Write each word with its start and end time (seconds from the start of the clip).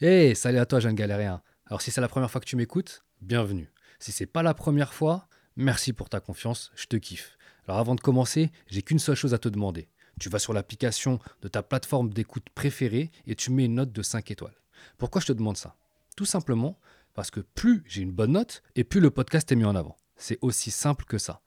Hey, 0.00 0.36
salut 0.36 0.58
à 0.58 0.64
toi, 0.64 0.78
jeune 0.78 0.94
galérien. 0.94 1.42
Alors, 1.66 1.82
si 1.82 1.90
c'est 1.90 2.00
la 2.00 2.06
première 2.06 2.30
fois 2.30 2.40
que 2.40 2.46
tu 2.46 2.54
m'écoutes, 2.54 3.02
bienvenue. 3.20 3.68
Si 3.98 4.12
c'est 4.12 4.26
pas 4.26 4.44
la 4.44 4.54
première 4.54 4.94
fois, 4.94 5.26
merci 5.56 5.92
pour 5.92 6.08
ta 6.08 6.20
confiance, 6.20 6.70
je 6.76 6.86
te 6.86 6.94
kiffe. 6.94 7.36
Alors, 7.66 7.80
avant 7.80 7.96
de 7.96 8.00
commencer, 8.00 8.52
j'ai 8.68 8.82
qu'une 8.82 9.00
seule 9.00 9.16
chose 9.16 9.34
à 9.34 9.38
te 9.38 9.48
demander. 9.48 9.88
Tu 10.20 10.28
vas 10.28 10.38
sur 10.38 10.52
l'application 10.52 11.18
de 11.42 11.48
ta 11.48 11.64
plateforme 11.64 12.10
d'écoute 12.10 12.46
préférée 12.54 13.10
et 13.26 13.34
tu 13.34 13.50
mets 13.50 13.64
une 13.64 13.74
note 13.74 13.90
de 13.90 14.02
5 14.02 14.30
étoiles. 14.30 14.54
Pourquoi 14.98 15.20
je 15.20 15.26
te 15.26 15.32
demande 15.32 15.56
ça? 15.56 15.74
Tout 16.16 16.26
simplement 16.26 16.78
parce 17.12 17.32
que 17.32 17.40
plus 17.40 17.82
j'ai 17.88 18.02
une 18.02 18.12
bonne 18.12 18.32
note 18.32 18.62
et 18.76 18.84
plus 18.84 19.00
le 19.00 19.10
podcast 19.10 19.50
est 19.50 19.56
mis 19.56 19.64
en 19.64 19.74
avant. 19.74 19.96
C'est 20.14 20.38
aussi 20.42 20.70
simple 20.70 21.06
que 21.06 21.18
ça. 21.18 21.40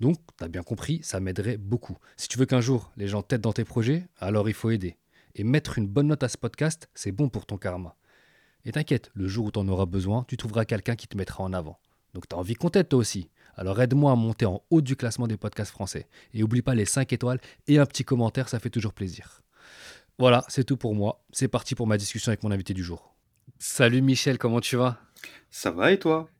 Donc, 0.00 0.18
tu 0.36 0.44
as 0.44 0.48
bien 0.48 0.62
compris, 0.62 1.00
ça 1.02 1.18
m'aiderait 1.18 1.56
beaucoup. 1.56 1.96
Si 2.18 2.28
tu 2.28 2.36
veux 2.36 2.44
qu'un 2.44 2.60
jour 2.60 2.92
les 2.98 3.08
gens 3.08 3.22
t'aident 3.22 3.40
dans 3.40 3.54
tes 3.54 3.64
projets, 3.64 4.06
alors 4.18 4.50
il 4.50 4.54
faut 4.54 4.68
aider. 4.68 4.98
Et 5.38 5.44
mettre 5.44 5.76
une 5.76 5.86
bonne 5.86 6.06
note 6.06 6.22
à 6.22 6.28
ce 6.28 6.38
podcast, 6.38 6.88
c'est 6.94 7.12
bon 7.12 7.28
pour 7.28 7.44
ton 7.44 7.58
karma. 7.58 7.94
Et 8.64 8.72
t'inquiète, 8.72 9.10
le 9.12 9.28
jour 9.28 9.44
où 9.44 9.50
tu 9.50 9.58
en 9.58 9.68
auras 9.68 9.84
besoin, 9.84 10.24
tu 10.26 10.38
trouveras 10.38 10.64
quelqu'un 10.64 10.96
qui 10.96 11.08
te 11.08 11.16
mettra 11.18 11.44
en 11.44 11.52
avant. 11.52 11.78
Donc 12.14 12.26
tu 12.26 12.34
as 12.34 12.38
envie 12.38 12.54
qu'on 12.54 12.70
t'aide 12.70 12.88
toi 12.88 12.98
aussi. 12.98 13.28
Alors 13.54 13.78
aide-moi 13.82 14.12
à 14.12 14.14
monter 14.14 14.46
en 14.46 14.62
haut 14.70 14.80
du 14.80 14.96
classement 14.96 15.26
des 15.26 15.36
podcasts 15.36 15.72
français. 15.72 16.08
Et 16.32 16.42
oublie 16.42 16.62
pas 16.62 16.74
les 16.74 16.86
5 16.86 17.12
étoiles 17.12 17.38
et 17.66 17.78
un 17.78 17.84
petit 17.84 18.02
commentaire, 18.02 18.48
ça 18.48 18.58
fait 18.60 18.70
toujours 18.70 18.94
plaisir. 18.94 19.42
Voilà, 20.18 20.42
c'est 20.48 20.64
tout 20.64 20.78
pour 20.78 20.94
moi. 20.94 21.22
C'est 21.32 21.48
parti 21.48 21.74
pour 21.74 21.86
ma 21.86 21.98
discussion 21.98 22.30
avec 22.30 22.42
mon 22.42 22.50
invité 22.50 22.72
du 22.72 22.82
jour. 22.82 23.14
Salut 23.58 24.00
Michel, 24.00 24.38
comment 24.38 24.60
tu 24.60 24.76
vas? 24.76 24.98
Ça 25.50 25.70
va 25.70 25.92
et 25.92 25.98
toi? 25.98 26.30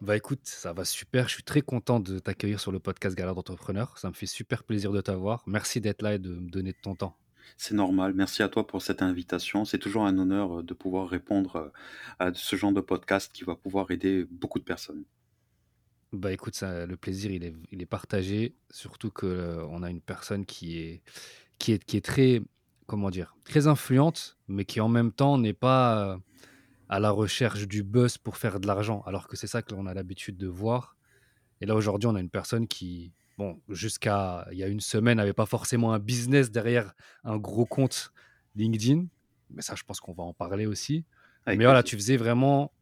Bah 0.00 0.16
écoute, 0.16 0.40
ça 0.42 0.72
va 0.72 0.84
super. 0.84 1.28
Je 1.28 1.34
suis 1.34 1.44
très 1.44 1.60
content 1.60 2.00
de 2.00 2.18
t'accueillir 2.18 2.58
sur 2.58 2.72
le 2.72 2.80
podcast 2.80 3.16
Galère 3.16 3.36
d'entrepreneur. 3.36 3.96
Ça 3.98 4.08
me 4.08 4.14
fait 4.14 4.26
super 4.26 4.64
plaisir 4.64 4.90
de 4.90 5.00
t'avoir. 5.00 5.44
Merci 5.46 5.80
d'être 5.80 6.02
là 6.02 6.14
et 6.14 6.18
de 6.18 6.30
me 6.30 6.50
donner 6.50 6.72
de 6.72 6.78
ton 6.82 6.96
temps. 6.96 7.16
C'est 7.56 7.74
normal. 7.74 8.14
Merci 8.14 8.42
à 8.42 8.48
toi 8.48 8.66
pour 8.66 8.82
cette 8.82 9.02
invitation. 9.02 9.64
C'est 9.64 9.78
toujours 9.78 10.04
un 10.06 10.18
honneur 10.18 10.60
euh, 10.60 10.62
de 10.62 10.74
pouvoir 10.74 11.08
répondre 11.08 11.56
euh, 11.56 11.68
à 12.18 12.32
ce 12.34 12.56
genre 12.56 12.72
de 12.72 12.80
podcast 12.80 13.30
qui 13.32 13.44
va 13.44 13.54
pouvoir 13.54 13.90
aider 13.90 14.26
beaucoup 14.30 14.58
de 14.58 14.64
personnes. 14.64 15.04
Bah 16.12 16.32
écoute, 16.32 16.54
ça, 16.54 16.84
le 16.84 16.96
plaisir, 16.96 17.30
il 17.30 17.44
est, 17.44 17.54
il 17.70 17.80
est 17.80 17.86
partagé, 17.86 18.54
surtout 18.70 19.10
que 19.10 19.26
euh, 19.26 19.82
a 19.82 19.90
une 19.90 20.02
personne 20.02 20.44
qui 20.44 20.78
est, 20.78 21.02
qui 21.58 21.72
est, 21.72 21.82
qui 21.82 21.96
est 21.96 22.04
très, 22.04 22.42
comment 22.86 23.10
dire, 23.10 23.34
très 23.44 23.66
influente, 23.66 24.36
mais 24.48 24.64
qui 24.64 24.80
en 24.80 24.88
même 24.88 25.12
temps 25.12 25.38
n'est 25.38 25.54
pas 25.54 26.18
à 26.90 27.00
la 27.00 27.10
recherche 27.10 27.66
du 27.66 27.82
buzz 27.82 28.18
pour 28.18 28.36
faire 28.36 28.60
de 28.60 28.66
l'argent, 28.66 29.02
alors 29.06 29.26
que 29.26 29.36
c'est 29.36 29.46
ça 29.46 29.62
que 29.62 29.74
l'on 29.74 29.86
a 29.86 29.94
l'habitude 29.94 30.36
de 30.36 30.46
voir. 30.46 30.96
Et 31.62 31.66
là, 31.66 31.74
aujourd'hui, 31.74 32.06
on 32.08 32.14
a 32.14 32.20
une 32.20 32.28
personne 32.28 32.68
qui, 32.68 33.12
bon, 33.38 33.60
jusqu'à 33.68 34.46
il 34.52 34.58
y 34.58 34.62
a 34.62 34.68
une 34.68 34.80
semaine, 34.80 35.16
n'avait 35.16 35.32
pas 35.32 35.46
forcément 35.46 35.92
un 35.92 35.98
business 35.98 36.50
derrière 36.50 36.94
un 37.24 37.36
gros 37.38 37.66
compte 37.66 38.12
LinkedIn, 38.54 39.06
mais 39.50 39.62
ça, 39.62 39.74
je 39.74 39.82
pense 39.84 40.00
qu'on 40.00 40.12
va 40.12 40.24
en 40.24 40.34
parler 40.34 40.66
aussi. 40.66 41.04
Avec 41.46 41.58
Mais 41.58 41.64
voilà, 41.64 41.82
plaisir. 41.82 41.98
tu 41.98 42.02
faisais 42.02 42.16
vraiment 42.16 42.72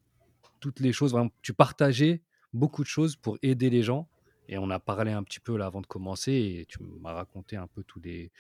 toutes 0.60 0.80
les 0.80 0.92
choses, 0.92 1.12
vraiment, 1.12 1.30
tu 1.42 1.54
partageais 1.54 2.22
beaucoup 2.52 2.82
de 2.82 2.88
choses 2.88 3.16
pour 3.16 3.38
aider 3.42 3.70
les 3.70 3.82
gens. 3.82 4.08
Et 4.48 4.58
on 4.58 4.68
a 4.70 4.80
parlé 4.80 5.12
un 5.12 5.22
petit 5.22 5.40
peu 5.40 5.56
là 5.56 5.66
avant 5.66 5.80
de 5.80 5.86
commencer 5.86 6.32
et 6.32 6.66
tu 6.66 6.78
m'as 7.00 7.12
raconté 7.12 7.56
un 7.56 7.68
peu 7.68 7.84
tous 7.84 8.00
les, 8.00 8.32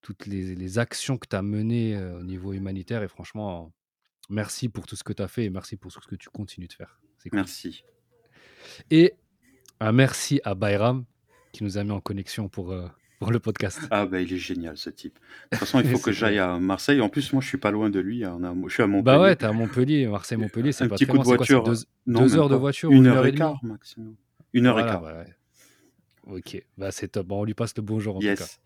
toutes 0.00 0.26
les, 0.26 0.54
les 0.54 0.78
actions 0.78 1.18
que 1.18 1.28
tu 1.28 1.36
as 1.36 1.42
menées 1.42 1.94
euh, 1.94 2.18
au 2.20 2.22
niveau 2.22 2.54
humanitaire. 2.54 3.02
Et 3.02 3.08
franchement, 3.08 3.72
merci 4.30 4.70
pour 4.70 4.86
tout 4.86 4.96
ce 4.96 5.04
que 5.04 5.12
tu 5.12 5.22
as 5.22 5.28
fait 5.28 5.44
et 5.44 5.50
merci 5.50 5.76
pour 5.76 5.92
tout 5.92 6.00
ce 6.00 6.08
que 6.08 6.16
tu 6.16 6.30
continues 6.30 6.68
de 6.68 6.72
faire. 6.72 6.98
Cool. 7.22 7.30
Merci. 7.34 7.84
Et 8.90 9.14
un 9.82 9.92
merci 9.92 10.40
à 10.44 10.54
Bayram 10.54 11.04
qui 11.52 11.64
nous 11.64 11.78
a 11.78 11.84
mis 11.84 11.90
en 11.90 12.00
connexion 12.00 12.48
pour, 12.48 12.72
euh, 12.72 12.86
pour 13.18 13.30
le 13.30 13.38
podcast. 13.38 13.80
Ah 13.90 14.06
bah 14.06 14.20
il 14.20 14.32
est 14.32 14.36
génial 14.38 14.76
ce 14.76 14.90
type. 14.90 15.14
De 15.14 15.20
toute 15.56 15.58
façon, 15.60 15.80
il 15.80 15.86
faut 15.90 15.96
C'est 15.98 16.02
que 16.04 16.12
j'aille 16.12 16.38
à 16.38 16.58
Marseille. 16.58 17.00
En 17.00 17.08
plus, 17.08 17.32
moi 17.32 17.42
je 17.42 17.48
suis 17.48 17.58
pas 17.58 17.70
loin 17.70 17.90
de 17.90 18.00
lui. 18.00 18.24
hein. 18.24 18.38
Je 18.66 18.72
suis 18.72 18.82
à 18.82 18.86
Bah 18.86 18.92
Montpellier. 18.92 19.18
ouais, 19.18 19.36
t'es 19.36 19.44
à 19.46 19.52
Montpellier, 19.52 20.06
Marseille-Montpellier, 20.06 20.72
c'est 20.72 20.84
Un 20.84 20.88
pas 20.88 20.94
petit 20.96 21.06
très 21.06 21.12
coup 21.18 21.18
de. 21.18 21.24
C'est 21.28 21.36
quoi, 21.36 21.46
c'est 21.46 21.54
voiture. 21.54 21.72
deux, 21.72 21.78
Non, 22.06 22.20
deux 22.22 22.36
heures 22.36 22.48
de 22.48 22.56
voiture 22.56 22.90
Une 22.90 23.06
heure 23.06 23.18
heure 23.18 23.26
et 23.26 23.34
quart 23.34 23.62
maximum. 23.64 24.14
Une 24.52 24.66
heure 24.66 24.78
et 24.80 24.84
quart. 24.84 25.02
bah 25.02 25.24
ouais. 25.24 26.38
Ok, 26.38 26.64
bah 26.78 26.92
c'est 26.92 27.08
top. 27.08 27.26
Bon, 27.26 27.40
on 27.40 27.44
lui 27.44 27.54
passe 27.54 27.74
le 27.76 27.82
bonjour 27.82 28.16
en 28.16 28.18
tout 28.20 28.26
cas. 28.26 28.30
Yes. 28.32 28.60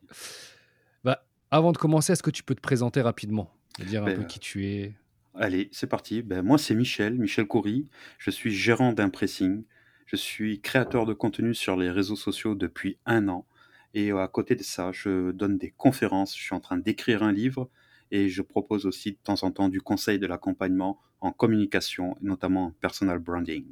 Bah, 1.04 1.25
avant 1.50 1.72
de 1.72 1.78
commencer, 1.78 2.12
est-ce 2.12 2.22
que 2.22 2.31
tu 2.31 2.43
peux 2.43 2.54
te 2.54 2.60
présenter 2.60 3.00
rapidement? 3.00 3.50
Me 3.78 3.84
dire 3.84 4.03
un 4.03 4.06
peu 4.06 4.16
Ben, 4.16 4.27
qui 4.27 4.38
tu 4.38 4.66
es? 4.66 4.94
allez, 5.34 5.69
c'est 5.72 5.87
parti. 5.87 6.22
Ben, 6.22 6.43
moi 6.43 6.59
c'est 6.59 6.75
Michel, 6.75 7.15
Michel 7.15 7.47
Coury. 7.47 7.88
Je 8.19 8.31
suis 8.31 8.50
gérant 8.50 8.93
d'Impressing. 8.93 9.65
Je 10.06 10.17
suis 10.17 10.61
créateur 10.61 11.05
de 11.05 11.12
contenu 11.12 11.55
sur 11.55 11.77
les 11.77 11.91
réseaux 11.91 12.17
sociaux 12.17 12.55
depuis 12.55 12.99
un 13.06 13.28
an. 13.28 13.44
Et 13.93 14.12
euh, 14.12 14.22
à 14.22 14.28
côté 14.28 14.55
de 14.55 14.62
ça, 14.62 14.93
je 14.93 15.33
donne 15.33 15.59
des 15.59 15.71
conférences. 15.71 16.37
Je 16.37 16.43
suis 16.43 16.55
en 16.55 16.61
train 16.61 16.78
d'écrire 16.78 17.22
un 17.22 17.33
livre 17.33 17.69
et 18.12 18.28
je 18.28 18.43
propose 18.43 18.87
aussi 18.87 19.12
de 19.12 19.19
temps 19.22 19.43
en 19.43 19.50
temps 19.50 19.69
du 19.69 19.81
conseil 19.81 20.19
de 20.19 20.27
l'accompagnement 20.27 21.00
en 21.21 21.33
communication, 21.33 22.16
notamment 22.21 22.66
en 22.66 22.71
personal 22.71 23.19
branding. 23.19 23.65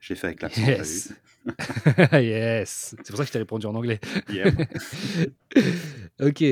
J'ai 0.00 0.16
fait 0.16 0.26
avec 0.26 0.42
l'accent, 0.42 0.66
Yes 0.66 1.14
Yes 2.12 2.94
C'est 2.98 3.08
pour 3.08 3.16
ça 3.16 3.22
que 3.22 3.28
je 3.28 3.32
t'ai 3.32 3.38
répondu 3.38 3.64
en 3.64 3.74
anglais. 3.74 4.00
Yeah, 4.28 4.52
ok. 6.20 6.44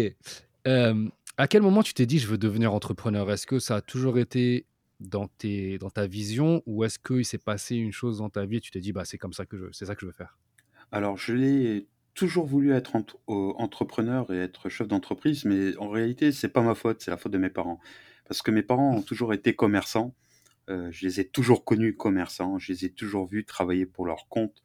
Euh, 0.67 1.09
à 1.37 1.49
quel 1.49 1.61
moment 1.61 1.83
tu 1.83 1.93
t'es 1.93 2.07
dit 2.07 2.19
je 2.19 2.29
veux 2.29 2.39
devenir 2.39 2.73
entrepreneur? 2.73 3.31
Est-ce 3.31 3.47
que 3.47 3.59
ça 3.59 3.77
a 3.77 3.81
toujours 3.83 4.19
été 4.19 4.65
dans, 5.03 5.29
tes, 5.29 5.79
dans 5.79 5.91
ta 5.91 6.07
vision 6.07 6.63
ou 6.67 6.85
est-ce 6.85 6.99
qu'il 6.99 7.25
s'est 7.25 7.39
passé 7.39 7.77
une 7.77 7.93
chose 7.93 8.19
dans 8.19 8.31
ta 8.31 8.47
vie 8.47 8.57
et 8.59 8.61
tu 8.61 8.71
t'es 8.71 8.81
dit 8.81 8.93
bah, 8.93 9.05
c'est 9.05 9.19
comme 9.19 9.33
ça 9.33 9.47
que 9.47 9.57
je, 9.59 9.67
c'est 9.73 9.87
ça 9.87 9.95
que 9.95 10.03
je 10.03 10.07
veux 10.07 10.13
faire? 10.13 10.39
Alors, 10.91 11.17
je 11.17 11.33
l'ai 11.33 11.89
toujours 12.15 12.47
voulu 12.47 12.73
être 12.73 12.97
ent- 12.97 13.07
entrepreneur 13.27 14.31
et 14.33 14.39
être 14.39 14.69
chef 14.69 14.89
d'entreprise, 14.89 15.45
mais 15.45 15.77
en 15.79 15.89
réalité, 15.89 16.33
c'est 16.33 16.49
pas 16.49 16.63
ma 16.63 16.75
faute, 16.75 17.03
c'est 17.03 17.11
la 17.11 17.17
faute 17.17 17.33
de 17.33 17.39
mes 17.39 17.51
parents. 17.51 17.81
Parce 18.27 18.43
que 18.43 18.51
mes 18.51 18.63
parents 18.63 18.95
ont 18.97 19.03
toujours 19.03 19.33
été 19.35 19.55
commerçants. 19.55 20.15
Euh, 20.71 20.91
je 20.93 21.07
les 21.07 21.21
ai 21.21 21.29
toujours 21.29 21.65
connus 21.65 21.97
commerçants. 21.97 22.59
Je 22.59 22.73
les 22.73 22.87
ai 22.87 22.91
toujours 22.93 23.27
vus 23.27 23.45
travailler 23.45 23.87
pour 23.87 24.07
leur 24.07 24.29
compte. 24.29 24.63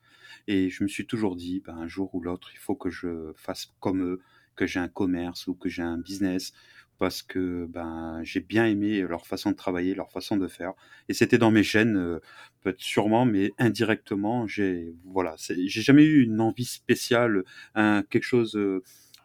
Et 0.48 0.70
je 0.70 0.84
me 0.84 0.90
suis 0.90 1.08
toujours 1.08 1.36
dit, 1.36 1.62
ben, 1.66 1.78
un 1.78 1.88
jour 1.88 2.14
ou 2.16 2.22
l'autre, 2.22 2.52
il 2.54 2.60
faut 2.60 2.76
que 2.76 2.90
je 2.90 3.34
fasse 3.36 3.68
comme 3.80 4.04
eux, 4.04 4.22
que 4.56 4.68
j'ai 4.68 4.80
un 4.80 4.90
commerce 4.90 5.48
ou 5.48 5.56
que 5.56 5.70
j'ai 5.70 5.84
un 5.84 5.98
business, 6.00 6.54
parce 7.00 7.22
que 7.24 7.66
ben, 7.68 8.22
j'ai 8.24 8.40
bien 8.40 8.66
aimé 8.66 9.02
leur 9.02 9.26
façon 9.28 9.52
de 9.52 9.56
travailler, 9.56 9.94
leur 9.96 10.12
façon 10.12 10.38
de 10.38 10.48
faire. 10.48 10.74
Et 11.10 11.14
c'était 11.14 11.38
dans 11.38 11.52
mes 11.52 11.64
gènes, 11.64 12.20
peut-être 12.62 12.82
sûrement, 12.82 13.26
mais 13.26 13.52
indirectement, 13.60 14.48
j'ai 14.48 14.96
voilà, 15.06 15.36
c'est- 15.38 15.68
j'ai 15.68 15.82
jamais 15.82 16.04
eu 16.04 16.24
une 16.24 16.42
envie 16.42 16.66
spéciale, 16.66 17.44
un, 17.76 18.04
quelque 18.10 18.24
chose, 18.24 18.58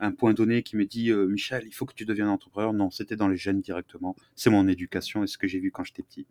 un 0.00 0.12
point 0.12 0.34
donné 0.34 0.62
qui 0.62 0.76
me 0.76 0.84
dit, 0.84 1.10
euh, 1.10 1.26
Michel, 1.26 1.64
il 1.66 1.72
faut 1.74 1.86
que 1.86 1.94
tu 1.94 2.04
deviennes 2.04 2.28
entrepreneur. 2.28 2.72
Non, 2.72 2.90
c'était 2.90 3.16
dans 3.16 3.28
les 3.28 3.36
gènes 3.36 3.60
directement. 3.60 4.16
C'est 4.36 4.50
mon 4.50 4.68
éducation 4.68 5.22
et 5.24 5.26
ce 5.26 5.38
que 5.38 5.46
j'ai 5.46 5.60
vu 5.60 5.70
quand 5.70 5.84
j'étais 5.84 6.02
petit. 6.02 6.26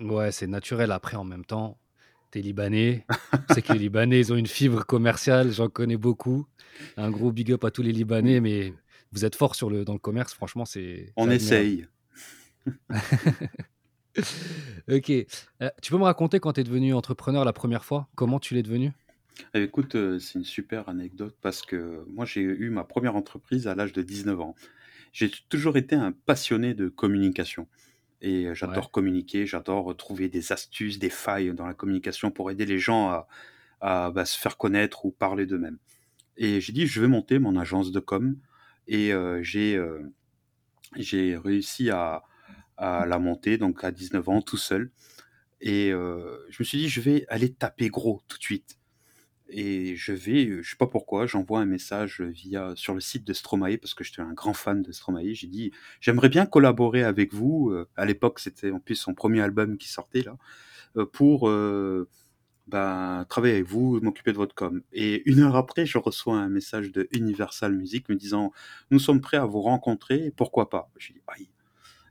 Ouais, 0.00 0.32
c'est 0.32 0.46
naturel. 0.46 0.90
Après, 0.92 1.16
en 1.16 1.24
même 1.24 1.44
temps, 1.44 1.78
t'es 2.30 2.40
libanais. 2.40 3.08
Sais 3.46 3.62
que 3.62 3.72
les 3.72 3.78
Libanais, 3.80 4.20
ils 4.20 4.32
ont 4.32 4.36
une 4.36 4.46
fibre 4.46 4.84
commerciale. 4.86 5.52
J'en 5.52 5.68
connais 5.68 5.96
beaucoup. 5.96 6.46
Un 6.96 7.10
gros 7.10 7.32
big 7.32 7.52
up 7.52 7.64
à 7.64 7.70
tous 7.70 7.82
les 7.82 7.92
Libanais, 7.92 8.40
mais 8.40 8.74
vous 9.12 9.24
êtes 9.24 9.36
forts 9.36 9.54
sur 9.54 9.70
le, 9.70 9.84
dans 9.84 9.92
le 9.92 9.98
commerce. 9.98 10.32
Franchement, 10.34 10.64
c'est 10.64 11.12
On 11.16 11.30
essaye. 11.30 11.86
Ok. 14.90 15.10
Euh, 15.10 15.70
tu 15.80 15.90
peux 15.90 15.98
me 15.98 16.04
raconter 16.04 16.38
quand 16.40 16.52
tu 16.54 16.60
es 16.60 16.64
devenu 16.64 16.92
entrepreneur 16.94 17.44
la 17.44 17.52
première 17.52 17.84
fois? 17.84 18.08
Comment 18.14 18.38
tu 18.40 18.54
l'es 18.54 18.62
devenu? 18.62 18.92
Eh, 19.54 19.62
Écoute, 19.62 19.94
euh, 19.94 20.18
c'est 20.18 20.38
une 20.38 20.44
super 20.44 20.88
anecdote 20.88 21.34
parce 21.40 21.62
que 21.62 22.04
moi, 22.08 22.24
j'ai 22.26 22.42
eu 22.42 22.68
ma 22.70 22.84
première 22.84 23.16
entreprise 23.16 23.66
à 23.68 23.74
l'âge 23.74 23.92
de 23.92 24.02
19 24.02 24.38
ans. 24.40 24.54
J'ai 25.12 25.30
toujours 25.48 25.76
été 25.76 25.94
un 25.94 26.12
passionné 26.12 26.74
de 26.74 26.88
communication. 26.88 27.68
Et 28.20 28.44
euh, 28.44 28.48
Ouais. 28.50 28.54
j'adore 28.54 28.90
communiquer, 28.90 29.46
j'adore 29.46 29.96
trouver 29.96 30.28
des 30.28 30.52
astuces, 30.52 30.98
des 30.98 31.10
failles 31.10 31.54
dans 31.54 31.66
la 31.66 31.74
communication 31.74 32.30
pour 32.30 32.50
aider 32.50 32.66
les 32.66 32.78
gens 32.78 33.08
à, 33.08 33.26
à, 33.80 34.10
bah, 34.10 34.24
se 34.26 34.38
faire 34.38 34.58
connaître 34.58 35.04
ou 35.06 35.10
parler 35.10 35.46
d'eux-mêmes. 35.46 35.78
Et 36.36 36.60
j'ai 36.60 36.72
dit, 36.72 36.86
je 36.86 37.00
vais 37.00 37.08
monter 37.08 37.38
mon 37.38 37.56
agence 37.56 37.92
de 37.92 38.00
com. 38.00 38.36
Et 38.88 39.12
euh, 39.12 39.42
j'ai 39.42 39.76
euh, 39.76 40.12
j'ai 40.96 41.36
réussi 41.36 41.90
à, 41.90 42.22
à 42.76 43.06
la 43.06 43.18
monter, 43.18 43.58
donc 43.58 43.84
à 43.84 43.90
19 43.92 44.28
ans, 44.28 44.42
tout 44.42 44.56
seul. 44.56 44.90
Et 45.60 45.92
euh, 45.92 46.38
je 46.50 46.56
me 46.60 46.64
suis 46.64 46.78
dit, 46.78 46.88
je 46.88 47.00
vais 47.00 47.24
aller 47.28 47.52
taper 47.52 47.88
gros 47.88 48.22
tout 48.28 48.38
de 48.38 48.42
suite. 48.42 48.78
Et 49.48 49.96
je 49.96 50.12
vais, 50.12 50.62
je 50.62 50.70
sais 50.70 50.76
pas 50.76 50.86
pourquoi, 50.86 51.26
j'envoie 51.26 51.60
un 51.60 51.66
message 51.66 52.22
via 52.22 52.72
sur 52.76 52.94
le 52.94 53.00
site 53.00 53.24
de 53.26 53.32
Stromae 53.34 53.76
parce 53.78 53.94
que 53.94 54.04
j'étais 54.04 54.22
un 54.22 54.32
grand 54.32 54.54
fan 54.54 54.82
de 54.82 54.92
Stromae. 54.92 55.34
J'ai 55.34 55.46
dit, 55.46 55.72
j'aimerais 56.00 56.30
bien 56.30 56.46
collaborer 56.46 57.04
avec 57.04 57.34
vous. 57.34 57.74
À 57.96 58.06
l'époque, 58.06 58.40
c'était 58.40 58.70
en 58.70 58.80
plus 58.80 58.96
son 58.96 59.14
premier 59.14 59.42
album 59.42 59.78
qui 59.78 59.88
sortait 59.88 60.22
là, 60.22 60.38
pour 61.12 61.50
ben, 62.66 63.24
travailler 63.28 63.54
avec 63.54 63.66
vous, 63.66 64.00
m'occuper 64.00 64.32
de 64.32 64.36
votre 64.36 64.54
com. 64.54 64.82
Et 64.92 65.28
une 65.30 65.40
heure 65.40 65.56
après, 65.56 65.84
je 65.86 65.98
reçois 65.98 66.36
un 66.36 66.48
message 66.48 66.92
de 66.92 67.08
Universal 67.12 67.74
Music 67.74 68.08
me 68.08 68.14
disant, 68.14 68.52
nous 68.90 68.98
sommes 68.98 69.20
prêts 69.20 69.36
à 69.36 69.44
vous 69.46 69.60
rencontrer, 69.62 70.32
pourquoi 70.36 70.70
pas? 70.70 70.90
J'ai 70.98 71.14
dit, 71.14 71.20
aïe, 71.26 71.48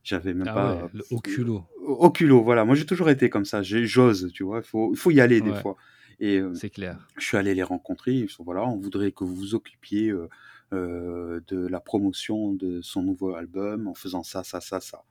j'avais 0.04 0.34
même 0.34 0.48
Ah 0.50 0.54
pas 0.54 0.76
ouais, 0.76 0.90
le, 0.94 1.04
au 1.12 1.20
culot. 1.20 1.64
au 1.86 2.10
culot. 2.10 2.44
Voilà, 2.44 2.66
moi 2.66 2.76
j'ai 2.76 2.86
toujours 2.86 3.10
été 3.10 3.30
comme 3.30 3.46
ça. 3.46 3.62
J'ose, 3.64 4.32
tu 4.34 4.44
vois. 4.44 4.60
Il 4.60 4.64
faut, 4.64 4.94
faut 4.96 5.12
y 5.12 5.22
aller 5.22 5.42
des 5.42 5.54
fois. 5.54 5.78
Et 6.20 6.38
euh, 6.38 6.54
c'est 6.54 6.70
clair. 6.70 7.08
je 7.18 7.26
suis 7.26 7.38
allé 7.38 7.56
les 7.56 7.64
rencontrer. 7.64 8.14
Ils 8.14 8.30
sont 8.30 8.44
voilà, 8.44 8.64
on 8.68 8.78
voudrait 8.78 9.12
que 9.12 9.24
vous 9.24 9.36
vous 9.36 9.56
occupiez 9.56 10.10
euh, 10.10 10.30
euh, 10.74 11.40
de 11.48 11.68
la 11.68 11.80
promotion 11.80 12.54
de 12.54 12.82
son 12.82 13.02
nouveau 13.04 13.34
album 13.36 13.88
en 13.88 13.94
faisant 13.94 14.24
ça, 14.24 14.44
ça, 14.44 14.62
ça, 14.62 14.80
ça. 14.80 15.04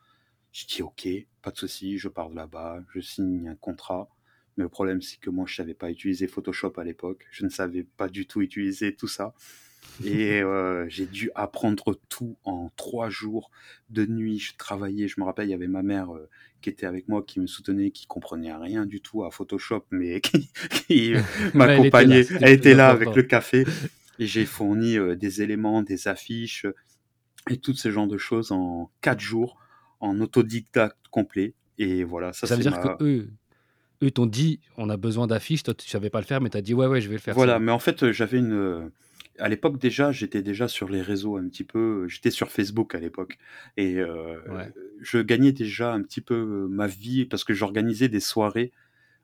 Je 0.52 0.66
dis 0.66 0.82
ok, 0.82 1.08
pas 1.42 1.50
de 1.50 1.56
souci, 1.56 1.98
je 1.98 2.08
pars 2.08 2.30
de 2.30 2.36
là-bas, 2.36 2.80
je 2.94 3.00
signe 3.00 3.48
un 3.48 3.54
contrat. 3.56 4.08
Mais 4.60 4.64
le 4.64 4.68
problème, 4.68 5.00
c'est 5.00 5.18
que 5.18 5.30
moi, 5.30 5.46
je 5.48 5.54
savais 5.54 5.72
pas 5.72 5.90
utiliser 5.90 6.26
Photoshop 6.26 6.74
à 6.76 6.84
l'époque. 6.84 7.26
Je 7.30 7.46
ne 7.46 7.48
savais 7.48 7.82
pas 7.96 8.10
du 8.10 8.26
tout 8.26 8.42
utiliser 8.42 8.94
tout 8.94 9.08
ça. 9.08 9.32
Et 10.04 10.42
euh, 10.42 10.86
j'ai 10.86 11.06
dû 11.06 11.30
apprendre 11.34 11.98
tout 12.10 12.36
en 12.44 12.70
trois 12.76 13.08
jours 13.08 13.50
de 13.88 14.04
nuit. 14.04 14.38
Je 14.38 14.54
travaillais, 14.58 15.08
je 15.08 15.18
me 15.18 15.24
rappelle, 15.24 15.48
il 15.48 15.52
y 15.52 15.54
avait 15.54 15.66
ma 15.66 15.82
mère 15.82 16.14
euh, 16.14 16.28
qui 16.60 16.68
était 16.68 16.84
avec 16.84 17.08
moi, 17.08 17.22
qui 17.22 17.40
me 17.40 17.46
soutenait, 17.46 17.90
qui 17.90 18.06
comprenait 18.06 18.54
rien 18.54 18.84
du 18.84 19.00
tout 19.00 19.24
à 19.24 19.30
Photoshop, 19.30 19.86
mais 19.92 20.20
qui, 20.20 20.50
qui 20.86 21.14
m'accompagnait. 21.54 22.26
Elle 22.42 22.52
était 22.52 22.74
là, 22.74 22.90
avec 22.90 23.14
le 23.14 23.22
café. 23.22 23.64
Et 24.18 24.26
j'ai 24.26 24.44
fourni 24.44 24.98
euh, 24.98 25.16
des 25.16 25.40
éléments, 25.40 25.82
des 25.82 26.06
affiches 26.06 26.66
et 27.48 27.56
tout 27.56 27.72
ce 27.72 27.90
genre 27.90 28.06
de 28.06 28.18
choses 28.18 28.52
en 28.52 28.90
quatre 29.00 29.20
jours, 29.20 29.56
en 30.00 30.20
autodidacte 30.20 31.08
complet. 31.10 31.54
Et 31.78 32.04
voilà, 32.04 32.34
ça, 32.34 32.46
ça 32.46 32.56
veut 32.56 32.62
dire 32.62 32.78
que 32.78 33.02
eux, 33.02 33.30
eux 34.02 34.10
t'ont 34.10 34.26
dit 34.26 34.60
on 34.76 34.88
a 34.88 34.96
besoin 34.96 35.26
d'affiches, 35.26 35.62
toi 35.62 35.74
tu 35.74 35.88
savais 35.88 36.10
pas 36.10 36.20
le 36.20 36.26
faire, 36.26 36.40
mais 36.40 36.50
tu 36.50 36.56
as 36.56 36.62
dit 36.62 36.74
ouais, 36.74 36.86
ouais, 36.86 37.00
je 37.00 37.08
vais 37.08 37.16
le 37.16 37.20
faire. 37.20 37.34
Voilà, 37.34 37.58
mais 37.58 37.72
en 37.72 37.78
fait, 37.78 38.12
j'avais 38.12 38.38
une 38.38 38.90
à 39.40 39.48
l'époque 39.48 39.78
déjà, 39.78 40.12
j'étais 40.12 40.42
déjà 40.42 40.68
sur 40.68 40.88
les 40.88 41.02
réseaux 41.02 41.36
un 41.36 41.48
petit 41.48 41.64
peu. 41.64 42.06
J'étais 42.08 42.30
sur 42.30 42.50
Facebook 42.50 42.94
à 42.94 43.00
l'époque 43.00 43.38
et 43.76 43.96
euh, 43.96 44.38
je 45.00 45.18
gagnais 45.18 45.52
déjà 45.52 45.92
un 45.92 46.02
petit 46.02 46.20
peu 46.20 46.34
euh, 46.34 46.68
ma 46.68 46.86
vie 46.86 47.24
parce 47.24 47.44
que 47.44 47.54
j'organisais 47.54 48.08
des 48.08 48.20
soirées 48.20 48.72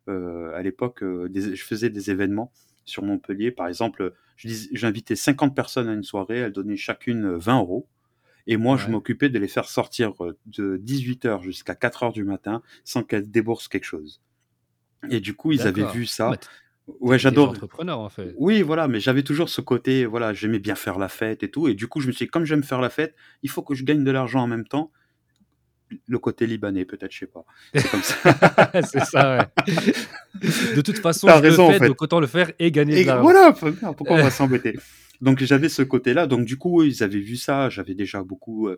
euh, 0.09 0.55
à 0.55 0.63
l'époque. 0.63 1.03
je 1.03 1.63
faisais 1.63 1.91
des 1.91 2.11
événements 2.11 2.53
sur 2.85 3.03
Montpellier, 3.03 3.51
par 3.51 3.69
exemple. 3.69 4.15
J'invitais 4.37 5.17
50 5.17 5.55
personnes 5.55 5.89
à 5.89 5.93
une 5.93 6.03
soirée, 6.03 6.39
elles 6.39 6.53
donnaient 6.53 6.77
chacune 6.77 7.37
20 7.37 7.61
euros. 7.61 7.89
Et 8.47 8.57
moi, 8.57 8.77
je 8.77 8.89
m'occupais 8.89 9.29
de 9.29 9.39
les 9.41 9.49
faire 9.49 9.69
sortir 9.69 10.13
de 10.47 10.77
18h 10.77 11.43
jusqu'à 11.43 11.73
4h 11.73 12.13
du 12.13 12.23
matin 12.23 12.63
sans 12.85 13.03
qu'elles 13.03 13.29
déboursent 13.29 13.67
quelque 13.67 13.85
chose. 13.85 14.21
Et 15.11 15.21
du 15.21 15.35
coup, 15.35 15.53
ils 15.53 15.63
avaient 15.63 15.91
vu 15.93 16.07
ça. 16.07 16.33
Ouais, 17.01 17.19
j'adore. 17.19 17.51
entrepreneur 17.51 17.99
en 17.99 18.09
fait. 18.09 18.35
Oui, 18.37 18.63
voilà, 18.63 18.87
mais 18.87 19.01
j'avais 19.01 19.23
toujours 19.23 19.49
ce 19.49 19.61
côté, 19.61 20.07
voilà, 20.07 20.33
j'aimais 20.33 20.61
bien 20.61 20.77
faire 20.77 20.99
la 20.99 21.09
fête 21.09 21.43
et 21.43 21.51
tout. 21.51 21.67
Et 21.69 21.75
du 21.75 21.89
coup, 21.89 22.01
je 22.01 22.07
me 22.07 22.13
suis 22.13 22.27
dit, 22.27 22.31
comme 22.31 22.45
j'aime 22.45 22.63
faire 22.63 22.81
la 22.81 22.91
fête, 22.91 23.15
il 23.43 23.51
faut 23.51 23.63
que 23.63 23.75
je 23.75 23.85
gagne 23.85 24.05
de 24.05 24.11
l'argent 24.11 24.41
en 24.41 24.47
même 24.47 24.67
temps. 24.67 24.93
Le 26.09 26.19
côté 26.19 26.47
libanais, 26.47 26.85
peut-être, 26.85 27.13
je 27.13 27.19
sais 27.21 27.27
pas. 27.27 27.45
C'est 27.75 27.89
comme 27.91 28.03
ça. 28.03 28.73
c'est 28.83 29.05
ça, 29.05 29.39
ouais. 29.39 30.75
De 30.75 30.81
toute 30.81 30.99
façon, 30.99 31.29
je 31.29 31.33
raison, 31.35 31.67
le 31.67 31.73
fais, 31.73 31.77
en 31.77 31.81
fait. 31.81 31.89
donc 31.89 32.03
autant 32.03 32.21
le 32.21 32.27
faire 32.27 32.53
et 32.59 32.71
gagner 32.73 33.03
de 33.03 33.07
l'argent. 33.07 33.23
Voilà, 33.23 33.53
pourquoi 33.53 34.17
on 34.17 34.23
va 34.23 34.31
s'embêter? 34.31 34.77
Donc 35.21 35.43
j'avais 35.43 35.69
ce 35.69 35.83
côté-là. 35.83 36.27
Donc 36.27 36.45
du 36.45 36.57
coup, 36.57 36.83
ils 36.83 37.03
avaient 37.03 37.21
vu 37.21 37.37
ça. 37.37 37.69
J'avais 37.69 37.95
déjà 37.95 38.23
beaucoup 38.23 38.69
euh, 38.69 38.77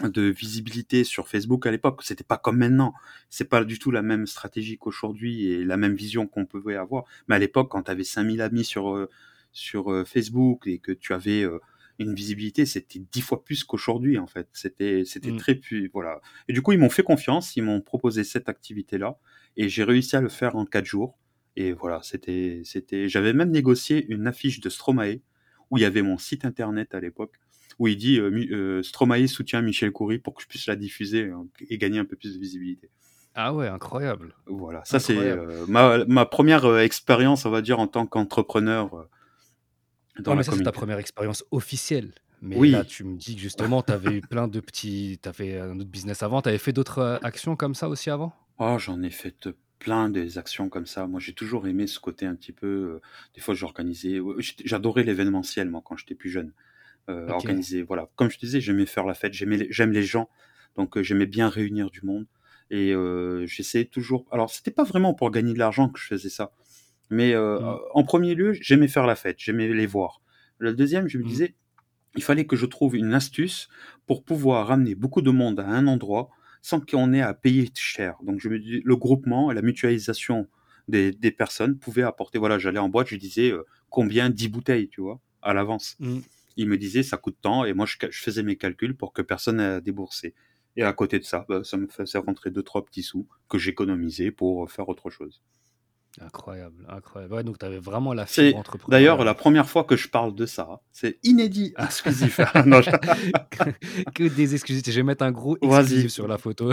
de 0.00 0.22
visibilité 0.22 1.04
sur 1.04 1.28
Facebook 1.28 1.66
à 1.66 1.70
l'époque. 1.70 2.02
C'était 2.02 2.24
pas 2.24 2.38
comme 2.38 2.58
maintenant. 2.58 2.94
C'est 3.28 3.48
pas 3.48 3.64
du 3.64 3.78
tout 3.78 3.90
la 3.90 4.02
même 4.02 4.26
stratégie 4.26 4.78
qu'aujourd'hui 4.78 5.46
et 5.46 5.64
la 5.64 5.76
même 5.76 5.94
vision 5.94 6.26
qu'on 6.26 6.46
pouvait 6.46 6.76
avoir. 6.76 7.04
Mais 7.28 7.34
à 7.34 7.38
l'époque, 7.38 7.70
quand 7.70 7.84
tu 7.84 7.90
avais 7.90 8.04
5000 8.04 8.40
amis 8.40 8.64
sur, 8.64 8.94
euh, 8.94 9.10
sur 9.52 9.92
euh, 9.92 10.04
Facebook 10.04 10.66
et 10.66 10.78
que 10.78 10.92
tu 10.92 11.12
avais 11.12 11.42
euh, 11.42 11.58
une 11.98 12.14
visibilité, 12.14 12.64
c'était 12.64 13.02
dix 13.12 13.20
fois 13.20 13.44
plus 13.44 13.64
qu'aujourd'hui, 13.64 14.18
en 14.18 14.26
fait. 14.26 14.48
C'était, 14.52 15.02
c'était 15.04 15.30
mmh. 15.30 15.36
très 15.36 15.54
plus, 15.54 15.90
voilà. 15.92 16.20
Et 16.48 16.52
du 16.52 16.62
coup, 16.62 16.72
ils 16.72 16.78
m'ont 16.78 16.90
fait 16.90 17.02
confiance, 17.02 17.56
ils 17.56 17.62
m'ont 17.62 17.82
proposé 17.82 18.24
cette 18.24 18.48
activité-là 18.48 19.18
et 19.56 19.68
j'ai 19.68 19.84
réussi 19.84 20.16
à 20.16 20.20
le 20.20 20.30
faire 20.30 20.56
en 20.56 20.64
quatre 20.64 20.86
jours. 20.86 21.18
Et 21.54 21.72
voilà, 21.72 22.00
c'était, 22.02 22.62
c'était, 22.64 23.08
j'avais 23.10 23.34
même 23.34 23.50
négocié 23.50 24.06
une 24.08 24.26
affiche 24.26 24.60
de 24.60 24.70
Stromae 24.70 25.20
où 25.70 25.76
il 25.76 25.82
y 25.82 25.84
avait 25.84 26.00
mon 26.00 26.16
site 26.16 26.46
internet 26.46 26.94
à 26.94 27.00
l'époque 27.00 27.41
où 27.82 27.88
il 27.88 27.96
dit 27.96 28.20
euh, 28.20 28.30
euh, 28.52 28.82
Stromae 28.84 29.26
soutient 29.26 29.60
Michel 29.60 29.90
Coury 29.90 30.20
pour 30.20 30.34
que 30.34 30.42
je 30.42 30.46
puisse 30.46 30.68
la 30.68 30.76
diffuser 30.76 31.30
hein, 31.30 31.46
et 31.68 31.78
gagner 31.78 31.98
un 31.98 32.04
peu 32.04 32.14
plus 32.14 32.32
de 32.32 32.38
visibilité. 32.38 32.90
Ah 33.34 33.52
ouais, 33.52 33.66
incroyable. 33.66 34.36
Voilà, 34.46 34.84
ça 34.84 35.00
c'est 35.00 35.16
euh, 35.16 35.66
ma, 35.66 36.04
ma, 36.04 36.24
première 36.24 36.78
expérience, 36.78 37.44
on 37.44 37.50
va 37.50 37.60
dire, 37.60 37.80
en 37.80 37.88
tant 37.88 38.06
qu'entrepreneur. 38.06 39.08
dans 40.20 40.36
mais 40.36 40.44
ça, 40.44 40.52
c'est 40.56 40.62
ta 40.62 40.70
première 40.70 40.98
expérience 40.98 41.44
officielle. 41.50 42.12
Mais 42.40 42.56
oui. 42.56 42.70
là, 42.70 42.84
tu 42.84 43.02
me 43.02 43.16
dis 43.16 43.34
que 43.34 43.40
justement, 43.40 43.82
tu 43.86 43.92
avais 43.92 44.12
eu 44.12 44.20
plein 44.20 44.46
de 44.46 44.60
petits. 44.60 45.18
Tu 45.20 45.28
avais 45.28 45.58
un 45.58 45.80
autre 45.80 45.90
business 45.90 46.22
avant. 46.22 46.40
Tu 46.40 46.50
avais 46.50 46.58
fait 46.58 46.72
d'autres 46.72 47.18
actions 47.24 47.56
comme 47.56 47.74
ça 47.74 47.88
aussi 47.88 48.10
avant? 48.10 48.32
Oh, 48.58 48.78
j'en 48.78 49.02
ai 49.02 49.10
fait 49.10 49.48
plein 49.80 50.08
des 50.08 50.38
actions 50.38 50.68
comme 50.68 50.86
ça. 50.86 51.08
Moi, 51.08 51.18
j'ai 51.18 51.32
toujours 51.32 51.66
aimé 51.66 51.88
ce 51.88 51.98
côté 51.98 52.26
un 52.26 52.36
petit 52.36 52.52
peu. 52.52 53.00
des 53.34 53.40
fois, 53.40 53.54
j'organisais. 53.54 54.20
J'adorais 54.64 55.02
l'événementiel, 55.02 55.68
moi, 55.68 55.82
quand 55.84 55.96
j'étais 55.96 56.14
plus 56.14 56.30
jeune 56.30 56.52
euh, 57.08 57.28
organiser. 57.28 57.82
Voilà, 57.82 58.08
comme 58.16 58.30
je 58.30 58.38
disais, 58.38 58.60
j'aimais 58.60 58.86
faire 58.86 59.04
la 59.04 59.14
fête, 59.14 59.32
j'aimais, 59.32 59.66
j'aime 59.70 59.92
les 59.92 60.02
gens, 60.02 60.28
donc 60.76 60.96
euh, 60.96 61.02
j'aimais 61.02 61.26
bien 61.26 61.48
réunir 61.48 61.90
du 61.90 62.02
monde. 62.02 62.26
Et 62.70 62.92
euh, 62.94 63.46
j'essayais 63.46 63.84
toujours. 63.84 64.24
Alors, 64.30 64.50
c'était 64.50 64.70
pas 64.70 64.84
vraiment 64.84 65.14
pour 65.14 65.30
gagner 65.30 65.52
de 65.52 65.58
l'argent 65.58 65.88
que 65.88 65.98
je 65.98 66.06
faisais 66.06 66.30
ça, 66.30 66.52
mais 67.10 67.34
euh, 67.34 67.60
mmh. 67.60 67.78
en 67.94 68.04
premier 68.04 68.34
lieu, 68.34 68.52
j'aimais 68.54 68.88
faire 68.88 69.06
la 69.06 69.14
fête, 69.14 69.36
j'aimais 69.38 69.68
les 69.68 69.86
voir. 69.86 70.22
Le 70.58 70.72
deuxième, 70.72 71.08
je 71.08 71.18
me 71.18 71.24
mmh. 71.24 71.26
disais, 71.26 71.54
il 72.14 72.22
fallait 72.22 72.46
que 72.46 72.56
je 72.56 72.66
trouve 72.66 72.96
une 72.96 73.14
astuce 73.14 73.68
pour 74.06 74.24
pouvoir 74.24 74.68
ramener 74.68 74.94
beaucoup 74.94 75.22
de 75.22 75.30
monde 75.30 75.60
à 75.60 75.66
un 75.66 75.86
endroit 75.86 76.30
sans 76.62 76.80
qu'on 76.80 77.12
ait 77.12 77.20
à 77.20 77.34
payer 77.34 77.68
cher. 77.74 78.16
Donc, 78.22 78.40
je 78.40 78.48
me 78.48 78.58
dis, 78.58 78.80
le 78.84 78.96
groupement 78.96 79.50
et 79.50 79.54
la 79.54 79.62
mutualisation 79.62 80.48
des, 80.88 81.10
des 81.10 81.32
personnes 81.32 81.78
pouvaient 81.78 82.04
apporter. 82.04 82.38
Voilà, 82.38 82.58
j'allais 82.58 82.78
en 82.78 82.88
boîte, 82.88 83.08
je 83.08 83.16
disais 83.16 83.52
combien? 83.90 84.30
10 84.30 84.48
bouteilles, 84.48 84.88
tu 84.88 85.00
vois, 85.00 85.20
à 85.42 85.52
l'avance. 85.54 85.96
Mmh 85.98 86.20
il 86.56 86.68
me 86.68 86.76
disait 86.76 87.02
ça 87.02 87.16
coûte 87.16 87.36
tant 87.40 87.64
et 87.64 87.72
moi 87.72 87.86
je, 87.86 87.96
faisais 88.10 88.42
mes 88.42 88.56
calculs 88.56 88.96
pour 88.96 89.12
que 89.12 89.22
personne 89.22 89.56
n'ait 89.56 89.64
à 89.64 89.80
débourser. 89.80 90.34
Et 90.76 90.82
à 90.82 90.92
côté 90.92 91.18
de 91.18 91.24
ça, 91.24 91.44
bah, 91.48 91.62
ça 91.64 91.76
me 91.76 91.86
faisait 91.86 92.18
rentrer 92.18 92.50
deux 92.50 92.62
trois 92.62 92.84
petits 92.84 93.02
sous 93.02 93.26
que 93.48 93.58
j'économisais 93.58 94.30
pour 94.30 94.70
faire 94.70 94.88
autre 94.88 95.10
chose. 95.10 95.42
Incroyable, 96.20 96.86
incroyable. 96.90 97.34
Ouais, 97.34 97.44
donc 97.44 97.58
tu 97.58 97.64
avais 97.64 97.78
vraiment 97.78 98.12
la 98.12 98.26
fibre 98.26 98.58
entrepreneur. 98.58 98.98
D'ailleurs, 98.98 99.24
la 99.24 99.34
première 99.34 99.68
fois 99.68 99.84
que 99.84 99.96
je 99.96 100.08
parle 100.08 100.34
de 100.34 100.44
ça, 100.44 100.82
c'est 100.92 101.18
inédit, 101.22 101.72
ah. 101.76 101.86
exclusif. 101.86 102.36
que 104.14 104.28
des 104.28 104.54
exclusifs. 104.54 104.84
Je 104.84 104.90
vais 104.92 105.02
mettre 105.02 105.24
un 105.24 105.32
gros 105.32 105.56
exclusif 105.62 106.10
sur 106.10 106.28
la 106.28 106.36
photo. 106.36 106.72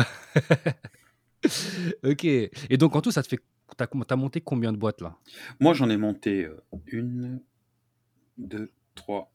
ok. 2.04 2.26
Et 2.26 2.78
donc 2.78 2.96
en 2.98 3.02
tout, 3.02 3.12
ça 3.12 3.24
te 3.24 3.30
fait. 3.30 3.40
T'as 3.78 3.88
as 4.10 4.16
monté 4.16 4.42
combien 4.42 4.74
de 4.74 4.78
boîtes 4.78 5.00
là? 5.00 5.16
Moi, 5.60 5.74
j'en 5.74 5.90
ai 5.90 5.96
monté 5.96 6.46
euh, 6.46 6.62
une, 6.88 7.40
deux, 8.38 8.72
trois, 8.96 9.32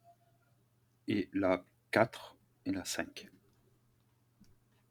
et 1.08 1.28
la 1.32 1.64
4 1.90 2.36
et 2.66 2.72
la 2.72 2.84
5. 2.84 3.28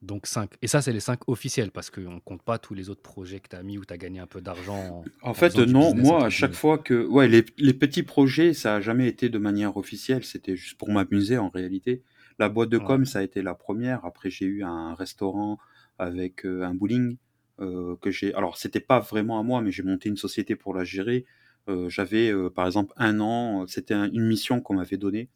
Donc 0.04 0.28
5. 0.28 0.56
Et 0.62 0.68
ça, 0.68 0.82
c'est 0.82 0.92
les 0.92 1.00
5 1.00 1.30
officiels 1.30 1.72
parce 1.72 1.90
qu'on 1.90 2.16
ne 2.16 2.20
compte 2.20 2.42
pas 2.42 2.58
tous 2.58 2.74
les 2.74 2.90
autres 2.90 3.02
projets 3.02 3.40
que 3.40 3.48
tu 3.48 3.56
as 3.56 3.64
mis 3.64 3.78
où 3.78 3.86
tu 3.86 3.94
as 3.94 3.98
gagné 3.98 4.20
un 4.20 4.28
peu 4.28 4.42
d'argent. 4.42 5.04
En, 5.22 5.34
fait, 5.34 5.56
non. 5.56 5.96
Moi, 5.96 6.26
à 6.26 6.30
chaque 6.30 6.54
fois 6.54 6.78
que. 6.78 7.06
Ouais, 7.06 7.28
les, 7.28 7.46
les 7.58 7.74
petits 7.74 8.04
projets, 8.04 8.54
ça 8.54 8.74
n'a 8.74 8.82
jamais 8.82 9.08
été 9.08 9.30
de 9.30 9.38
manière 9.38 9.78
officielle. 9.78 10.26
C'était 10.26 10.58
juste 10.58 10.78
pour 10.78 10.92
m'amuser 10.92 11.38
en 11.38 11.50
réalité. 11.50 12.04
La 12.38 12.50
boîte 12.50 12.70
de 12.70 12.80
com, 12.80 13.06
ça 13.06 13.20
a 13.20 13.22
été 13.22 13.42
la 13.42 13.56
première. 13.56 14.04
Après, 14.06 14.30
j'ai 14.30 14.46
eu 14.46 14.64
un 14.64 14.94
restaurant 14.94 15.58
avec 16.00 16.46
euh, 16.46 16.64
un 16.64 16.74
bowling 16.74 17.18
euh, 17.62 17.96
que 18.02 18.12
j'ai. 18.12 18.34
Alors, 18.34 18.58
c'était 18.58 18.82
pas 18.82 19.00
vraiment 19.00 19.40
à 19.40 19.44
moi, 19.44 19.62
mais 19.62 19.72
j'ai 19.72 19.84
monté 19.84 20.10
une 20.10 20.18
société 20.18 20.58
pour 20.58 20.74
la 20.74 20.84
gérer. 20.84 21.26
Euh, 21.70 21.88
j'avais, 21.88 22.34
par 22.50 22.66
exemple, 22.66 22.94
un 22.98 23.22
an. 23.22 23.66
C'était 23.68 23.94
une 23.94 24.26
mission 24.26 24.60
qu'on 24.60 24.74
m'avait 24.74 24.98
donnée 24.98 25.30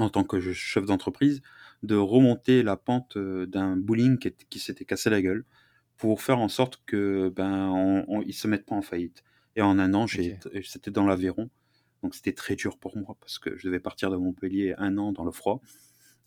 en 0.00 0.10
tant 0.10 0.24
que 0.24 0.40
chef 0.52 0.84
d'entreprise, 0.84 1.42
de 1.82 1.96
remonter 1.96 2.62
la 2.62 2.76
pente 2.76 3.16
euh, 3.16 3.46
d'un 3.46 3.76
bowling 3.76 4.18
qui, 4.18 4.58
s'était 4.58 4.84
cassé 4.84 5.10
la 5.10 5.22
gueule 5.22 5.44
pour 5.96 6.22
faire 6.22 6.38
en 6.38 6.48
sorte 6.48 6.80
que 6.86 7.32
ben 7.34 7.68
on, 7.68 8.22
ils 8.22 8.34
se 8.34 8.48
mettent 8.48 8.66
pas 8.66 8.74
en 8.74 8.82
faillite. 8.82 9.22
Et 9.56 9.62
en 9.62 9.78
un 9.78 9.94
an, 9.94 10.06
j'ai, 10.06 10.38
c'était 10.64 10.90
dans 10.90 11.06
l'Aveyron, 11.06 11.50
donc 12.02 12.14
c'était 12.14 12.32
très 12.32 12.54
dur 12.54 12.78
pour 12.78 12.96
moi 12.96 13.16
parce 13.20 13.38
que 13.38 13.56
je 13.56 13.66
devais 13.66 13.80
partir 13.80 14.10
de 14.10 14.16
Montpellier 14.16 14.74
un 14.78 14.96
an 14.98 15.12
dans 15.12 15.24
le 15.24 15.32
froid. 15.32 15.60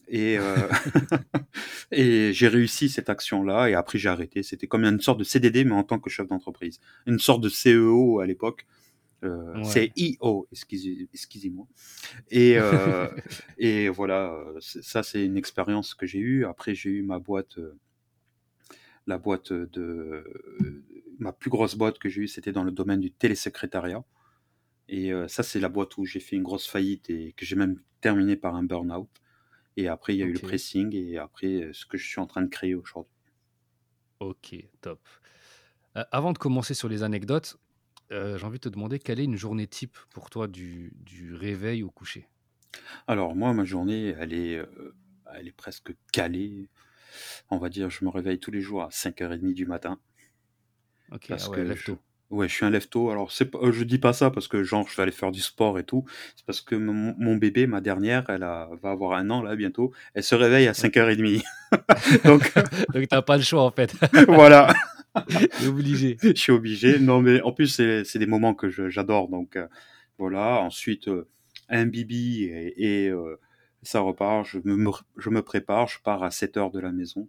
Et, 0.08 0.38
euh, 0.38 0.56
et 1.92 2.34
j'ai 2.34 2.48
réussi 2.48 2.90
cette 2.90 3.10
action-là 3.10 3.70
et 3.70 3.74
après 3.74 3.98
j'ai 3.98 4.10
arrêté. 4.10 4.44
C'était 4.44 4.68
comme 4.68 4.84
une 4.84 5.00
sorte 5.00 5.20
de 5.20 5.24
CDD 5.24 5.64
mais 5.64 5.74
en 5.74 5.84
tant 5.84 6.00
que 6.00 6.10
chef 6.10 6.28
d'entreprise, 6.28 6.80
une 7.08 7.20
sorte 7.20 7.42
de 7.42 7.50
CEO 7.50 8.20
à 8.20 8.26
l'époque 8.26 8.66
euh, 9.24 9.64
c'est 9.64 9.92
IO, 9.96 10.48
excusez-moi. 10.52 11.68
Et, 12.30 12.58
euh, 12.58 13.08
et 13.58 13.90
voilà, 13.90 14.36
ça 14.60 15.04
c'est 15.04 15.26
une 15.26 15.38
expérience 15.38 15.94
que 15.94 16.06
j'ai 16.06 16.20
eue. 16.20 16.46
Après 16.46 16.76
j'ai 16.76 16.90
eu 16.90 17.04
ma 17.04 17.20
boîte, 17.20 17.58
euh, 17.58 17.78
la 19.08 19.18
boîte 19.18 19.54
de 19.54 20.24
ma 21.20 21.34
plus 21.34 21.50
grosse 21.50 21.76
boîte 21.76 22.00
que 22.00 22.10
j'ai 22.10 22.24
eue, 22.24 22.28
c'était 22.28 22.52
dans 22.52 22.64
le 22.64 22.72
domaine 22.72 23.00
du 23.00 23.12
télésecrétariat. 23.12 24.04
Et 24.90 25.12
ça 25.28 25.44
c'est 25.44 25.60
la 25.60 25.70
boîte 25.70 25.98
où 25.98 26.06
j'ai 26.06 26.20
fait 26.20 26.36
une 26.36 26.44
grosse 26.44 26.68
faillite 26.68 27.10
et 27.10 27.34
que 27.38 27.46
j'ai 27.46 27.56
même 27.56 27.80
terminé 28.02 28.36
par 28.36 28.56
un 28.56 28.64
burn-out. 28.64 29.10
Et 29.78 29.88
après 29.88 30.14
il 30.14 30.20
y 30.20 30.24
a 30.24 30.26
eu 30.26 30.34
le 30.34 30.40
pressing 30.40 30.94
et 30.94 31.18
après 31.18 31.70
ce 31.74 31.86
que 31.86 31.98
je 31.98 32.08
suis 32.08 32.20
en 32.20 32.28
train 32.28 32.42
de 32.42 32.50
créer 32.50 32.76
aujourd'hui. 32.76 33.12
Ok, 34.20 34.56
top. 34.82 35.00
avant 35.94 36.32
de 36.32 36.38
commencer 36.38 36.74
sur 36.74 36.90
les 36.90 37.04
anecdotes, 37.04 37.58
euh, 38.12 38.38
j'ai 38.38 38.46
envie 38.46 38.60
de 38.60 38.64
te 38.64 38.70
demander 38.70 39.00
quelle 39.00 39.20
est 39.20 39.24
une 39.26 39.38
journée 39.38 39.68
type 39.68 39.98
pour 40.12 40.30
toi 40.30 40.48
du, 40.48 40.94
du 40.98 41.34
réveil 41.34 41.84
au 41.84 41.90
coucher? 41.90 42.28
Alors 43.08 43.34
moi, 43.36 43.54
ma 43.54 43.64
journée, 43.66 44.14
elle 44.20 44.34
est, 44.34 44.58
euh, 44.58 44.96
elle 45.36 45.48
est 45.48 45.52
presque 45.56 45.94
calée. 46.12 46.70
on 47.52 47.58
va 47.60 47.70
dire, 47.70 47.90
je 47.90 48.06
me 48.06 48.10
réveille 48.12 48.40
tous 48.40 48.52
les 48.52 48.62
jours 48.62 48.84
à 48.84 48.90
5h30 48.92 49.54
du 49.54 49.66
matin. 49.66 50.00
Ok, 51.12 51.28
Parce 51.30 51.44
ah 51.44 51.50
ouais, 51.50 51.58
que 51.58 51.62
lève 51.62 51.78
je, 51.78 51.84
tôt. 51.84 52.00
ouais, 52.30 52.48
je 52.48 52.54
suis 52.54 52.66
un 52.66 52.70
lève-tôt. 52.70 53.10
Alors, 53.10 53.32
c'est 53.32 53.54
euh, 53.56 53.72
je 53.72 53.84
dis 53.84 53.98
pas 54.00 54.14
ça 54.14 54.30
parce 54.32 54.48
que, 54.48 54.64
genre, 54.64 54.88
je 54.88 54.96
vais 54.96 55.04
aller 55.04 55.12
faire 55.12 55.32
du 55.32 55.42
sport 55.42 55.80
et 55.80 55.84
tout. 55.84 56.06
C'est 56.36 56.46
parce 56.46 56.62
que 56.62 56.76
mon, 56.76 57.16
mon 57.18 57.36
bébé, 57.38 57.68
ma 57.68 57.82
dernière, 57.82 58.30
elle 58.30 58.44
a, 58.44 58.70
va 58.82 58.92
avoir 58.92 59.14
un 59.18 59.30
an, 59.30 59.42
là, 59.42 59.56
bientôt. 59.56 59.94
Elle 60.14 60.24
se 60.24 60.36
réveille 60.36 60.68
à 60.68 60.74
Ok. 60.78 60.94
5h30. 60.94 61.44
Donc, 62.26 62.54
Donc 62.94 63.08
t'as 63.08 63.22
pas 63.22 63.38
le 63.38 63.44
choix 63.44 63.64
en 63.64 63.72
fait. 63.72 63.94
voilà, 64.28 64.74
obligé. 65.68 66.18
je 66.24 66.34
suis 66.34 66.52
obligé. 66.52 67.00
Non, 67.00 67.22
mais 67.22 67.42
en 67.42 67.52
plus, 67.52 67.68
c'est, 67.68 68.18
des 68.18 68.26
moments 68.26 68.54
que 68.54 68.70
j'adore. 68.70 69.30
Donc, 69.30 69.56
euh, 69.56 69.68
voilà. 70.18 70.62
Ensuite, 70.62 71.08
euh, 71.08 71.28
un 71.70 71.86
bibi 71.86 72.44
et, 72.46 73.06
et, 73.06 73.10
euh, 73.10 73.40
ça 73.82 74.00
repart. 74.00 74.46
Je 74.46 74.60
me, 74.64 74.92
je 75.18 75.30
me 75.30 75.42
prépare. 75.42 75.88
Je 75.88 76.00
pars 76.02 76.24
à 76.24 76.30
7h 76.30 76.72
de 76.72 76.80
la 76.80 76.92
maison. 76.92 77.28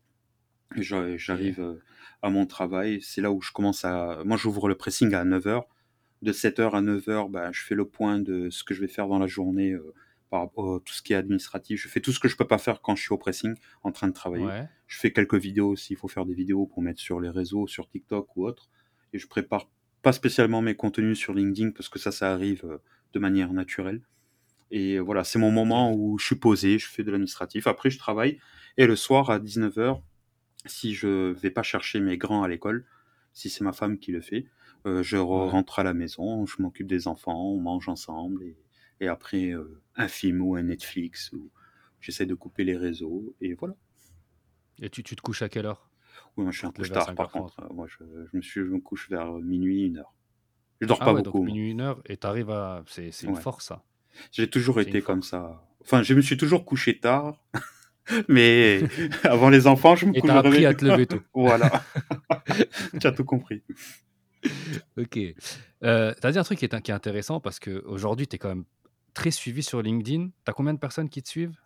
J'arrive 0.76 1.78
à 2.22 2.30
mon 2.30 2.46
travail. 2.46 3.00
C'est 3.02 3.20
là 3.20 3.30
où 3.30 3.40
je 3.40 3.52
commence 3.52 3.84
à. 3.84 4.22
Moi, 4.24 4.36
j'ouvre 4.36 4.68
le 4.68 4.76
pressing 4.76 5.12
à 5.14 5.24
9h. 5.24 5.64
De 6.22 6.32
7h 6.32 6.70
à 6.70 6.80
9h, 6.80 7.30
bah, 7.30 7.52
je 7.52 7.60
fais 7.62 7.74
le 7.74 7.84
point 7.84 8.18
de 8.18 8.48
ce 8.48 8.64
que 8.64 8.72
je 8.72 8.80
vais 8.80 8.88
faire 8.88 9.08
dans 9.08 9.18
la 9.18 9.26
journée 9.26 9.76
par 10.34 10.42
à 10.42 10.80
tout 10.84 10.92
ce 10.92 11.00
qui 11.02 11.12
est 11.12 11.16
administratif. 11.16 11.80
Je 11.80 11.88
fais 11.88 12.00
tout 12.00 12.10
ce 12.12 12.18
que 12.18 12.26
je 12.28 12.36
peux 12.36 12.46
pas 12.46 12.58
faire 12.58 12.80
quand 12.82 12.96
je 12.96 13.02
suis 13.02 13.12
au 13.12 13.18
pressing 13.18 13.54
en 13.84 13.92
train 13.92 14.08
de 14.08 14.12
travailler. 14.12 14.46
Ouais. 14.46 14.68
Je 14.88 14.98
fais 14.98 15.12
quelques 15.12 15.34
vidéos 15.36 15.76
s'il 15.76 15.96
faut 15.96 16.08
faire 16.08 16.26
des 16.26 16.34
vidéos 16.34 16.66
pour 16.66 16.82
mettre 16.82 17.00
sur 17.00 17.20
les 17.20 17.30
réseaux, 17.30 17.66
sur 17.68 17.88
TikTok 17.88 18.36
ou 18.36 18.44
autre. 18.46 18.68
Et 19.12 19.18
je 19.18 19.28
prépare 19.28 19.70
pas 20.02 20.12
spécialement 20.12 20.60
mes 20.60 20.74
contenus 20.74 21.18
sur 21.18 21.34
LinkedIn 21.34 21.70
parce 21.70 21.88
que 21.88 21.98
ça, 22.00 22.10
ça 22.10 22.32
arrive 22.32 22.64
euh, 22.64 22.78
de 23.12 23.18
manière 23.20 23.52
naturelle. 23.52 24.02
Et 24.72 24.98
voilà, 24.98 25.22
c'est 25.22 25.38
mon 25.38 25.52
moment 25.52 25.92
où 25.94 26.18
je 26.18 26.24
suis 26.26 26.34
posé, 26.36 26.78
je 26.80 26.88
fais 26.88 27.04
de 27.04 27.10
l'administratif. 27.12 27.68
Après, 27.68 27.90
je 27.90 27.98
travaille. 27.98 28.38
Et 28.76 28.86
le 28.86 28.96
soir, 28.96 29.30
à 29.30 29.38
19h, 29.38 30.00
si 30.66 30.94
je 30.94 31.30
vais 31.32 31.50
pas 31.50 31.62
chercher 31.62 32.00
mes 32.00 32.18
grands 32.18 32.42
à 32.42 32.48
l'école, 32.48 32.84
si 33.32 33.50
c'est 33.50 33.62
ma 33.62 33.72
femme 33.72 33.98
qui 33.98 34.10
le 34.10 34.20
fait, 34.20 34.46
euh, 34.86 35.02
je 35.02 35.16
Ouais. 35.16 35.22
rentre 35.48 35.78
à 35.78 35.84
la 35.84 35.94
maison, 35.94 36.44
je 36.44 36.60
m'occupe 36.60 36.88
des 36.88 37.06
enfants, 37.06 37.52
on 37.52 37.60
mange 37.60 37.88
ensemble. 37.88 38.42
Et, 38.42 38.56
et 39.04 39.08
après, 39.08 39.50
euh, 39.52 39.80
un 39.96 40.08
film 40.08 40.42
ou 40.42 40.56
un 40.56 40.62
Netflix, 40.62 41.32
ou 41.32 41.50
j'essaie 42.00 42.26
de 42.26 42.34
couper 42.34 42.64
les 42.64 42.76
réseaux. 42.76 43.34
Et 43.40 43.54
voilà. 43.54 43.74
Et 44.82 44.90
tu, 44.90 45.02
tu 45.02 45.14
te 45.16 45.20
couches 45.22 45.42
à 45.42 45.48
quelle 45.48 45.66
heure? 45.66 45.88
Oui, 46.36 46.42
moi, 46.44 46.52
je 46.52 46.58
suis 46.58 46.66
un 46.66 46.70
couche 46.72 46.90
à 46.90 46.94
tard, 46.94 47.14
par 47.14 47.28
5h30. 47.28 47.32
contre. 47.32 47.60
Euh, 47.60 47.72
Moi, 47.72 47.86
je, 47.88 47.98
je 48.30 48.36
me, 48.36 48.42
suis, 48.42 48.60
je 48.60 48.66
me 48.66 48.80
couche 48.80 49.08
vers 49.08 49.30
minuit, 49.34 49.82
une 49.86 49.98
heure. 49.98 50.12
Je 50.80 50.86
dors 50.86 50.98
Ah 51.00 51.04
pas 51.06 51.12
ouais, 51.12 51.22
donc 51.22 51.34
beaucoup, 51.34 51.44
moi. 51.44 51.54
minuit, 51.54 51.70
une 51.70 51.80
heure, 51.80 52.02
et 52.06 52.16
t'arrives 52.16 52.50
à. 52.50 52.82
C'est 52.88 53.10
une 53.22 53.30
Ouais. 53.34 53.40
force 53.40 53.66
ça. 53.66 53.84
J'ai 54.32 54.48
toujours 54.50 54.80
été 54.80 55.02
comme 55.02 55.22
ça. 55.22 55.64
Enfin, 55.80 56.02
je 56.02 56.14
me 56.14 56.20
suis 56.20 56.36
toujours 56.36 56.64
couché 56.64 56.98
tard, 56.98 57.44
mais 58.28 58.80
avant 59.24 59.50
les 59.50 59.66
enfants, 59.66 59.96
je 59.96 60.06
me 60.06 60.12
couche 60.20 60.30
je 60.30 60.36
appris 60.36 60.66
à 60.66 60.74
te 60.74 60.84
lever 60.84 61.06
tôt. 61.08 61.20
Voilà, 61.34 61.84
tu 63.00 63.06
as 63.06 63.12
tout 63.12 63.24
compris. 63.24 63.62
Ok. 64.98 65.18
Euh, 65.82 66.12
t'as 66.20 66.32
dit 66.32 66.38
un 66.38 66.42
truc 66.42 66.58
qui 66.58 66.64
est, 66.64 66.82
qui 66.82 66.90
est 66.90 66.94
intéressant 66.94 67.40
parce 67.40 67.58
qu'aujourd'hui, 67.58 68.26
tu 68.26 68.36
es 68.36 68.38
quand 68.38 68.48
même 68.48 68.64
très 69.14 69.30
suivi 69.30 69.62
sur 69.62 69.80
LinkedIn. 69.82 70.30
T'as 70.44 70.52
combien 70.52 70.74
de 70.74 70.78
personnes 70.78 71.08
qui 71.08 71.22
te 71.22 71.28
suivent? 71.28 71.56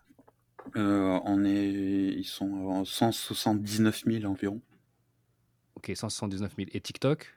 Euh, 0.75 1.19
on 1.25 1.43
est, 1.45 1.67
ils 1.69 2.23
sont 2.25 2.49
en 2.67 2.85
179 2.85 4.03
000 4.05 4.25
environ. 4.25 4.61
Ok, 5.75 5.91
179 5.95 6.55
000. 6.57 6.69
Et 6.73 6.81
TikTok? 6.81 7.35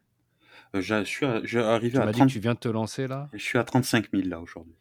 Euh, 0.75 0.81
je 0.81 1.04
suis, 1.04 1.25
à- 1.26 1.37
arrivé 1.73 1.90
Tu 1.92 1.97
à 1.99 2.04
m'as 2.04 2.12
dit 2.12 2.19
que 2.19 2.25
30, 2.25 2.28
tu 2.31 2.40
viens 2.40 2.54
de 2.54 2.59
te 2.59 2.69
lancer 2.69 3.07
là? 3.07 3.28
Je 3.33 3.38
suis 3.42 3.59
à 3.59 3.64
35 3.64 4.11
000 4.12 4.28
là 4.28 4.40
aujourd'hui. 4.40 4.75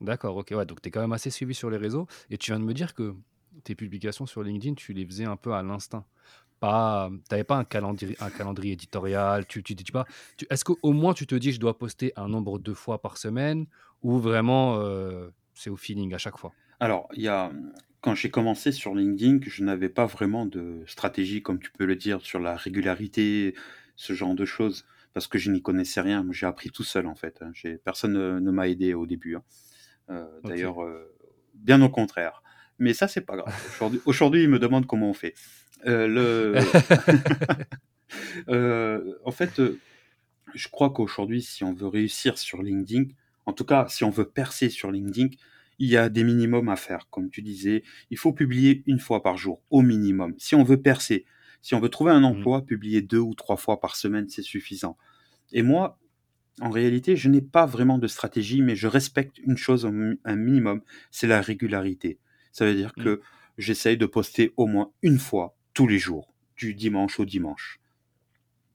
D'accord, 0.00 0.36
ok. 0.36 0.52
Ouais, 0.56 0.64
donc 0.64 0.80
tu 0.80 0.88
es 0.88 0.90
quand 0.90 1.00
même 1.00 1.12
assez 1.12 1.30
suivi 1.30 1.54
sur 1.54 1.68
les 1.68 1.76
réseaux. 1.76 2.06
Et 2.30 2.38
tu 2.38 2.50
viens 2.52 2.60
de 2.60 2.64
me 2.64 2.72
dire 2.72 2.94
que 2.94 3.14
tes 3.64 3.74
publications 3.74 4.24
sur 4.26 4.42
LinkedIn, 4.42 4.74
tu 4.74 4.92
les 4.94 5.04
faisais 5.04 5.26
un 5.26 5.36
peu 5.36 5.52
à 5.52 5.62
l'instinct. 5.62 6.06
Pas, 6.60 7.10
t'avais 7.28 7.44
pas 7.44 7.56
un 7.56 7.64
calendrier, 7.64 8.16
un 8.20 8.30
calendrier 8.30 8.72
éditorial. 8.74 9.46
Tu, 9.46 9.62
tu 9.62 9.74
dis 9.74 9.84
pas. 9.84 10.04
Tu, 10.36 10.46
est-ce 10.50 10.64
qu'au 10.64 10.92
moins 10.92 11.14
tu 11.14 11.26
te 11.26 11.34
dis 11.34 11.52
je 11.52 11.60
dois 11.60 11.76
poster 11.78 12.12
un 12.16 12.28
nombre 12.28 12.58
de 12.58 12.72
fois 12.74 13.00
par 13.00 13.16
semaine? 13.16 13.66
Ou 14.02 14.18
vraiment 14.18 14.80
euh, 14.80 15.28
c'est 15.54 15.70
au 15.70 15.76
feeling 15.76 16.14
à 16.14 16.18
chaque 16.18 16.38
fois? 16.38 16.52
Alors, 16.80 17.08
il 17.14 17.22
y 17.22 17.28
a, 17.28 17.52
quand 18.00 18.14
j'ai 18.14 18.30
commencé 18.30 18.72
sur 18.72 18.94
LinkedIn, 18.94 19.40
je 19.42 19.62
n'avais 19.62 19.88
pas 19.90 20.06
vraiment 20.06 20.46
de 20.46 20.82
stratégie, 20.86 21.42
comme 21.42 21.58
tu 21.58 21.70
peux 21.70 21.84
le 21.84 21.96
dire, 21.96 22.20
sur 22.22 22.40
la 22.40 22.56
régularité, 22.56 23.54
ce 23.96 24.14
genre 24.14 24.34
de 24.34 24.46
choses, 24.46 24.86
parce 25.12 25.26
que 25.26 25.38
je 25.38 25.50
n'y 25.50 25.60
connaissais 25.60 26.00
rien. 26.00 26.26
J'ai 26.30 26.46
appris 26.46 26.70
tout 26.70 26.84
seul, 26.84 27.06
en 27.06 27.14
fait. 27.14 27.42
hein. 27.42 27.50
J'ai, 27.52 27.76
personne 27.76 28.38
ne, 28.38 28.50
m'a 28.50 28.68
aidé 28.68 28.94
au 28.94 29.06
début. 29.06 29.36
hein. 29.36 29.42
Euh, 30.08 30.26
d'ailleurs, 30.44 30.82
euh, 30.82 31.14
bien 31.54 31.82
au 31.82 31.90
contraire. 31.90 32.42
Mais 32.78 32.94
ça, 32.94 33.08
c'est 33.08 33.20
pas 33.20 33.36
grave. 33.36 33.54
Aujourd'hui, 33.74 34.00
aujourd'hui, 34.06 34.42
ils 34.44 34.48
me 34.48 34.58
demandent 34.58 34.86
comment 34.86 35.10
on 35.10 35.14
fait. 35.14 35.34
Le... 35.84 36.58
En 39.24 39.30
fait, 39.30 39.60
je 40.54 40.68
crois 40.68 40.90
qu'aujourd'hui, 40.90 41.42
si 41.42 41.62
on 41.62 41.74
veut 41.74 41.86
réussir 41.86 42.38
sur 42.38 42.62
LinkedIn, 42.62 43.04
en 43.46 43.52
tout 43.52 43.64
cas, 43.64 43.86
si 43.88 44.04
on 44.04 44.10
veut 44.10 44.28
percer 44.28 44.70
sur 44.70 44.90
LinkedIn, 44.90 45.28
il 45.78 45.88
y 45.88 45.96
a 45.96 46.08
des 46.08 46.24
minimums 46.24 46.68
à 46.68 46.76
faire. 46.76 47.08
Comme 47.10 47.30
tu 47.30 47.42
disais, 47.42 47.82
il 48.10 48.18
faut 48.18 48.32
publier 48.32 48.82
une 48.86 48.98
fois 48.98 49.22
par 49.22 49.36
jour, 49.38 49.62
au 49.70 49.82
minimum. 49.82 50.34
Si 50.38 50.54
on 50.54 50.62
veut 50.62 50.80
percer, 50.80 51.24
si 51.62 51.74
on 51.74 51.80
veut 51.80 51.88
trouver 51.88 52.12
un 52.12 52.20
Mhm. 52.20 52.26
emploi, 52.26 52.62
publier 52.62 53.00
deux 53.02 53.18
ou 53.18 53.34
trois 53.34 53.56
fois 53.56 53.80
par 53.80 53.96
semaine, 53.96 54.28
c'est 54.28 54.42
suffisant. 54.42 54.96
Et 55.52 55.62
moi, 55.62 55.98
en 56.60 56.70
réalité, 56.70 57.16
je 57.16 57.28
n'ai 57.30 57.40
pas 57.40 57.64
vraiment 57.66 57.98
de 57.98 58.06
stratégie, 58.06 58.60
mais 58.62 58.76
je 58.76 58.86
respecte 58.86 59.38
une 59.38 59.56
chose, 59.56 59.86
un 59.86 59.92
mi- 59.92 60.20
un 60.24 60.36
minimum, 60.36 60.82
c'est 61.10 61.26
la 61.26 61.40
régularité. 61.40 62.18
Ça 62.52 62.66
veut 62.66 62.74
dire 62.74 62.92
Mhm. 62.96 63.04
que 63.04 63.20
j'essaye 63.56 63.96
de 63.96 64.06
poster 64.06 64.52
au 64.58 64.66
moins 64.66 64.92
une 65.02 65.18
fois 65.18 65.56
tous 65.72 65.86
les 65.86 65.98
jours, 65.98 66.34
du 66.56 66.74
dimanche 66.74 67.18
au 67.20 67.24
dimanche. 67.24 67.80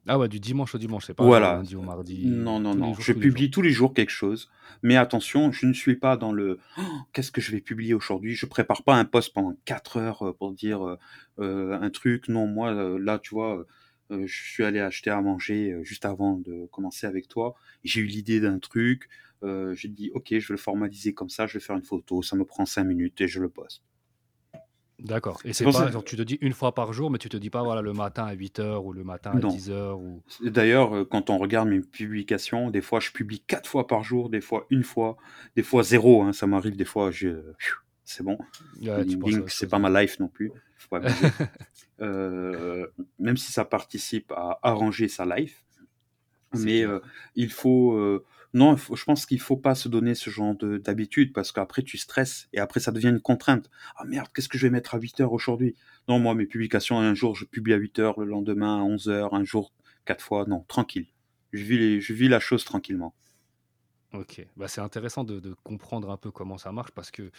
Ah 0.07 0.19
ouais, 0.19 0.27
du 0.27 0.39
dimanche 0.39 0.75
au 0.75 0.77
dimanche, 0.77 1.05
c'est 1.05 1.13
pas 1.15 1.23
Voilà. 1.25 1.55
lundi 1.55 1.75
au 1.75 1.81
mardi. 1.81 2.25
Non, 2.27 2.59
non, 2.59 2.75
non. 2.75 2.93
jours, 2.93 3.01
Je 3.03 3.13
publie 3.13 3.49
tous 3.49 3.61
les 3.63 3.71
jours 3.71 3.93
quelque 3.93 4.11
chose. 4.11 4.49
Mais 4.83 4.97
attention, 4.97 5.51
je 5.51 5.65
ne 5.65 5.73
suis 5.73 5.95
pas 5.95 6.15
dans 6.17 6.31
le 6.31 6.59
Oh, 6.77 6.81
qu'est-ce 7.13 7.31
que 7.31 7.41
je 7.41 7.51
vais 7.51 7.61
publier 7.61 7.93
aujourd'hui? 7.93 8.35
Je 8.35 8.45
prépare 8.45 8.83
pas 8.83 8.95
un 8.95 9.05
post 9.05 9.33
pendant 9.33 9.55
quatre 9.65 9.97
heures 9.97 10.21
euh, 10.21 10.33
pour 10.33 10.53
dire 10.53 10.85
euh, 10.85 10.97
euh, 11.39 11.79
un 11.79 11.89
truc. 11.89 12.27
Non, 12.27 12.45
moi, 12.45 12.71
là, 12.99 13.17
tu 13.19 13.33
vois, 13.33 13.65
je 14.11 14.25
suis 14.27 14.63
allé 14.63 14.79
acheter 14.79 15.09
à 15.09 15.19
manger 15.21 15.75
juste 15.81 16.05
avant 16.05 16.37
de 16.37 16.67
commencer 16.71 17.07
avec 17.07 17.27
toi. 17.27 17.55
J'ai 17.83 18.01
eu 18.01 18.05
l'idée 18.05 18.39
d'un 18.39 18.59
truc. 18.59 19.09
Euh, 19.43 19.73
J'ai 19.75 19.89
dit, 19.89 20.11
OK, 20.13 20.27
je 20.29 20.35
vais 20.47 20.53
le 20.53 20.57
formaliser 20.57 21.13
comme 21.13 21.29
ça. 21.29 21.45
Je 21.47 21.53
vais 21.55 21.59
faire 21.63 21.75
une 21.75 21.83
photo. 21.83 22.21
Ça 22.21 22.35
me 22.35 22.45
prend 22.45 22.65
cinq 22.65 22.83
minutes 22.83 23.19
et 23.21 23.27
je 23.27 23.39
le 23.41 23.49
poste. 23.49 23.81
D'accord. 24.99 25.39
Et 25.43 25.53
C'est 25.53 25.65
pas, 25.65 25.91
genre, 25.91 26.03
tu 26.03 26.15
te 26.15 26.21
dis 26.21 26.37
une 26.41 26.53
fois 26.53 26.73
par 26.73 26.93
jour, 26.93 27.11
mais 27.11 27.17
tu 27.17 27.27
te 27.27 27.37
dis 27.37 27.49
pas, 27.49 27.63
voilà, 27.63 27.81
le 27.81 27.91
matin 27.93 28.25
à 28.25 28.33
8h 28.35 28.81
ou 28.83 28.93
le 28.93 29.03
matin 29.03 29.31
à 29.31 29.39
Non. 29.39 29.49
10h 29.49 29.93
ou... 29.93 30.23
D'ailleurs, 30.41 30.95
euh, 30.95 31.05
quand 31.05 31.29
on 31.29 31.37
regarde 31.37 31.67
mes 31.67 31.81
publications, 31.81 32.69
des 32.69 32.81
fois 32.81 32.99
je 32.99 33.11
publie 33.11 33.41
quatre 33.41 33.69
fois 33.69 33.87
par 33.87 34.03
jour, 34.03 34.29
des 34.29 34.41
fois 34.41 34.65
une 34.69 34.83
fois, 34.83 35.17
des 35.55 35.63
fois 35.63 35.83
zéro. 35.83 36.23
hein, 36.23 36.31
ça 36.33 36.47
m'arrive 36.47 36.77
des 36.77 36.85
fois, 36.85 37.11
je... 37.11 37.29
c'est 38.05 38.23
bon. 38.23 38.37
C'est 39.47 39.69
pas 39.69 39.79
ma 39.79 40.01
life 40.01 40.19
non 40.19 40.27
plus. 40.29 40.51
Faut 40.77 40.89
pas 40.89 40.97
abuser. 40.97 41.27
Euh, 42.01 42.87
même 43.19 43.37
si 43.37 43.53
ça 43.53 43.63
participe 43.63 44.29
à 44.33 44.59
arranger 44.63 45.07
sa 45.07 45.25
life, 45.25 45.63
mais 46.53 46.85
euh, 46.85 46.99
il 47.35 47.49
faut 47.49 47.93
euh, 47.93 48.25
non, 48.55 48.77
je 48.77 49.03
pense 49.03 49.25
qu'il 49.25 49.41
faut 49.41 49.57
pas 49.57 49.75
se 49.75 49.89
donner 49.89 50.15
ce 50.15 50.29
genre 50.29 50.55
de- 50.55 50.77
d'habitude 50.77 51.33
parce 51.33 51.51
qu'après 51.51 51.83
tu 51.83 51.97
stresses 51.97 52.47
et 52.53 52.59
après 52.59 52.79
ça 52.79 52.93
devient 52.93 53.09
une 53.09 53.19
contrainte. 53.19 53.69
Ah 53.97 54.05
merde, 54.05 54.29
qu'est-ce 54.33 54.47
que 54.47 54.57
je 54.57 54.65
vais 54.65 54.71
mettre 54.71 54.95
à 54.95 54.97
8 54.97 55.19
heures 55.19 55.33
aujourd'hui? 55.33 55.75
Non, 56.07 56.19
moi 56.19 56.35
mes 56.35 56.45
publications, 56.45 56.97
un 56.97 57.13
jour 57.13 57.35
je 57.35 57.43
publie 57.43 57.73
à 57.73 57.75
8 57.75 57.99
heures, 57.99 58.17
le 58.17 58.25
lendemain 58.25 58.79
à 58.79 58.83
11 58.83 59.09
heures, 59.09 59.33
un 59.33 59.43
jour 59.43 59.73
quatre 60.05 60.23
fois. 60.23 60.45
Non, 60.47 60.63
tranquille. 60.69 61.07
Je 61.51 61.63
vis, 61.65 61.99
je 61.99 62.13
vis 62.13 62.29
la 62.29 62.39
chose 62.39 62.63
tranquillement. 62.63 63.13
Ok, 64.13 64.47
bah, 64.55 64.69
c'est 64.69 64.79
intéressant 64.79 65.25
de, 65.25 65.53
comprendre 65.65 66.09
un 66.09 66.15
peu 66.15 66.31
comment 66.31 66.57
ça 66.57 66.71
marche 66.71 66.91
parce 66.91 67.11
que 67.11 67.31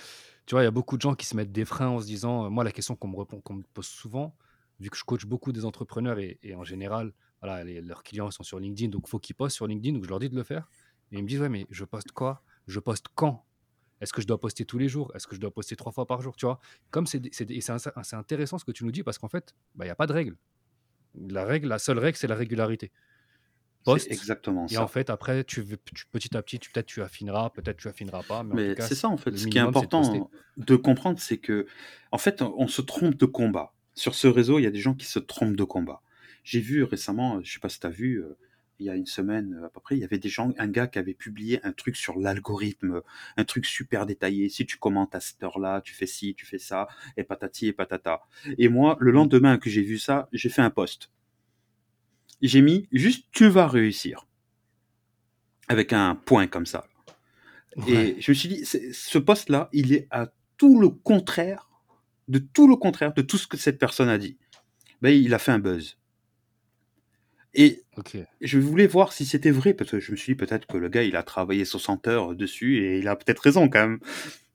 tu 0.45 0.55
vois, 0.55 0.61
il 0.61 0.65
y 0.65 0.69
a 0.69 0.71
beaucoup 0.71 0.99
de 0.99 1.03
gens 1.03 1.15
qui 1.15 1.25
se 1.25 1.35
mettent 1.35 1.53
des 1.53 1.65
freins 1.65 1.89
en 1.89 2.01
se 2.01 2.07
disant, 2.07 2.45
euh, 2.45 2.51
moi 2.51 2.63
la 2.63 2.73
question 2.73 2.95
qu'on 2.95 3.09
me 3.09 3.17
me 3.17 3.63
pose 3.73 3.87
souvent, 3.87 4.37
vu 4.81 4.91
que 4.91 4.99
je 4.99 5.05
coach 5.05 5.25
beaucoup 5.25 5.53
des 5.53 5.65
entrepreneurs 5.65 6.19
et, 6.19 6.39
en 6.55 6.65
général, 6.65 7.15
voilà, 7.41 7.65
leurs 7.65 8.03
clients 8.03 8.31
sont 8.31 8.43
sur 8.43 8.59
LinkedIn, 8.59 8.91
donc 8.91 9.05
il 9.07 9.11
faut 9.11 9.19
qu'ils 9.19 9.37
postent 9.37 9.57
sur 9.57 9.67
LinkedIn, 9.67 9.95
donc 9.95 10.05
je 10.05 10.11
leur 10.11 10.19
dis 10.19 10.29
de 10.29 10.37
le 10.37 10.43
faire. 10.43 10.69
Et 11.17 11.21
ils 11.21 11.23
me 11.23 11.29
disent, 11.29 11.41
ouais, 11.41 11.49
mais 11.49 11.67
je 11.71 11.85
poste 11.85 12.13
quoi? 12.13 12.43
Je 12.67 12.79
poste 12.79 13.07
quand? 13.15 13.45
Est-ce 14.01 14.13
que 14.13 14.21
je 14.21 14.27
dois 14.27 14.39
poster 14.39 14.65
tous 14.65 14.79
les 14.79 14.89
jours? 14.89 15.11
Est-ce 15.15 15.27
que 15.27 15.35
je 15.35 15.41
dois 15.41 15.51
poster 15.51 15.77
trois 15.77 15.93
fois 15.93 16.07
par 16.07 16.21
jour 16.21 16.37
Tu 16.37 16.45
vois, 16.45 16.61
comme 16.91 17.07
c'est 17.07 17.23
intéressant 18.13 18.59
ce 18.59 18.65
que 18.65 18.73
tu 18.73 18.85
nous 18.85 18.93
dis 18.93 19.03
parce 19.03 19.19
qu'en 19.19 19.29
fait, 19.29 19.55
bah, 19.75 19.85
il 19.85 19.89
n'y 19.89 19.93
a 19.93 19.97
pas 19.97 20.07
de 20.07 20.13
règle. 20.13 20.37
La 21.29 21.45
règle, 21.45 21.69
la 21.69 21.79
seule 21.79 21.99
règle, 21.99 22.19
c'est 22.19 22.27
la 22.27 22.35
régularité. 22.35 22.93
Poste, 23.85 24.11
exactement 24.11 24.67
et 24.67 24.77
en 24.79 24.89
fait, 24.89 25.11
après, 25.11 25.45
tu, 25.45 25.65
petit 26.11 26.37
à 26.37 26.43
petit, 26.43 26.59
peut-être 26.59 26.87
tu 26.87 27.03
affineras, 27.03 27.51
peut-être 27.51 27.77
tu 27.77 27.87
affineras 27.87 28.25
pas, 28.25 28.43
mais 28.43 28.75
c'est 28.81 28.97
ça 28.97 29.09
en 29.09 29.17
fait. 29.17 29.37
Ce 29.37 29.47
qui 29.47 29.59
est 29.59 29.63
de 29.63 29.67
important 29.67 30.29
de 30.57 30.77
comprendre, 30.77 31.21
c'est 31.21 31.39
que 31.39 31.67
en 32.11 32.19
fait, 32.19 32.43
on 32.43 32.67
se 32.67 32.83
trompe 32.83 33.15
de 33.15 33.27
combat. 33.27 33.73
Sur 33.95 34.15
ce 34.15 34.27
réseau, 34.27 34.59
il 34.59 34.63
y 34.63 34.67
a 34.67 34.71
des 34.71 34.81
gens 34.81 34.95
qui 34.95 35.07
se 35.07 35.19
trompent 35.21 35.57
de 35.57 35.65
combat. 35.65 36.03
J'ai 36.45 36.61
vu 36.61 36.83
récemment, 36.85 37.41
je 37.43 37.53
sais 37.53 37.61
pas 37.61 37.69
si 37.69 37.81
tu 37.81 37.87
as 37.87 37.91
vu, 37.91 38.17
euh, 38.23 38.37
il 38.79 38.87
y 38.87 38.91
a 38.91 38.95
une 38.95 39.07
semaine 39.07 39.61
à 39.65 39.69
peu 39.69 39.81
près, 39.81 39.97
il 39.97 40.01
y 40.01 40.05
avait 40.05 40.19
des 40.19 40.29
gens, 40.29 40.53
un 40.59 40.69
gars 40.69 40.87
qui 40.87 40.99
avait 40.99 41.15
publié 41.15 41.61
un 41.65 41.73
truc 41.73 41.97
sur 41.97 42.19
l'algorithme, 42.19 43.03
un 43.37 43.45
truc 43.45 43.67
super 43.67 44.07
détaillé. 44.07 44.49
Si 44.49 44.67
tu 44.67 44.77
commentes 44.77 45.15
à 45.15 45.21
cette 45.21 45.43
heure-là, 45.43 45.81
tu 45.81 45.95
fais 45.95 46.07
ci, 46.07 46.35
tu 46.35 46.47
fais 46.47 46.59
ça, 46.59 46.89
et 47.17 47.25
patati 47.25 47.69
et 47.69 47.73
patata. 47.73 48.23
Et 48.59 48.69
moi, 48.69 48.97
le 49.01 49.11
lendemain 49.11 49.59
que 49.59 49.71
j'ai 49.71 49.83
vu 49.83 49.99
ça, 49.99 50.29
j'ai 50.33 50.49
fait 50.49 50.63
un 50.63 50.71
post. 50.71 51.11
J'ai 52.43 52.61
mis 52.61 52.89
juste 52.93 53.27
tu 53.33 53.49
vas 53.49 53.67
réussir. 53.67 54.27
Avec 55.69 55.93
un 55.93 56.15
point 56.15 56.47
comme 56.47 56.67
ça. 56.67 56.87
Et 57.89 58.21
je 58.21 58.31
me 58.31 58.35
suis 58.35 58.49
dit, 58.49 58.65
ce 58.65 59.19
post-là, 59.19 59.69
il 59.73 59.93
est 59.93 60.07
à 60.11 60.33
tout 60.57 60.81
le 60.81 60.89
contraire, 60.89 61.69
de 62.29 62.39
tout 62.39 62.69
le 62.69 62.77
contraire 62.77 63.13
de 63.13 63.23
tout 63.23 63.37
ce 63.37 63.47
que 63.47 63.57
cette 63.57 63.79
personne 63.79 64.09
a 64.09 64.19
dit. 64.19 64.39
Ben, 65.03 65.11
il 65.11 65.35
a 65.35 65.39
fait 65.39 65.53
un 65.53 65.59
buzz. 65.59 65.99
Et 67.57 67.83
je 68.43 68.59
voulais 68.59 68.87
voir 68.87 69.13
si 69.13 69.25
c'était 69.25 69.51
vrai, 69.51 69.73
parce 69.73 69.91
que 69.91 69.99
je 69.99 70.13
me 70.13 70.17
suis 70.17 70.35
dit 70.35 70.37
peut-être 70.37 70.67
que 70.67 70.77
le 70.77 70.89
gars, 70.91 71.03
il 71.03 71.17
a 71.17 71.23
travaillé 71.23 71.65
60 71.65 72.07
heures 72.07 72.37
dessus 72.37 72.85
et 72.85 72.99
il 72.99 73.09
a 73.09 73.17
peut-être 73.17 73.41
raison 73.41 73.69
quand 73.69 73.89
même. 73.89 73.99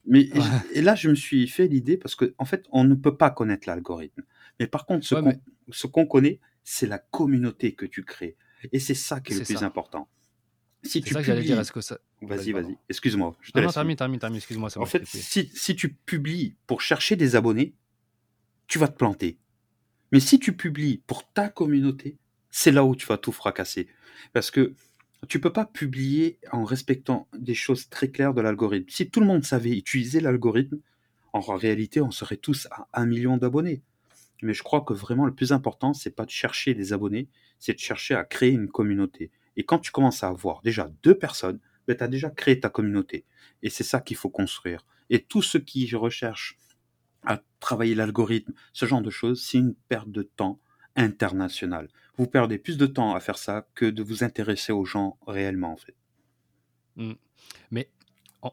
Mais 0.06 0.30
et, 0.74 0.82
là, 0.82 0.96
je 0.96 1.10
me 1.10 1.16
suis 1.16 1.48
fait 1.48 1.68
l'idée 1.68 1.98
parce 1.98 2.16
qu'en 2.16 2.28
en 2.38 2.46
fait, 2.46 2.66
on 2.72 2.84
ne 2.84 2.96
peut 2.96 3.18
pas 3.18 3.32
connaître 3.32 3.68
l'algorithme. 3.68 4.24
Mais 4.60 4.68
par 4.68 4.86
contre, 4.86 5.06
ce 5.06 5.88
qu'on 5.88 6.06
connaît, 6.06 6.40
c'est 6.64 6.88
la 6.88 7.00
communauté 7.00 7.74
que 7.74 7.86
tu 7.86 8.04
crées. 8.04 8.38
Et 8.72 8.80
c'est 8.80 8.94
ça 8.94 9.20
qui 9.20 9.34
est, 9.34 9.40
le 9.40 9.46
plus 9.46 9.64
important. 9.64 10.08
Si 10.84 11.02
tu 11.02 11.14
ça 11.14 11.22
publies... 11.22 11.46
dire. 11.46 11.60
Est-ce 11.60 11.72
que 11.72 11.82
ça... 11.82 12.00
Vas-y, 12.22 12.52
vas-y. 12.52 12.78
Excuse-moi. 12.90 13.36
Non, 13.56 13.62
non, 13.64 13.72
termine, 13.72 13.96
termine, 13.96 14.20
termine. 14.20 14.38
Excuse-moi. 14.38 14.70
En 14.78 14.86
fait, 14.86 15.06
si, 15.06 15.52
si 15.56 15.76
tu 15.76 15.94
publies 15.94 16.56
pour 16.68 16.82
chercher 16.82 17.16
des 17.16 17.36
abonnés, 17.36 17.74
tu 18.68 18.78
vas 18.78 18.88
te 18.88 18.98
planter. 18.98 19.40
Mais 20.12 20.20
si 20.20 20.40
tu 20.40 20.56
publies 20.56 21.02
pour 21.08 21.32
ta 21.32 21.50
communauté, 21.50 22.18
c'est 22.52 22.72
là 22.72 22.86
où 22.86 22.96
tu 22.96 23.06
vas 23.08 23.18
tout 23.18 23.32
fracasser. 23.32 23.88
Parce 24.34 24.52
que 24.52 24.74
tu 25.28 25.40
peux 25.40 25.54
pas 25.54 25.66
publier 25.66 26.40
en 26.52 26.64
respectant 26.64 27.28
des 27.38 27.54
choses 27.54 27.90
très 27.90 28.10
claires 28.10 28.34
de 28.34 28.42
l'algorithme. 28.42 28.90
Si 28.90 29.10
tout 29.10 29.20
le 29.20 29.26
monde 29.26 29.44
savait 29.44 29.72
utiliser 29.78 30.20
l'algorithme, 30.20 30.80
en 31.34 31.40
réalité, 31.40 32.02
on 32.02 32.12
serait 32.12 32.38
tous 32.38 32.68
à 32.72 32.88
un 32.94 33.06
million 33.06 33.38
d'abonnés. 33.38 33.82
Mais 34.42 34.54
je 34.54 34.64
crois 34.64 34.82
que 34.82 34.94
vraiment 34.94 35.26
le 35.26 35.36
plus 35.36 35.54
important, 35.54 35.94
c'est 35.94 36.16
pas 36.16 36.26
de 36.26 36.32
chercher 36.32 36.74
des 36.74 36.94
abonnés, 36.94 37.30
c'est 37.60 37.74
de 37.74 37.80
chercher 37.80 38.16
à 38.16 38.24
créer 38.24 38.52
une 38.52 38.68
communauté. 38.68 39.32
Et 39.56 39.64
quand 39.64 39.80
tu 39.80 39.92
commences 39.92 40.24
à 40.24 40.28
avoir 40.28 40.62
déjà 40.62 40.90
deux 41.04 41.18
personnes, 41.18 41.60
ben, 41.88 41.96
tu 41.96 42.04
as 42.04 42.08
déjà 42.08 42.30
créé 42.30 42.60
ta 42.60 42.70
communauté. 42.70 43.26
Et 43.62 43.70
c'est 43.70 43.84
ça 43.84 44.02
qu'il 44.02 44.18
faut 44.18 44.30
construire. 44.30 44.86
Et 45.10 45.24
tous 45.24 45.42
ceux 45.42 45.60
qui 45.60 45.94
recherchent 45.96 46.58
à 47.24 47.42
travailler 47.60 47.94
l'algorithme, 47.94 48.54
ce 48.74 48.86
genre 48.86 49.02
de 49.02 49.12
choses, 49.12 49.44
c'est 49.44 49.60
une 49.60 49.76
perte 49.76 50.10
de 50.10 50.24
temps 50.24 50.60
internationale 50.96 51.88
vous 52.18 52.28
perdez 52.28 52.58
plus 52.58 52.78
de 52.78 52.86
temps 52.86 53.16
à 53.16 53.20
faire 53.20 53.38
ça 53.38 53.68
que 53.74 53.86
de 53.86 54.04
vous 54.04 54.24
intéresser 54.24 54.72
aux 54.72 54.86
gens 54.86 55.18
réellement, 55.26 55.74
en 55.74 55.78
fait. 55.78 55.96
Mmh. 56.96 57.14
Mais 57.72 57.90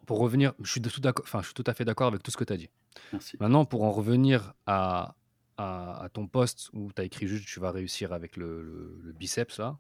pour 0.06 0.18
revenir, 0.18 0.54
je 0.62 0.70
suis, 0.70 0.80
tout 0.80 1.06
enfin, 1.06 1.40
je 1.40 1.46
suis 1.46 1.54
tout 1.54 1.64
à 1.66 1.74
fait 1.74 1.84
d'accord 1.84 2.08
avec 2.08 2.22
tout 2.22 2.30
ce 2.30 2.36
que 2.36 2.44
tu 2.44 2.52
as 2.52 2.56
dit. 2.56 2.70
Merci. 3.12 3.36
Maintenant, 3.40 3.64
pour 3.64 3.82
en 3.82 3.92
revenir 3.92 4.54
à, 4.66 5.16
à, 5.56 6.08
ton 6.12 6.26
poste 6.26 6.70
où 6.72 6.90
tu 6.92 7.00
as 7.02 7.04
écrit 7.04 7.26
juste 7.26 7.46
tu 7.46 7.60
vas 7.60 7.70
réussir 7.70 8.12
avec 8.12 8.36
le, 8.36 8.98
le 9.02 9.12
biceps, 9.12 9.58
là, 9.58 9.78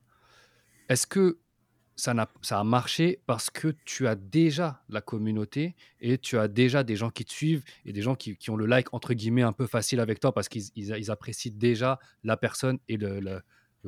est-ce 0.88 1.06
que 1.06 1.38
ça, 1.98 2.14
a, 2.50 2.64
marché 2.64 3.20
parce 3.26 3.50
que 3.50 3.74
tu 3.84 4.06
as 4.06 4.14
déjà 4.14 4.82
la 4.88 5.00
communauté 5.00 5.74
et 6.00 6.16
tu 6.16 6.38
as 6.38 6.46
déjà 6.46 6.84
des 6.84 6.94
gens 6.94 7.10
qui 7.10 7.24
te 7.24 7.32
suivent 7.32 7.64
et 7.84 7.92
des 7.92 8.02
gens 8.02 8.14
qui, 8.14 8.38
ont 8.48 8.56
le 8.56 8.66
like 8.66 8.94
entre 8.94 9.14
guillemets 9.14 9.42
un 9.42 9.52
peu 9.52 9.66
facile 9.66 9.98
avec 9.98 10.20
toi 10.20 10.32
parce 10.32 10.48
qu'ils 10.48 10.62
ils, 10.76 11.10
apprécient 11.10 11.52
déjà 11.54 11.98
la 12.22 12.36
personne 12.36 12.78
et 12.88 12.96
le, 12.96 13.42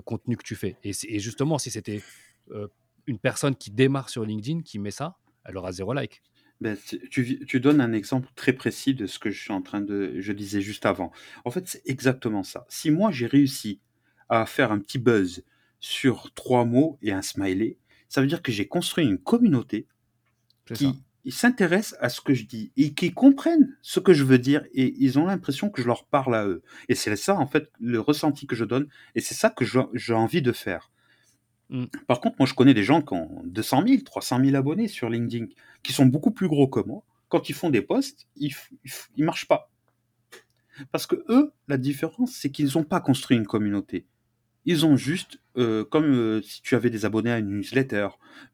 contenu 0.05 0.37
que 0.37 0.43
tu 0.43 0.57
fais. 0.57 0.77
Et, 0.83 0.93
et 1.09 1.21
justement, 1.21 1.59
si 1.59 1.71
c'était 1.71 2.03
euh, 2.51 2.69
une 3.07 3.19
personne 3.19 3.55
qui 3.55 3.71
démarre 3.71 4.09
sur 4.09 4.25
LinkedIn 4.25 4.63
qui 4.63 4.79
met 4.79 4.91
ça, 4.91 5.17
elle 5.45 5.57
aura 5.57 5.73
zéro 5.73 5.93
like. 5.93 6.23
Ben, 6.61 6.77
tu, 7.11 7.45
tu, 7.47 7.61
donnes 7.61 7.81
un 7.81 7.93
exemple 7.93 8.29
très 8.35 8.53
précis 8.53 8.93
de 8.93 9.07
ce 9.07 9.19
que 9.19 9.31
je 9.31 9.41
suis 9.41 9.53
en 9.53 9.63
train 9.63 9.81
de, 9.81 10.21
je 10.21 10.33
disais 10.33 10.61
juste 10.61 10.85
avant. 10.85 11.13
En 11.45 11.51
fait, 11.51 11.67
c'est 11.67 11.83
exactement 11.87 12.43
ça. 12.43 12.67
Si 12.69 12.91
moi 12.91 13.11
j'ai 13.11 13.27
réussi 13.27 13.81
à 14.29 14.45
faire 14.47 14.73
un 14.73 14.79
petit 14.79 14.99
buzz 14.99 15.43
sur 15.81 16.33
trois 16.35 16.65
mots 16.65 16.99
et 17.03 17.13
un 17.13 17.23
smiley, 17.23 17.79
ça 18.11 18.21
veut 18.21 18.27
dire 18.27 18.43
que 18.43 18.53
j'ai 18.53 18.67
construit 18.67 19.07
une 19.07 19.19
communauté 19.19 19.87
qui 20.75 21.03
s'intéresse 21.29 21.97
à 22.01 22.09
ce 22.09 22.21
que 22.21 22.35
je 22.35 22.45
dis 22.45 22.73
et 22.77 22.93
qui 22.93 23.13
comprennent 23.13 23.77
ce 23.83 24.01
que 24.01 24.13
je 24.13 24.25
veux 24.25 24.39
dire 24.39 24.65
et 24.75 24.95
ils 24.99 25.19
ont 25.19 25.27
l'impression 25.27 25.71
que 25.71 25.81
je 25.81 25.87
leur 25.87 26.05
parle 26.05 26.35
à 26.35 26.45
eux. 26.45 26.63
Et 26.89 26.95
c'est 26.95 27.15
ça, 27.17 27.37
en 27.37 27.47
fait, 27.47 27.71
le 27.81 28.01
ressenti 28.01 28.47
que 28.47 28.57
je 28.57 28.65
donne 28.65 28.89
et 29.15 29.21
c'est 29.21 29.35
ça 29.35 29.49
que 29.49 29.65
j'ai 29.65 30.13
envie 30.13 30.43
de 30.43 30.53
faire. 30.53 30.91
Mm. 31.71 31.85
Par 32.09 32.21
contre, 32.21 32.37
moi, 32.41 32.47
je 32.47 32.55
connais 32.55 32.75
des 32.75 32.83
gens 32.83 33.01
qui 33.01 33.15
ont 33.15 33.43
200 33.45 33.85
000, 33.87 34.03
300 34.03 34.45
000 34.45 34.57
abonnés 34.57 34.89
sur 34.89 35.09
LinkedIn, 35.09 35.47
qui 35.85 35.93
sont 35.93 36.07
beaucoup 36.07 36.33
plus 36.33 36.49
gros 36.49 36.67
que 36.67 36.81
moi. 36.81 37.05
Quand 37.29 37.49
ils 37.49 37.55
font 37.55 37.71
des 37.71 37.83
posts, 37.83 38.27
ils, 38.37 38.53
ils 39.17 39.25
marchent 39.25 39.47
pas. 39.47 39.71
Parce 40.91 41.07
que 41.07 41.25
eux, 41.29 41.53
la 41.69 41.79
différence, 41.79 42.33
c'est 42.33 42.51
qu'ils 42.51 42.73
n'ont 42.75 42.85
pas 42.85 43.01
construit 43.01 43.37
une 43.37 43.47
communauté. 43.47 44.07
Ils 44.71 44.87
ont 44.87 44.97
juste, 44.97 45.41
euh, 45.59 45.85
comme 45.85 46.15
euh, 46.15 46.41
si 46.43 46.63
tu 46.63 46.77
avais 46.77 46.91
des 46.91 47.05
abonnés 47.05 47.33
à 47.33 47.41
une 47.41 47.49
newsletter, 47.57 48.07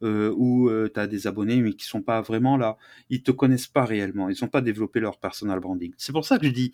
euh, 0.02 0.32
ou 0.34 0.70
tu 0.88 0.98
as 0.98 1.06
des 1.06 1.26
abonnés 1.26 1.60
mais 1.60 1.74
qui 1.74 1.84
sont 1.84 2.00
pas 2.00 2.22
vraiment 2.22 2.56
là, 2.56 2.78
ils 3.10 3.22
te 3.22 3.32
connaissent 3.32 3.66
pas 3.66 3.84
réellement, 3.84 4.30
ils 4.30 4.36
n'ont 4.40 4.48
pas 4.48 4.62
développé 4.62 4.98
leur 4.98 5.18
personal 5.18 5.60
branding. 5.60 5.92
C'est 5.98 6.12
pour 6.12 6.24
ça 6.24 6.38
que 6.38 6.46
je 6.46 6.52
dis, 6.52 6.72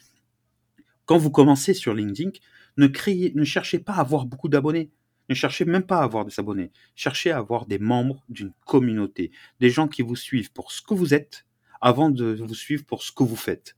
quand 1.06 1.18
vous 1.18 1.32
commencez 1.32 1.74
sur 1.74 1.92
LinkedIn, 1.92 2.30
ne, 2.76 2.86
ne 2.86 3.44
cherchez 3.44 3.80
pas 3.80 3.94
à 3.94 4.02
avoir 4.02 4.26
beaucoup 4.26 4.48
d'abonnés. 4.48 4.92
Ne 5.28 5.34
cherchez 5.34 5.64
même 5.64 5.82
pas 5.82 5.98
à 5.98 6.04
avoir 6.04 6.24
des 6.24 6.38
abonnés. 6.38 6.70
Cherchez 6.94 7.32
à 7.32 7.38
avoir 7.38 7.66
des 7.66 7.80
membres 7.80 8.22
d'une 8.28 8.52
communauté, 8.64 9.32
des 9.58 9.70
gens 9.70 9.88
qui 9.88 10.02
vous 10.02 10.14
suivent 10.14 10.52
pour 10.52 10.70
ce 10.70 10.82
que 10.82 10.94
vous 10.94 11.14
êtes, 11.14 11.46
avant 11.80 12.10
de 12.10 12.32
vous 12.34 12.54
suivre 12.54 12.84
pour 12.84 13.02
ce 13.02 13.10
que 13.10 13.24
vous 13.24 13.34
faites. 13.34 13.76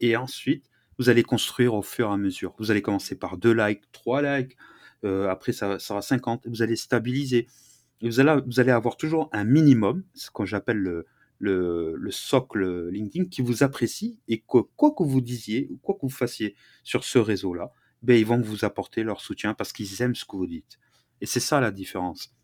Et 0.00 0.16
ensuite, 0.16 0.70
vous 0.98 1.10
allez 1.10 1.22
construire 1.22 1.74
au 1.74 1.82
fur 1.82 2.08
et 2.08 2.14
à 2.14 2.16
mesure. 2.16 2.54
Vous 2.58 2.70
allez 2.70 2.80
commencer 2.80 3.14
par 3.14 3.36
deux 3.36 3.52
likes, 3.52 3.82
trois 3.92 4.22
likes, 4.22 4.56
euh, 5.04 5.28
après 5.28 5.52
ça, 5.52 5.78
sera 5.78 6.02
50, 6.02 6.46
vous 6.46 6.62
allez 6.62 6.76
stabiliser. 6.76 7.46
Vous 8.02 8.18
allez, 8.18 8.72
avoir 8.72 8.96
toujours 8.96 9.28
un 9.32 9.44
minimum, 9.44 10.02
ce 10.14 10.30
que 10.30 10.44
j'appelle 10.44 10.78
le, 10.78 11.06
le, 11.38 12.10
socle 12.10 12.88
LinkedIn, 12.88 13.28
qui 13.28 13.42
vous 13.42 13.62
apprécie 13.62 14.18
et 14.26 14.40
que 14.40 14.58
quoi 14.76 14.92
que 14.92 15.04
vous 15.04 15.20
disiez 15.20 15.68
ou 15.70 15.76
quoi 15.76 15.94
que 15.94 16.00
vous 16.02 16.08
fassiez 16.08 16.56
sur 16.82 17.04
ce 17.04 17.18
réseau-là, 17.18 17.70
ben, 18.02 18.18
ils 18.18 18.26
vont 18.26 18.40
vous 18.40 18.64
apporter 18.64 19.04
leur 19.04 19.20
soutien 19.20 19.54
parce 19.54 19.72
qu'ils 19.72 20.02
aiment 20.02 20.16
ce 20.16 20.24
que 20.24 20.36
vous 20.36 20.48
dites. 20.48 20.80
Et 21.20 21.26
c'est 21.26 21.40
ça 21.40 21.60
la 21.60 21.70
différence 21.70 22.34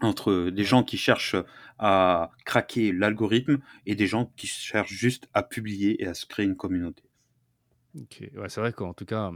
entre 0.00 0.50
des 0.50 0.64
gens 0.64 0.82
qui 0.82 0.98
cherchent 0.98 1.36
à 1.78 2.30
craquer 2.44 2.92
l'algorithme 2.92 3.58
et 3.86 3.94
des 3.94 4.06
gens 4.06 4.32
qui 4.36 4.46
cherchent 4.46 4.92
juste 4.92 5.28
à 5.32 5.42
publier 5.42 6.02
et 6.02 6.06
à 6.06 6.14
se 6.14 6.26
créer 6.26 6.44
une 6.44 6.56
communauté. 6.56 7.04
Ok, 7.94 8.28
ouais, 8.34 8.48
c'est 8.48 8.60
vrai 8.60 8.72
qu'en 8.72 8.92
tout 8.92 9.06
cas, 9.06 9.32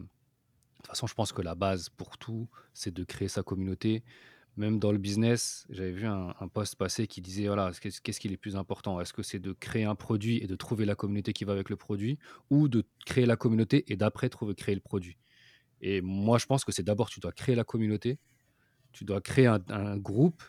toute 0.82 0.88
façon, 0.88 1.06
je 1.06 1.14
pense 1.14 1.32
que 1.32 1.42
la 1.42 1.54
base 1.54 1.88
pour 1.88 2.18
tout, 2.18 2.48
c'est 2.74 2.92
de 2.92 3.04
créer 3.04 3.28
sa 3.28 3.42
communauté. 3.42 4.02
Même 4.56 4.78
dans 4.78 4.92
le 4.92 4.98
business, 4.98 5.66
j'avais 5.70 5.92
vu 5.92 6.06
un, 6.06 6.34
post 6.52 6.74
passé 6.74 7.06
qui 7.06 7.20
disait 7.20 7.46
voilà, 7.46 7.70
qu'est-ce 7.80 8.20
qui 8.20 8.28
est 8.28 8.30
le 8.30 8.36
plus 8.36 8.56
important? 8.56 9.00
Est-ce 9.00 9.12
que 9.12 9.22
c'est 9.22 9.38
de 9.38 9.52
créer 9.52 9.84
un 9.84 9.94
produit 9.94 10.38
et 10.38 10.46
de 10.46 10.56
trouver 10.56 10.84
la 10.84 10.94
communauté 10.94 11.32
qui 11.32 11.44
va 11.44 11.52
avec 11.52 11.70
le 11.70 11.76
produit 11.76 12.18
ou 12.50 12.68
de 12.68 12.84
créer 13.06 13.26
la 13.26 13.36
communauté 13.36 13.84
et 13.92 13.96
d'après 13.96 14.28
trouver 14.28 14.54
créer 14.54 14.74
le 14.74 14.80
produit? 14.80 15.16
Et 15.80 16.02
moi, 16.02 16.38
je 16.38 16.46
pense 16.46 16.64
que 16.64 16.72
c'est 16.72 16.82
d'abord, 16.82 17.08
tu 17.08 17.20
dois 17.20 17.32
créer 17.32 17.54
la 17.54 17.64
communauté, 17.64 18.18
tu 18.92 19.04
dois 19.04 19.20
créer 19.20 19.46
un, 19.46 19.62
un 19.68 19.96
groupe 19.96 20.42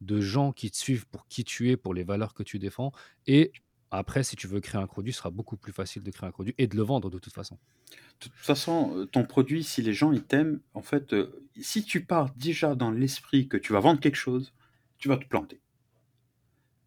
de 0.00 0.20
gens 0.20 0.52
qui 0.52 0.70
te 0.70 0.76
suivent 0.76 1.06
pour 1.06 1.26
qui 1.28 1.44
tu 1.44 1.70
es, 1.70 1.76
pour 1.76 1.94
les 1.94 2.04
valeurs 2.04 2.34
que 2.34 2.42
tu 2.42 2.58
défends. 2.58 2.92
Et 3.26 3.52
après, 3.90 4.24
si 4.24 4.36
tu 4.36 4.46
veux 4.46 4.60
créer 4.60 4.80
un 4.80 4.86
produit, 4.86 5.12
ce 5.12 5.18
sera 5.18 5.30
beaucoup 5.30 5.56
plus 5.56 5.72
facile 5.72 6.02
de 6.02 6.10
créer 6.10 6.28
un 6.28 6.32
produit 6.32 6.54
et 6.58 6.66
de 6.66 6.76
le 6.76 6.82
vendre 6.82 7.10
de 7.10 7.18
toute 7.18 7.32
façon. 7.32 7.58
De 7.90 7.96
toute 8.20 8.32
façon, 8.34 8.96
euh, 8.96 9.06
ton 9.06 9.24
produit, 9.24 9.62
si 9.62 9.82
les 9.82 9.92
gens 9.92 10.12
ils 10.12 10.24
t'aiment, 10.24 10.60
en 10.74 10.82
fait, 10.82 11.12
euh, 11.12 11.46
si 11.60 11.84
tu 11.84 12.04
pars 12.04 12.32
déjà 12.34 12.74
dans 12.74 12.90
l'esprit 12.90 13.48
que 13.48 13.56
tu 13.56 13.72
vas 13.72 13.80
vendre 13.80 14.00
quelque 14.00 14.16
chose, 14.16 14.52
tu 14.98 15.08
vas 15.08 15.16
te 15.16 15.26
planter. 15.26 15.60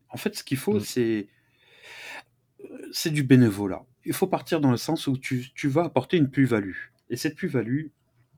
En 0.10 0.18
fait, 0.18 0.36
ce 0.36 0.44
qu'il 0.44 0.58
faut, 0.58 0.76
mm. 0.76 0.82
c'est 0.82 1.28
euh, 2.64 2.90
c'est 2.92 3.12
du 3.12 3.24
bénévolat. 3.24 3.86
Il 4.06 4.14
faut 4.14 4.28
partir 4.28 4.62
dans 4.62 4.72
le 4.72 4.78
sens 4.78 5.08
où 5.08 5.18
tu, 5.18 5.48
tu 5.54 5.68
vas 5.68 5.86
apporter 5.86 6.18
une 6.18 6.30
plus-value. 6.30 6.76
Et 7.10 7.18
cette 7.18 7.36
plus-value, 7.36 7.88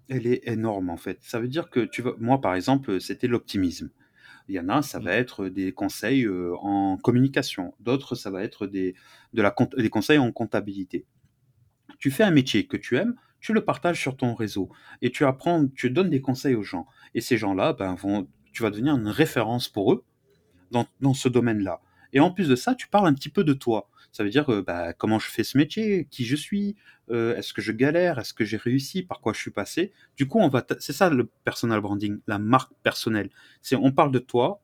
elle 0.10 0.28
est 0.28 0.48
énorme 0.48 0.90
en 0.90 0.98
fait. 0.98 1.20
Ça 1.22 1.40
veut 1.40 1.48
dire 1.48 1.70
que 1.70 1.82
tu 1.82 2.02
vas, 2.02 2.14
moi 2.20 2.42
par 2.42 2.56
exemple, 2.56 3.00
c'était 3.00 3.28
l'optimisme. 3.28 3.90
Il 4.50 4.56
y 4.56 4.60
en 4.60 4.68
a, 4.68 4.82
ça 4.82 5.00
va 5.00 5.12
mmh. 5.12 5.22
être 5.22 5.48
des 5.48 5.72
conseils 5.72 6.28
en 6.28 6.98
communication. 6.98 7.74
D'autres, 7.80 8.16
ça 8.16 8.32
va 8.32 8.44
être 8.44 8.66
des, 8.68 8.96
de 9.34 9.42
la, 9.42 9.56
des 9.78 9.90
conseils 9.90 10.18
en 10.18 10.32
comptabilité. 10.32 11.06
Tu 12.00 12.10
fais 12.10 12.24
un 12.24 12.32
métier 12.32 12.66
que 12.66 12.76
tu 12.76 12.98
aimes, 12.98 13.16
tu 13.40 13.54
le 13.54 13.64
partages 13.64 14.02
sur 14.02 14.18
ton 14.18 14.34
réseau 14.34 14.70
et 15.02 15.12
tu 15.12 15.24
apprends, 15.24 15.68
tu 15.68 15.92
donnes 15.92 16.10
des 16.10 16.22
conseils 16.22 16.56
aux 16.56 16.64
gens. 16.64 16.88
Et 17.14 17.22
ces 17.22 17.38
gens-là, 17.38 17.74
ben, 17.74 17.94
vont, 17.94 18.28
tu 18.52 18.64
vas 18.64 18.72
devenir 18.72 18.96
une 18.96 19.08
référence 19.08 19.70
pour 19.70 19.94
eux 19.94 20.04
dans, 20.72 20.88
dans 21.00 21.14
ce 21.14 21.30
domaine-là. 21.30 21.82
Et 22.12 22.20
en 22.20 22.32
plus 22.32 22.48
de 22.48 22.56
ça, 22.56 22.74
tu 22.74 22.88
parles 22.88 23.08
un 23.08 23.14
petit 23.14 23.30
peu 23.30 23.44
de 23.44 23.54
toi. 23.54 23.88
Ça 24.12 24.24
veut 24.24 24.30
dire 24.30 24.52
euh, 24.52 24.62
bah, 24.62 24.94
comment 24.94 25.20
je 25.20 25.28
fais 25.28 25.44
ce 25.44 25.58
métier, 25.58 26.08
qui 26.10 26.26
je 26.26 26.36
suis, 26.36 26.76
euh, 27.12 27.36
est-ce 27.36 27.54
que 27.54 27.62
je 27.62 27.72
galère, 27.72 28.20
est-ce 28.20 28.34
que 28.34 28.46
j'ai 28.46 28.58
réussi, 28.58 29.04
par 29.04 29.20
quoi 29.22 29.34
je 29.34 29.40
suis 29.40 29.52
passé. 29.52 29.92
Du 30.18 30.28
coup, 30.28 30.40
on 30.40 30.48
va, 30.48 30.66
c'est 30.80 30.94
ça 30.94 31.10
le 31.10 31.30
personal 31.44 31.82
branding, 31.82 32.20
la 32.28 32.40
marque 32.40 32.72
personnelle. 32.84 33.30
C'est 33.62 33.76
on 33.76 33.92
parle 33.92 34.12
de 34.12 34.20
toi, 34.20 34.62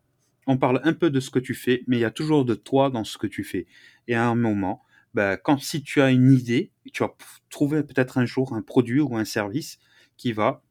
on 0.47 0.58
parle 0.58 0.81
un 0.84 0.93
peu 0.93 1.10
de 1.10 1.19
ce 1.19 1.29
que 1.29 1.39
tu 1.39 1.53
fais, 1.53 1.84
mais 1.88 1.97
il 1.97 2.01
y 2.01 2.05
a 2.05 2.12
toujours 2.12 2.45
de 2.45 2.55
toi 2.55 2.89
dans 2.89 3.03
ce 3.03 3.17
que 3.17 3.27
tu 3.27 3.43
fais. 3.43 3.65
Et 4.08 4.15
à 4.15 4.27
un 4.27 4.36
moment, 4.36 4.84
bah, 5.13 5.38
quand 5.38 5.60
si 5.62 5.81
tu 5.81 6.01
as 6.01 6.12
une 6.12 6.31
idée, 6.31 6.71
tu 6.91 7.03
vas 7.03 7.15
trouver 7.49 7.84
peut-être 7.84 8.17
un 8.17 8.25
jour 8.25 8.53
un 8.53 8.62
produit 8.62 8.99
ou 8.99 9.15
un 9.15 9.25
service 9.25 9.79
qui 10.17 10.34
va 10.34 10.62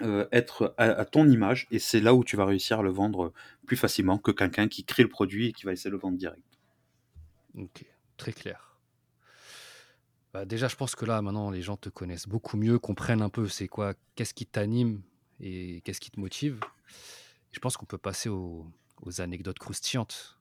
euh, 0.00 0.26
être 0.32 0.74
à, 0.78 1.04
ton 1.04 1.28
image, 1.28 1.68
et 1.70 1.78
c'est 1.78 2.00
là 2.00 2.14
où 2.14 2.24
tu 2.24 2.36
vas 2.36 2.46
réussir 2.46 2.80
à 2.80 2.82
le 2.82 2.90
vendre 2.90 3.32
plus 3.66 3.76
facilement 3.76 4.18
que 4.18 4.30
quelqu'un 4.30 4.66
qui 4.66 4.84
crée 4.84 5.02
le 5.02 5.08
produit 5.08 5.48
et 5.48 5.52
qui 5.52 5.64
va 5.64 5.72
essayer 5.72 5.90
de 5.90 5.94
le 5.94 6.00
vendre 6.00 6.16
direct. 6.16 6.42
Ok, 7.56 7.84
très 8.16 8.32
clair. 8.32 8.72
Bah, 10.32 10.46
déjà, 10.46 10.68
je 10.68 10.76
pense 10.76 10.94
que 10.94 11.04
là, 11.04 11.20
maintenant, 11.20 11.50
les 11.50 11.60
gens 11.60 11.76
te 11.76 11.90
connaissent 11.90 12.26
beaucoup 12.26 12.56
mieux, 12.56 12.78
comprennent 12.78 13.20
un 13.20 13.28
peu 13.28 13.48
c'est 13.48 13.68
quoi, 13.68 13.94
qu'est-ce 14.14 14.32
qui 14.32 14.46
t'anime 14.46 15.02
et 15.40 15.82
qu'est-ce 15.84 16.00
qui 16.00 16.10
te 16.10 16.18
motive. 16.18 16.58
je 17.52 17.58
pense 17.58 17.76
qu'on 17.76 17.86
peut 17.86 17.98
passer 17.98 18.28
aux, 18.28 18.72
anecdotes 19.18 19.58
croustillantes. 19.58 20.38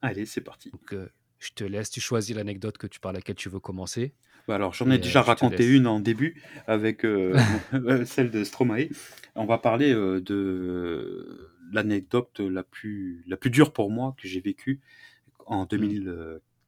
Allez, 0.00 0.26
c'est 0.26 0.42
parti. 0.42 0.70
Donc, 0.70 0.92
euh, 0.92 1.08
je 1.38 1.50
te 1.50 1.64
laisse, 1.64 1.90
tu 1.90 2.00
choisis 2.00 2.36
l'anecdote 2.36 2.78
que 2.78 2.86
tu, 2.86 3.00
par 3.00 3.12
laquelle 3.12 3.34
tu 3.34 3.48
veux 3.48 3.58
commencer. 3.58 4.14
Bah, 4.46 4.56
alors, 4.56 4.74
j'en 4.74 4.90
ai 4.90 4.98
déjà 4.98 5.20
euh, 5.20 5.22
raconté 5.22 5.66
une 5.66 5.86
en 5.86 5.98
début 5.98 6.40
avec 6.68 7.04
euh, 7.04 7.36
celle 8.04 8.30
de 8.30 8.44
Stromae. 8.44 8.90
On 9.34 9.46
va 9.46 9.58
parler 9.58 9.92
de 9.92 11.50
l'anecdote 11.72 12.38
la 12.38 12.62
plus, 12.62 13.24
la 13.26 13.36
plus 13.36 13.50
dure 13.50 13.72
pour 13.72 13.90
moi 13.90 14.14
que 14.20 14.28
j'ai 14.28 14.40
vécue 14.40 14.80
en 15.46 15.66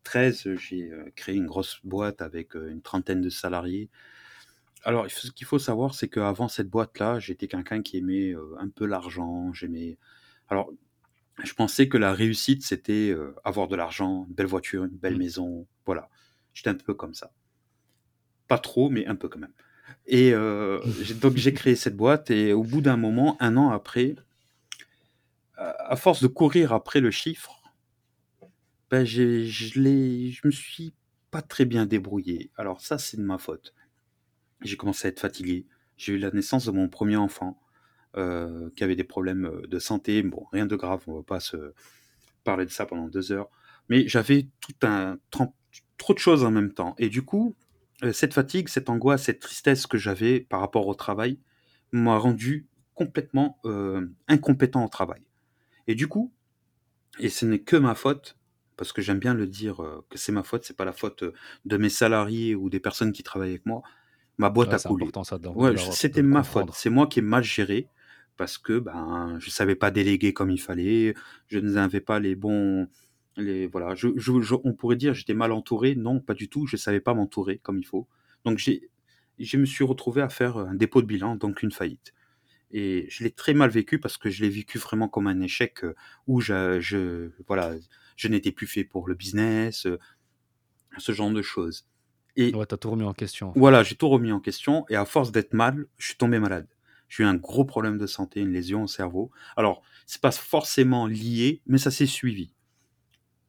2013. 0.04 0.46
Mmh. 0.46 0.56
J'ai 0.56 0.92
créé 1.16 1.36
une 1.36 1.46
grosse 1.46 1.80
boîte 1.84 2.22
avec 2.22 2.54
une 2.54 2.82
trentaine 2.82 3.20
de 3.20 3.30
salariés. 3.30 3.88
Alors, 4.84 5.10
ce 5.10 5.30
qu'il 5.30 5.46
faut 5.46 5.58
savoir, 5.58 5.94
c'est 5.94 6.08
qu'avant 6.08 6.48
cette 6.48 6.68
boîte-là, 6.68 7.18
j'étais 7.18 7.48
quelqu'un 7.48 7.82
qui 7.82 7.96
aimait 7.96 8.34
un 8.58 8.68
peu 8.68 8.86
l'argent. 8.86 9.52
J'aimais. 9.52 9.96
Alors, 10.48 10.70
je 11.42 11.52
pensais 11.54 11.88
que 11.88 11.96
la 11.96 12.12
réussite, 12.12 12.62
c'était 12.62 13.16
avoir 13.44 13.68
de 13.68 13.76
l'argent, 13.76 14.26
une 14.28 14.34
belle 14.34 14.46
voiture, 14.46 14.84
une 14.84 14.96
belle 14.96 15.14
mmh. 15.14 15.18
maison. 15.18 15.66
Voilà. 15.86 16.08
J'étais 16.52 16.70
un 16.70 16.74
peu 16.74 16.94
comme 16.94 17.14
ça. 17.14 17.32
Pas 18.46 18.58
trop, 18.58 18.90
mais 18.90 19.06
un 19.06 19.16
peu 19.16 19.28
quand 19.28 19.40
même. 19.40 19.54
Et 20.06 20.32
donc 21.22 21.36
j'ai 21.36 21.54
créé 21.54 21.76
cette 21.76 21.96
boîte 21.96 22.30
et 22.30 22.52
au 22.52 22.62
bout 22.62 22.82
d'un 22.82 22.98
moment, 22.98 23.38
un 23.40 23.56
an 23.56 23.70
après, 23.70 24.16
à 25.56 25.96
force 25.96 26.22
de 26.22 26.28
courir 26.28 26.74
après 26.74 27.00
le 27.00 27.10
chiffre, 27.10 27.63
ben 28.90 29.04
je, 29.04 29.44
je 29.44 30.46
me 30.46 30.50
suis 30.50 30.94
pas 31.30 31.42
très 31.42 31.64
bien 31.64 31.86
débrouillé. 31.86 32.50
Alors 32.56 32.80
ça, 32.80 32.98
c'est 32.98 33.16
de 33.16 33.22
ma 33.22 33.38
faute. 33.38 33.74
J'ai 34.62 34.76
commencé 34.76 35.08
à 35.08 35.10
être 35.10 35.20
fatigué. 35.20 35.66
J'ai 35.96 36.14
eu 36.14 36.18
la 36.18 36.30
naissance 36.30 36.66
de 36.66 36.70
mon 36.70 36.88
premier 36.88 37.16
enfant 37.16 37.60
qui 38.76 38.84
avait 38.84 38.94
des 38.94 39.02
problèmes 39.02 39.62
de 39.66 39.78
santé. 39.80 40.22
Bon, 40.22 40.46
rien 40.52 40.66
de 40.66 40.76
grave, 40.76 41.02
on 41.08 41.16
va 41.16 41.22
pas 41.24 41.40
se 41.40 41.72
parler 42.44 42.64
de 42.64 42.70
ça 42.70 42.86
pendant 42.86 43.08
deux 43.08 43.32
heures. 43.32 43.50
Mais 43.88 44.06
j'avais 44.06 44.48
tout 44.60 44.86
un 44.86 45.18
trop 45.98 46.14
de 46.14 46.18
choses 46.18 46.44
en 46.44 46.50
même 46.50 46.72
temps. 46.72 46.94
Et 46.98 47.08
du 47.08 47.22
coup, 47.22 47.56
euh, 48.02 48.12
cette 48.12 48.34
fatigue, 48.34 48.68
cette 48.68 48.90
angoisse, 48.90 49.24
cette 49.24 49.40
tristesse 49.40 49.86
que 49.86 49.98
j'avais 49.98 50.40
par 50.40 50.60
rapport 50.60 50.86
au 50.86 50.94
travail 50.94 51.38
m'a 51.92 52.18
rendu 52.18 52.66
complètement 52.94 53.58
euh, 53.64 54.08
incompétent 54.28 54.84
au 54.84 54.88
travail. 54.88 55.22
Et 55.86 55.94
du 55.94 56.08
coup, 56.08 56.32
et 57.18 57.28
ce 57.28 57.46
n'est 57.46 57.60
que 57.60 57.76
ma 57.76 57.94
faute, 57.94 58.36
parce 58.76 58.92
que 58.92 59.02
j'aime 59.02 59.18
bien 59.18 59.34
le 59.34 59.46
dire 59.46 59.76
que 60.10 60.18
c'est 60.18 60.32
ma 60.32 60.42
faute, 60.42 60.64
c'est 60.64 60.76
pas 60.76 60.84
la 60.84 60.92
faute 60.92 61.24
de 61.64 61.76
mes 61.76 61.88
salariés 61.88 62.54
ou 62.54 62.70
des 62.70 62.80
personnes 62.80 63.12
qui 63.12 63.22
travaillent 63.22 63.50
avec 63.50 63.66
moi. 63.66 63.82
Ma 64.38 64.50
boîte 64.50 64.74
a 64.74 64.78
coulé. 64.78 65.06
c'était 65.92 66.22
ma 66.22 66.42
faute. 66.42 66.70
C'est 66.72 66.90
moi 66.90 67.06
qui 67.06 67.20
ai 67.20 67.22
mal 67.22 67.44
géré 67.44 67.88
parce 68.36 68.58
que 68.58 68.80
ben 68.80 69.36
je 69.38 69.48
savais 69.50 69.76
pas 69.76 69.92
déléguer 69.92 70.32
comme 70.32 70.50
il 70.50 70.60
fallait, 70.60 71.14
je 71.46 71.58
n'avais 71.60 72.00
pas 72.00 72.18
les 72.18 72.34
bons 72.34 72.88
les, 73.36 73.66
voilà, 73.66 73.94
je, 73.94 74.08
on 74.64 74.72
pourrait 74.74 74.96
dire 74.96 75.14
j'étais 75.14 75.34
mal 75.34 75.52
entouré. 75.52 75.94
Non, 75.94 76.20
pas 76.20 76.34
du 76.34 76.48
tout. 76.48 76.66
Je 76.66 76.76
savais 76.76 77.00
pas 77.00 77.14
m'entourer 77.14 77.58
comme 77.58 77.78
il 77.78 77.84
faut. 77.84 78.06
Donc 78.44 78.58
j'ai, 78.58 78.90
je 79.38 79.56
me 79.56 79.64
suis 79.64 79.84
retrouvé 79.84 80.22
à 80.22 80.28
faire 80.28 80.56
un 80.58 80.74
dépôt 80.74 81.02
de 81.02 81.06
bilan, 81.06 81.36
donc 81.36 81.62
une 81.62 81.72
faillite. 81.72 82.12
Et 82.76 83.06
je 83.08 83.22
l'ai 83.22 83.30
très 83.30 83.54
mal 83.54 83.70
vécu 83.70 84.00
parce 84.00 84.18
que 84.18 84.30
je 84.30 84.42
l'ai 84.42 84.50
vécu 84.50 84.78
vraiment 84.78 85.08
comme 85.08 85.28
un 85.28 85.40
échec 85.40 85.84
euh, 85.84 85.94
où 86.26 86.40
je, 86.40 86.80
je 86.80 87.30
voilà, 87.46 87.74
je 88.16 88.26
n'étais 88.26 88.50
plus 88.50 88.66
fait 88.66 88.82
pour 88.82 89.06
le 89.06 89.14
business, 89.14 89.86
euh, 89.86 89.96
ce 90.98 91.12
genre 91.12 91.30
de 91.30 91.40
choses. 91.40 91.86
Et 92.36 92.52
ouais, 92.52 92.66
t'as 92.66 92.76
tout 92.76 92.90
remis 92.90 93.04
en 93.04 93.14
question. 93.14 93.52
Voilà, 93.54 93.84
j'ai 93.84 93.94
tout 93.94 94.08
remis 94.08 94.32
en 94.32 94.40
question 94.40 94.84
et 94.88 94.96
à 94.96 95.04
force 95.04 95.30
d'être 95.30 95.54
mal, 95.54 95.86
je 95.98 96.08
suis 96.08 96.16
tombé 96.16 96.40
malade. 96.40 96.66
J'ai 97.08 97.22
eu 97.22 97.26
un 97.26 97.36
gros 97.36 97.64
problème 97.64 97.96
de 97.96 98.08
santé, 98.08 98.40
une 98.40 98.52
lésion 98.52 98.82
au 98.82 98.88
cerveau. 98.88 99.30
Alors, 99.56 99.82
c'est 100.04 100.20
pas 100.20 100.32
forcément 100.32 101.06
lié, 101.06 101.62
mais 101.66 101.78
ça 101.78 101.92
s'est 101.92 102.06
suivi 102.06 102.52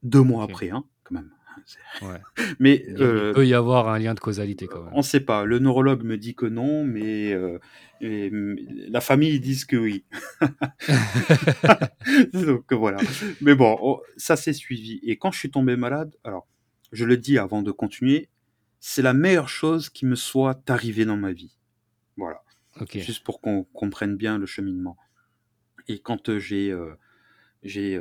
deux 0.03 0.21
mois 0.21 0.43
après, 0.43 0.69
hein, 0.69 0.83
quand 1.03 1.15
même. 1.15 1.31
Ouais. 2.01 2.19
Mais 2.59 2.83
il 2.87 3.01
euh, 3.01 3.33
peut 3.33 3.45
y 3.45 3.53
avoir 3.53 3.89
un 3.89 3.99
lien 3.99 4.13
de 4.13 4.19
causalité 4.19 4.67
quand 4.67 4.83
même. 4.83 4.93
On 4.93 4.97
ne 4.97 5.03
sait 5.03 5.19
pas. 5.19 5.45
Le 5.45 5.59
neurologue 5.59 6.03
me 6.03 6.17
dit 6.17 6.35
que 6.35 6.45
non, 6.45 6.83
mais 6.83 7.33
euh, 7.33 7.59
la 8.01 9.01
famille 9.01 9.39
dit 9.39 9.65
que 9.67 9.77
oui. 9.77 10.05
Donc 12.33 12.71
voilà. 12.73 12.97
Mais 13.41 13.55
bon, 13.55 13.77
oh, 13.81 14.01
ça 14.17 14.35
s'est 14.35 14.53
suivi. 14.53 14.99
Et 15.03 15.17
quand 15.17 15.31
je 15.31 15.39
suis 15.39 15.51
tombé 15.51 15.75
malade, 15.75 16.15
alors 16.23 16.47
je 16.91 17.05
le 17.05 17.17
dis 17.17 17.37
avant 17.37 17.61
de 17.61 17.71
continuer, 17.71 18.29
c'est 18.79 19.01
la 19.01 19.13
meilleure 19.13 19.49
chose 19.49 19.89
qui 19.89 20.05
me 20.05 20.15
soit 20.15 20.69
arrivée 20.69 21.05
dans 21.05 21.17
ma 21.17 21.31
vie. 21.31 21.57
Voilà. 22.17 22.41
Juste 22.93 23.23
pour 23.23 23.41
qu'on 23.41 23.63
comprenne 23.63 24.17
bien 24.17 24.37
le 24.37 24.45
cheminement. 24.45 24.97
Et 25.87 25.99
quand 25.99 26.29
euh, 26.29 26.39
j'ai 26.39 26.75
j'ai 27.63 27.99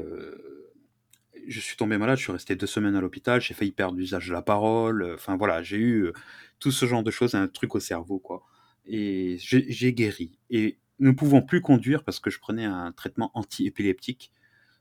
je 1.47 1.61
suis 1.61 1.77
tombé 1.77 1.99
malade, 1.99 2.19
je 2.19 2.25
suis 2.25 2.33
resté 2.33 2.57
deux 2.57 2.67
semaines 2.67 2.97
à 2.97 3.01
l'hôpital, 3.01 3.41
j'ai 3.41 3.55
failli 3.55 3.73
perdre 3.73 3.97
l'usage 3.97 4.29
de 4.29 4.33
la 4.33 4.43
parole. 4.43 5.03
Euh, 5.03 5.15
enfin 5.15 5.37
voilà, 5.37 5.63
j'ai 5.63 5.77
eu 5.77 6.05
euh, 6.05 6.13
tout 6.59 6.71
ce 6.71 6.87
genre 6.87 7.03
de 7.03 7.11
choses, 7.11 7.35
un 7.35 7.49
truc 7.49 7.75
au 7.75 7.81
cerveau, 7.81 8.19
quoi. 8.19 8.43
Et 8.87 9.37
j'ai 9.39 9.95
guéri. 9.95 10.39
Et 10.51 10.79
ne 10.99 11.11
pouvant 11.11 11.41
plus 11.41 11.61
conduire 11.63 12.05
parce 12.05 12.21
que 12.21 12.31
je 12.31 12.39
prenais 12.39 12.65
un 12.65 12.93
traitement 12.93 13.31
anti-épileptique. 13.35 14.31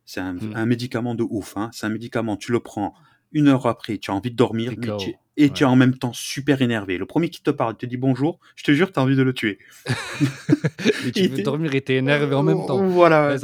C'est 0.05 0.19
un, 0.19 0.33
mmh. 0.33 0.65
médicament 0.65 1.15
de 1.15 1.23
ouf. 1.23 1.55
Hein. 1.55 1.69
C'est 1.71 1.85
un 1.85 1.89
médicament, 1.89 2.35
tu 2.35 2.51
le 2.51 2.59
prends 2.59 2.93
une 3.31 3.47
heure 3.47 3.65
après, 3.65 3.97
tu 3.97 4.11
as 4.11 4.13
envie 4.13 4.29
de 4.29 4.35
dormir, 4.35 4.73
et 5.35 5.49
tu 5.49 5.63
es 5.63 5.65
en 5.65 5.75
même 5.75 5.97
temps 5.97 6.13
super 6.13 6.61
énervé. 6.61 6.97
Le 6.97 7.05
premier 7.05 7.29
qui 7.29 7.41
te 7.41 7.49
parle 7.49 7.75
te 7.75 7.85
dit 7.85 7.97
bonjour, 7.97 8.39
je 8.55 8.63
te 8.63 8.71
jure, 8.71 8.91
tu 8.91 8.99
as 8.99 9.03
envie 9.03 9.15
de 9.15 9.23
le 9.23 9.33
tuer. 9.33 9.57
et 11.05 11.11
tu 11.11 11.27
veux 11.27 11.43
dormir 11.43 11.73
et 11.73 11.81
t'es 11.81 11.95
énervé 11.95 12.35
en 12.35 12.43
même 12.43 12.65
temps. 12.65 12.85
Voilà. 12.87 13.35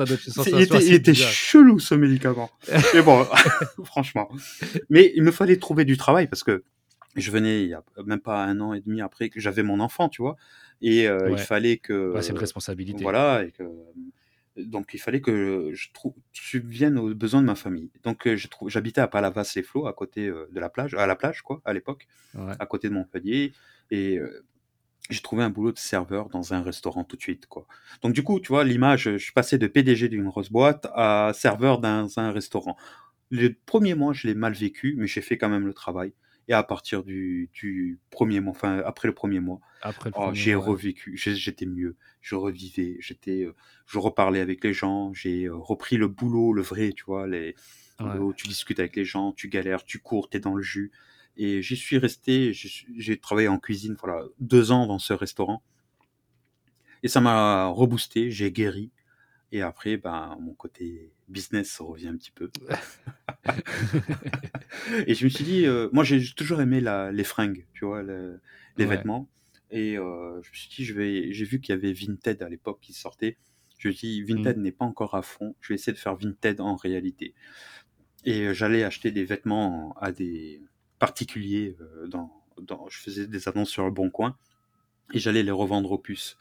il 0.47 0.93
était, 0.93 1.13
chelou 1.13 1.79
ce 1.79 1.95
médicament. 1.95 2.51
Mais 2.93 3.01
bon, 3.01 3.25
franchement. 3.83 4.29
Mais 4.89 5.11
il 5.15 5.23
me 5.23 5.31
fallait 5.31 5.57
trouver 5.57 5.85
du 5.85 5.97
travail 5.97 6.27
parce 6.27 6.43
que 6.43 6.63
je 7.15 7.31
venais 7.31 7.63
il 7.63 7.69
y 7.69 7.73
a 7.73 7.83
même 8.05 8.19
pas 8.19 8.43
un 8.43 8.61
an 8.61 8.73
et 8.73 8.81
demi 8.81 9.01
après 9.01 9.29
que 9.29 9.39
j'avais 9.39 9.63
mon 9.63 9.79
enfant, 9.79 10.09
tu 10.09 10.21
vois. 10.21 10.37
Et 10.81 11.07
euh, 11.07 11.29
il 11.31 11.37
fallait 11.37 11.77
que. 11.77 12.13
c'est 12.21 12.31
une 12.31 12.37
responsabilité. 12.37 13.03
Voilà. 13.03 13.43
Et 13.43 13.51
que 13.51 13.63
donc 14.65 14.93
il 14.93 14.99
fallait 14.99 15.21
que 15.21 15.71
je 15.73 15.89
subvienne 16.33 16.97
aux 16.97 17.13
besoins 17.13 17.41
de 17.41 17.45
ma 17.45 17.55
famille. 17.55 17.91
Donc 18.03 18.27
euh, 18.27 18.37
j'habitais 18.67 19.01
à 19.01 19.07
Palavas-les-Flots, 19.07 19.87
à 19.87 19.93
côté 19.93 20.27
euh, 20.27 20.47
de 20.51 20.59
la 20.59 20.69
plage, 20.69 20.93
à 20.95 21.07
la 21.07 21.15
plage 21.15 21.41
quoi, 21.41 21.61
à 21.65 21.73
l'époque, 21.73 22.07
à 22.35 22.65
côté 22.65 22.89
de 22.89 22.93
Montpellier, 22.93 23.53
et 23.91 24.17
euh, 24.17 24.45
j'ai 25.09 25.21
trouvé 25.21 25.43
un 25.43 25.49
boulot 25.49 25.71
de 25.71 25.77
serveur 25.77 26.29
dans 26.29 26.53
un 26.53 26.61
restaurant 26.61 27.03
tout 27.03 27.15
de 27.15 27.21
suite 27.21 27.47
quoi. 27.47 27.65
Donc 28.01 28.13
du 28.13 28.23
coup, 28.23 28.39
tu 28.39 28.49
vois 28.49 28.63
l'image, 28.63 29.03
je 29.03 29.17
suis 29.17 29.33
passé 29.33 29.57
de 29.57 29.67
PDG 29.67 30.09
d'une 30.09 30.25
grosse 30.25 30.51
boîte 30.51 30.87
à 30.93 31.31
serveur 31.33 31.79
dans 31.79 32.19
un 32.19 32.31
restaurant. 32.31 32.77
Le 33.31 33.49
premier 33.65 33.93
mois, 33.95 34.13
je 34.13 34.27
l'ai 34.27 34.35
mal 34.35 34.53
vécu, 34.53 34.95
mais 34.97 35.07
j'ai 35.07 35.21
fait 35.21 35.37
quand 35.37 35.49
même 35.49 35.67
le 35.67 35.73
travail. 35.73 36.13
Et 36.49 36.53
à 36.53 36.63
partir 36.63 37.03
du, 37.03 37.99
premier 38.09 38.39
mois, 38.39 38.51
enfin 38.51 38.81
après 38.83 39.07
le 39.07 39.13
premier 39.13 39.39
mois, 39.39 39.59
oh, 40.15 40.31
j'ai 40.33 40.55
revécu, 40.55 41.15
j'étais 41.15 41.67
mieux, 41.67 41.95
je 42.21 42.33
revivais, 42.33 42.97
j'étais, 42.99 43.43
euh, 43.43 43.55
je 43.85 43.99
reparlais 43.99 44.39
avec 44.39 44.63
les 44.63 44.73
gens, 44.73 45.13
j'ai 45.13 45.45
euh, 45.45 45.55
repris 45.55 45.97
le 45.97 46.07
boulot, 46.07 46.51
le 46.53 46.63
vrai, 46.63 46.91
tu 46.91 47.03
vois, 47.05 47.27
les, 47.27 47.55
où 47.99 48.33
tu 48.33 48.47
discutes 48.47 48.79
avec 48.79 48.95
les 48.95 49.05
gens, 49.05 49.31
tu 49.31 49.47
galères, 49.47 49.85
tu 49.85 49.99
cours, 49.99 50.27
tu 50.27 50.37
es 50.37 50.39
dans 50.39 50.55
le 50.55 50.63
jus. 50.63 50.91
Et 51.37 51.61
j'y 51.61 51.77
suis 51.77 51.99
resté, 51.99 52.51
j'ai 52.53 53.17
travaillé 53.19 53.47
en 53.47 53.59
cuisine, 53.59 53.95
voilà, 53.99 54.23
deux 54.39 54.71
ans 54.71 54.87
dans 54.87 54.99
ce 54.99 55.13
restaurant. 55.13 55.61
Et 57.03 57.07
ça 57.07 57.21
m'a 57.21 57.67
reboosté, 57.67 58.31
j'ai 58.31 58.51
guéri. 58.51 58.91
Et 59.51 59.61
après, 59.61 59.97
ben, 59.97 60.37
mon 60.39 60.53
côté 60.53 61.11
business 61.27 61.79
revient 61.79 62.09
un 62.09 62.17
petit 62.17 62.31
peu. 62.31 62.51
et 65.07 65.15
je 65.15 65.23
me 65.23 65.29
suis 65.29 65.43
dit, 65.43 65.65
euh, 65.65 65.89
moi 65.91 66.03
j'ai 66.03 66.23
toujours 66.35 66.61
aimé 66.61 66.81
la, 66.81 67.11
les 67.11 67.23
fringues, 67.23 67.65
tu 67.73 67.85
vois, 67.85 68.03
les 68.03 68.85
vêtements. 68.85 69.27
Et 69.71 69.97
euh, 69.97 70.41
je 70.41 70.49
me 70.49 70.55
suis 70.55 70.69
dit, 70.69 70.85
je 70.85 70.93
vais, 70.93 71.31
j'ai 71.31 71.45
vu 71.45 71.59
qu'il 71.59 71.73
y 71.73 71.77
avait 71.77 71.93
Vinted 71.93 72.41
à 72.43 72.49
l'époque 72.49 72.79
qui 72.81 72.93
sortait. 72.93 73.37
Je 73.77 73.87
me 73.87 73.93
suis 73.93 74.07
dit, 74.07 74.23
Vinted 74.23 74.57
mmh. 74.57 74.61
n'est 74.61 74.71
pas 74.71 74.85
encore 74.85 75.15
à 75.15 75.21
fond. 75.21 75.55
Je 75.61 75.69
vais 75.69 75.75
essayer 75.75 75.93
de 75.93 75.97
faire 75.97 76.15
Vinted 76.15 76.61
en 76.61 76.75
réalité. 76.75 77.33
Et 78.25 78.47
euh, 78.47 78.53
j'allais 78.53 78.83
acheter 78.83 79.11
des 79.11 79.23
vêtements 79.23 79.95
à 79.99 80.11
des, 80.11 80.61
particulier. 80.99 81.75
dans, 82.07 82.31
dans, 82.61 82.87
je 82.89 82.99
faisais 82.99 83.25
des 83.25 83.47
annonces 83.47 83.69
sur 83.69 83.85
le 83.85 83.91
Bon 83.91 84.09
Coin 84.09 84.37
et 85.13 85.19
j'allais 85.19 85.43
les 85.43 85.51
revendre 85.51 85.91
aux 85.91 85.97
puces. 85.97 86.37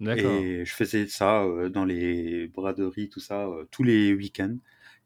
Et 0.00 0.64
je 0.64 0.74
faisais 0.74 1.06
ça 1.06 1.44
dans 1.70 1.84
les 1.84 2.46
braderies, 2.48 3.08
tout 3.08 3.20
ça, 3.20 3.48
tous 3.70 3.82
les 3.82 4.14
week-ends. 4.14 4.56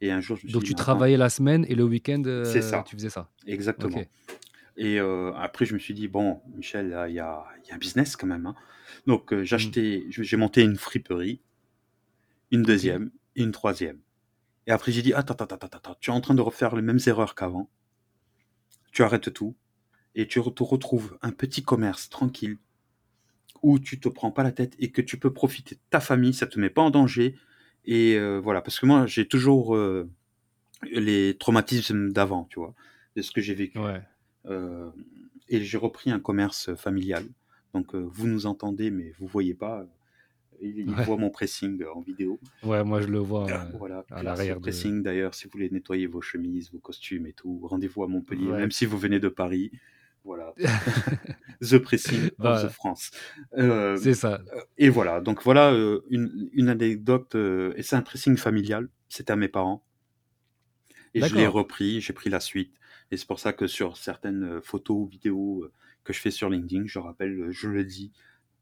Et 0.00 0.10
un 0.10 0.20
jour, 0.20 0.36
je 0.36 0.46
me 0.46 0.52
Donc 0.52 0.64
tu 0.64 0.74
travaillais 0.74 1.16
la 1.16 1.30
semaine 1.30 1.64
et 1.68 1.74
le 1.74 1.84
week-end, 1.84 2.22
ça. 2.44 2.84
tu 2.86 2.96
faisais 2.96 3.10
ça. 3.10 3.30
Exactement. 3.46 4.02
Et 4.76 4.98
après, 4.98 5.64
je 5.64 5.74
me 5.74 5.78
suis 5.78 5.94
dit, 5.94 6.08
bon, 6.08 6.40
Michel, 6.54 6.86
il 7.08 7.14
y 7.14 7.20
a, 7.20 7.44
y 7.66 7.70
a, 7.70 7.74
un 7.74 7.78
business 7.78 8.16
quand 8.16 8.26
même. 8.26 8.46
Hein. 8.46 8.54
Donc, 9.06 9.34
j'ai 9.42 9.56
mmh. 9.56 10.10
j'ai 10.10 10.36
monté 10.36 10.62
une 10.62 10.76
friperie, 10.76 11.40
une 12.50 12.62
deuxième, 12.62 13.10
et 13.36 13.42
une 13.42 13.52
troisième. 13.52 13.98
Et 14.66 14.70
après, 14.70 14.92
j'ai 14.92 15.02
dit, 15.02 15.12
attends, 15.12 15.34
attends, 15.34 15.56
attends, 15.56 15.76
attends, 15.76 15.96
tu 16.00 16.10
es 16.10 16.12
en 16.12 16.20
train 16.20 16.34
de 16.34 16.40
refaire 16.40 16.76
les 16.76 16.82
mêmes 16.82 17.00
erreurs 17.06 17.34
qu'avant. 17.34 17.68
Tu 18.92 19.02
arrêtes 19.02 19.32
tout 19.32 19.56
et 20.14 20.26
tu 20.26 20.40
te 20.40 20.62
retrouves 20.62 21.18
un 21.22 21.32
petit 21.32 21.62
commerce 21.62 22.10
tranquille 22.10 22.58
où 23.62 23.78
tu 23.78 24.00
te 24.00 24.08
prends 24.08 24.30
pas 24.30 24.42
la 24.42 24.52
tête 24.52 24.74
et 24.78 24.90
que 24.90 25.00
tu 25.00 25.16
peux 25.16 25.32
profiter 25.32 25.76
de 25.76 25.80
ta 25.90 26.00
famille, 26.00 26.34
ça 26.34 26.46
te 26.46 26.58
met 26.58 26.70
pas 26.70 26.82
en 26.82 26.90
danger. 26.90 27.36
Et 27.84 28.16
euh, 28.16 28.40
voilà, 28.40 28.60
parce 28.60 28.78
que 28.78 28.86
moi, 28.86 29.06
j'ai 29.06 29.26
toujours 29.26 29.76
euh, 29.76 30.08
les 30.90 31.36
traumatismes 31.38 32.12
d'avant, 32.12 32.46
tu 32.50 32.58
vois, 32.58 32.74
de 33.16 33.22
ce 33.22 33.30
que 33.30 33.40
j'ai 33.40 33.54
vécu. 33.54 33.78
Euh, 34.46 34.90
et 35.48 35.62
j'ai 35.62 35.78
repris 35.78 36.10
un 36.10 36.20
commerce 36.20 36.74
familial. 36.74 37.24
Donc, 37.74 37.94
vous 37.94 38.26
nous 38.26 38.46
entendez, 38.46 38.90
mais 38.90 39.12
vous 39.18 39.26
voyez 39.26 39.54
pas. 39.54 39.86
Il, 40.60 40.92
voit 40.92 41.16
mon 41.16 41.30
pressing 41.30 41.82
en 41.92 42.02
vidéo. 42.02 42.38
Ouais, 42.62 42.84
moi 42.84 43.00
je 43.00 43.08
le 43.08 43.18
vois 43.18 43.48
voilà, 43.78 44.04
à 44.12 44.22
l'arrière. 44.22 44.60
pressing 44.60 45.02
d'ailleurs, 45.02 45.34
si 45.34 45.46
vous 45.46 45.50
voulez 45.50 45.68
nettoyer 45.70 46.06
vos 46.06 46.20
chemises, 46.20 46.70
vos 46.70 46.78
costumes 46.78 47.26
et 47.26 47.32
tout, 47.32 47.58
rendez-vous 47.64 48.04
à 48.04 48.06
Montpellier, 48.06 48.46
même 48.46 48.70
si 48.70 48.86
vous 48.86 48.96
venez 48.96 49.18
de 49.18 49.28
Paris. 49.28 49.72
Voilà. 50.24 50.54
the 51.60 51.78
Pressing 51.78 52.30
of 52.38 52.62
the 52.64 52.68
France. 52.68 53.10
Euh, 53.56 53.96
c'est 53.96 54.14
ça. 54.14 54.40
Et 54.78 54.88
voilà. 54.88 55.20
Donc 55.20 55.42
voilà 55.42 55.72
euh, 55.72 56.00
une, 56.10 56.50
une, 56.52 56.68
anecdote. 56.68 57.34
Euh, 57.34 57.72
et 57.76 57.82
c'est 57.82 57.96
un 57.96 58.02
pressing 58.02 58.36
familial. 58.36 58.88
C'était 59.08 59.32
à 59.32 59.36
mes 59.36 59.48
parents. 59.48 59.84
Et 61.14 61.20
je 61.20 61.34
l'ai 61.34 61.46
repris. 61.46 62.00
J'ai 62.00 62.12
pris 62.12 62.30
la 62.30 62.40
suite. 62.40 62.74
Et 63.10 63.16
c'est 63.16 63.26
pour 63.26 63.40
ça 63.40 63.52
que 63.52 63.66
sur 63.66 63.96
certaines 63.96 64.62
photos 64.62 64.96
ou 64.96 65.06
vidéos 65.06 65.68
que 66.04 66.12
je 66.12 66.20
fais 66.20 66.30
sur 66.30 66.48
LinkedIn, 66.48 66.86
je 66.86 66.98
rappelle, 66.98 67.50
je 67.50 67.68
le 67.68 67.84
dis, 67.84 68.12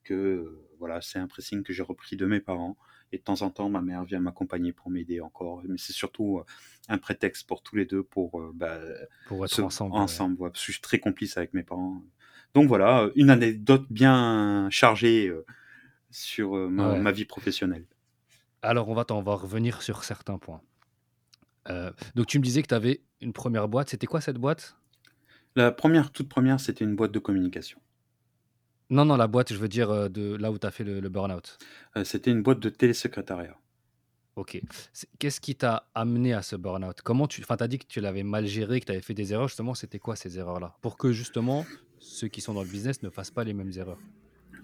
que 0.03 0.59
voilà, 0.79 1.01
c'est 1.01 1.19
un 1.19 1.29
pressing 1.29 1.63
que 1.63 1.73
j'ai 1.73 1.83
repris 1.83 2.17
de 2.17 2.27
mes 2.27 2.41
parents. 2.41 2.77
Et 3.13 3.19
de 3.19 3.23
temps 3.23 3.43
en 3.43 3.51
temps, 3.51 3.69
ma 3.69 3.81
mère 3.81 4.05
vient 4.05 4.21
m'accompagner 4.21 4.73
pour 4.73 4.91
m'aider 4.91 5.21
encore. 5.21 5.63
Mais 5.69 5.79
c'est 5.79 5.93
surtout 5.93 6.39
euh, 6.39 6.45
un 6.89 6.99
prétexte 6.99 7.47
pour 7.47 7.63
tous 7.63 7.77
les 7.77 7.85
deux 7.85 8.03
pour, 8.03 8.41
euh, 8.41 8.53
bah, 8.55 8.79
pour 9.27 9.45
être 9.45 9.61
ensemble. 9.61 9.97
ensemble 9.97 10.37
parce 10.39 10.53
que 10.53 10.67
je 10.67 10.73
suis 10.73 10.81
très 10.81 10.99
complice 10.99 11.37
avec 11.37 11.53
mes 11.53 11.63
parents. 11.63 12.03
Donc 12.55 12.69
voilà, 12.69 13.09
une 13.17 13.31
anecdote 13.31 13.87
bien 13.91 14.69
chargée 14.71 15.29
euh, 15.29 15.45
sur 16.11 16.55
ma, 16.55 17.13
vie 17.13 17.25
professionnelle. 17.25 17.87
Alors 18.63 18.89
on 18.89 18.95
va, 18.95 19.05
on 19.11 19.23
va 19.23 19.35
revenir 19.35 19.83
sur 19.83 20.05
certains 20.05 20.39
points. 20.39 20.61
donc 22.15 22.27
tu 22.27 22.39
me 22.39 22.45
disais 22.45 22.63
que 22.63 22.69
tu 22.69 22.75
avais 22.75 23.03
une 23.21 23.33
première 23.33 23.69
boîte. 23.69 23.91
C'était 23.91 24.07
quoi 24.07 24.21
cette 24.21 24.39
boîte? 24.39 24.77
La 25.57 25.73
première, 25.73 26.11
toute 26.13 26.29
première, 26.29 26.61
c'était 26.61 26.85
une 26.85 26.97
boîte 26.97 27.13
de 27.13 27.19
communication. 27.19 27.81
Non, 28.91 29.05
non, 29.05 29.17
la 29.17 29.29
boîte, 29.29 29.53
je 29.53 29.59
veux 29.59 29.69
dire, 29.69 29.91
euh, 29.91 30.09
de 30.09 30.35
là 30.35 30.51
où 30.51 30.59
tu 30.59 30.67
as 30.67 30.71
fait 30.73 30.85
le, 30.85 31.09
burn-out. 31.09 31.59
Euh, 31.97 32.05
c'était 32.05 32.33
une 32.33 32.43
boîte 32.43 32.59
de 32.59 32.69
télésecrétariat. 32.69 33.57
Ok. 34.35 34.61
Qu'est-ce 35.19 35.41
qui 35.41 35.55
t'a 35.55 35.89
amené 35.95 36.33
à 36.35 36.43
ce 36.43 36.57
burn-out? 36.57 37.01
Comment 37.03 37.29
tu. 37.29 37.41
Enfin, 37.43 37.57
tu 37.57 37.65
as 37.65 37.69
dit 37.69 37.79
que 37.79 37.87
tu 37.87 38.01
l'avais 38.01 38.25
mal 38.25 38.47
géré, 38.47 38.81
que 38.81 38.87
tu 38.87 38.93
avais 38.93 39.01
fait 39.01 39.15
des 39.15 39.33
erreurs. 39.33 39.49
Justement, 39.49 39.75
c'était 39.75 39.99
quoi 39.99 40.17
ces 40.17 40.39
erreurs-là? 40.39 40.77
Pour 40.81 40.99
que, 40.99 41.13
justement, 41.13 41.65
ceux 41.99 42.29
qui 42.29 42.41
sont 42.41 42.55
dans 42.55 42.63
le 42.63 42.69
business 42.69 43.03
ne 43.03 43.11
fassent 43.11 43.31
pas 43.31 43.45
les 43.45 43.55
mêmes 43.55 43.73
erreurs. 43.77 43.99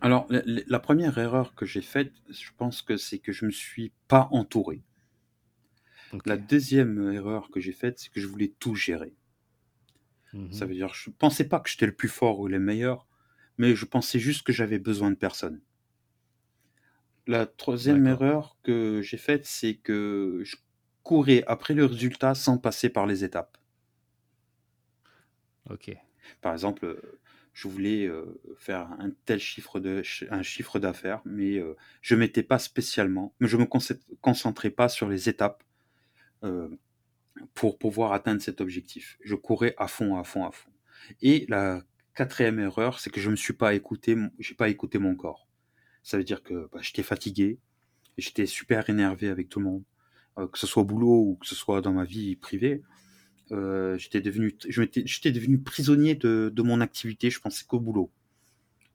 Alors, 0.01 0.27
la, 0.29 0.79
première 0.79 1.17
erreur 1.19 1.55
que 1.55 1.65
j'ai 1.65 1.81
faite, 1.81 2.13
je 2.29 2.51
pense 2.57 2.83
que 2.83 2.97
c'est 2.97 3.19
que 3.19 3.33
je 3.33 3.45
ne 3.45 3.49
me 3.49 3.53
suis 3.53 3.93
pas 4.09 4.29
entouré. 4.31 4.83
La 6.25 6.37
deuxième 6.37 7.13
erreur 7.13 7.51
que 7.51 7.61
j'ai 7.61 7.73
faite, 7.73 7.99
c'est 7.99 8.11
que 8.11 8.21
je 8.21 8.27
voulais 8.27 8.53
tout 8.59 8.75
gérer. 8.75 9.15
Mmh 10.33 10.53
Ça 10.53 10.67
veut 10.67 10.75
dire, 10.75 10.93
je 10.95 11.11
ne 11.11 11.15
pensais 11.15 11.49
pas 11.49 11.61
que 11.61 11.69
j'étais 11.69 11.87
le 11.87 11.95
plus 11.95 12.09
fort 12.09 12.41
ou 12.41 12.49
le 12.49 12.59
meilleur 12.59 13.07
mais 13.59 13.75
je 13.75 13.85
pensais 13.85 14.19
juste 14.19 14.47
que 14.47 14.53
j'avais 14.53 14.79
besoin 14.79 15.11
de 15.11 15.17
personne. 15.17 15.61
La 17.27 17.47
troisième 17.47 18.07
erreur 18.07 18.57
que 18.63 19.01
j'ai 19.03 19.17
faite, 19.17 19.47
c'est 19.47 19.75
que 19.75 20.43
je 20.45 20.57
courais 21.03 21.43
après 21.47 21.75
le 21.75 21.85
résultat 21.85 22.35
sans 22.35 22.59
passer 22.59 22.89
par 22.89 23.07
les 23.07 23.25
étapes. 23.25 23.59
Ok. 25.71 25.91
Par 26.41 26.53
exemple, 26.53 27.01
je 27.53 27.69
voulais 27.69 28.07
euh, 28.07 28.39
faire 28.59 28.93
un 28.99 29.11
tel 29.25 29.41
chiffre 29.41 29.81
de 29.81 30.03
un 30.31 30.43
chiffre 30.43 30.79
d'affaires, 30.79 31.23
mais 31.25 31.57
euh, 31.57 31.75
je 32.03 32.15
mettais 32.15 32.43
pas 32.43 32.59
spécialement, 32.59 33.35
mais 33.41 33.49
je 33.49 33.57
me 33.57 33.67
concentrais 34.21 34.71
pas 34.71 34.89
sur 34.89 35.09
les 35.09 35.29
étapes 35.29 35.65
euh, 36.45 36.69
pour 37.55 37.79
pouvoir 37.79 38.13
atteindre 38.13 38.43
cet 38.43 38.61
objectif. 38.61 39.17
Je 39.23 39.35
courais 39.35 39.75
à 39.79 39.89
fond, 39.89 40.17
à 40.17 40.25
fond, 40.25 40.45
à 40.45 40.53
fond. 40.53 40.71
Et 41.23 41.47
la 41.49 41.83
Quatrième 42.17 42.59
erreur, 42.59 42.99
c'est 42.99 43.11
que 43.11 43.21
je 43.21 43.29
me 43.31 43.37
suis 43.37 43.53
pas 43.53 43.75
écouté, 43.75 44.17
j'ai 44.39 44.55
pas 44.55 44.71
écouté 44.71 44.99
mon 44.99 45.15
corps. 45.15 45.47
Ça 46.03 46.17
veut 46.17 46.25
dire 46.25 46.43
que 46.43 46.71
bah, 46.73 46.79
j'étais 46.81 47.03
fatigué, 47.03 47.59
j'étais 48.17 48.47
super 48.47 48.89
énervé 48.89 49.29
avec 49.29 49.51
tout 49.51 49.59
le 49.59 49.67
monde, 49.67 49.83
euh, 50.39 50.47
que 50.49 50.59
ce 50.59 50.67
soit 50.67 50.83
au 50.83 50.87
boulot 50.87 51.15
ou 51.15 51.39
que 51.39 51.47
ce 51.47 51.55
soit 51.55 51.83
dans 51.83 51.93
ma 51.93 52.05
vie 52.05 52.35
privée. 52.35 52.83
Euh, 53.53 53.99
j'étais 53.99 54.23
devenu, 54.23 54.57
j'étais 54.67 55.31
devenu 55.31 55.61
prisonnier 55.61 56.15
de, 56.15 56.63
mon 56.63 56.81
activité. 56.81 57.29
Je 57.29 57.39
pensais 57.39 57.67
qu'au 57.67 57.81
boulot, 57.81 58.11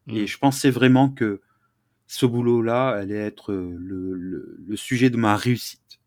et 0.08 0.24
mmh. 0.24 0.28
je 0.28 0.38
pensais 0.40 0.72
vraiment 0.72 1.12
que 1.12 1.42
ce 2.08 2.26
boulot-là 2.26 2.90
allait 2.90 3.14
être 3.14 3.54
le, 3.54 4.76
sujet 4.76 5.12
de 5.12 5.18
ma 5.18 5.36
réussite. 5.36 6.00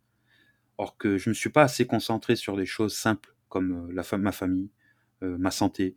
Or 0.78 0.96
que 0.96 1.16
je 1.16 1.28
ne 1.28 1.30
me 1.30 1.34
suis 1.34 1.50
pas 1.50 1.62
assez 1.62 1.86
concentré 1.86 2.34
sur 2.34 2.56
des 2.56 2.66
choses 2.66 2.96
simples 2.96 3.36
comme 3.48 3.88
euh, 3.88 3.92
la, 3.92 4.18
ma 4.18 4.32
famille, 4.32 4.70
ma 5.22 5.50
santé, 5.50 5.96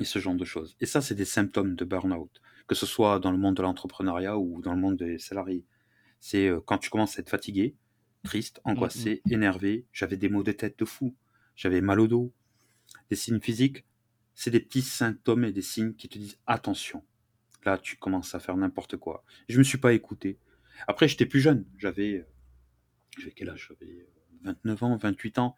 et 0.00 0.04
ce 0.04 0.18
genre 0.18 0.34
de 0.34 0.44
choses. 0.44 0.76
Et 0.80 0.86
ça, 0.86 1.00
c'est 1.00 1.14
des 1.14 1.24
symptômes 1.24 1.74
de 1.74 1.84
burn-out, 1.84 2.40
que 2.66 2.74
ce 2.74 2.86
soit 2.86 3.18
dans 3.18 3.32
le 3.32 3.38
monde 3.38 3.56
de 3.56 3.62
l'entrepreneuriat 3.62 4.38
ou 4.38 4.60
dans 4.62 4.74
le 4.74 4.80
monde 4.80 4.96
des 4.96 5.18
salariés. 5.18 5.64
C'est 6.20 6.48
euh, 6.48 6.60
quand 6.60 6.78
tu 6.78 6.90
commences 6.90 7.18
à 7.18 7.20
être 7.20 7.30
fatigué, 7.30 7.76
triste, 8.24 8.60
mmh, 8.64 8.70
angoissé, 8.70 9.22
mmh. 9.24 9.32
énervé, 9.32 9.86
j'avais 9.92 10.16
des 10.16 10.28
maux 10.28 10.42
de 10.42 10.52
tête 10.52 10.78
de 10.78 10.84
fou, 10.84 11.14
j'avais 11.56 11.80
mal 11.80 12.00
au 12.00 12.08
dos. 12.08 12.32
Des 13.10 13.16
signes 13.16 13.40
physiques, 13.40 13.84
c'est 14.34 14.50
des 14.50 14.60
petits 14.60 14.82
symptômes 14.82 15.44
et 15.44 15.52
des 15.52 15.62
signes 15.62 15.94
qui 15.94 16.08
te 16.08 16.18
disent 16.18 16.38
attention. 16.46 17.04
Là, 17.64 17.76
tu 17.76 17.96
commences 17.96 18.34
à 18.34 18.40
faire 18.40 18.56
n'importe 18.56 18.96
quoi. 18.96 19.24
Je 19.48 19.54
ne 19.54 19.58
me 19.58 19.64
suis 19.64 19.78
pas 19.78 19.92
écouté. 19.92 20.38
Après, 20.86 21.08
j'étais 21.08 21.26
plus 21.26 21.40
jeune. 21.40 21.66
J'avais, 21.76 22.18
euh, 22.18 22.26
j'avais 23.18 23.32
quel 23.32 23.50
âge? 23.50 23.68
J'avais 23.68 24.06
29 24.42 24.82
euh, 24.82 24.86
ans, 24.86 24.96
28 24.96 25.38
ans. 25.38 25.56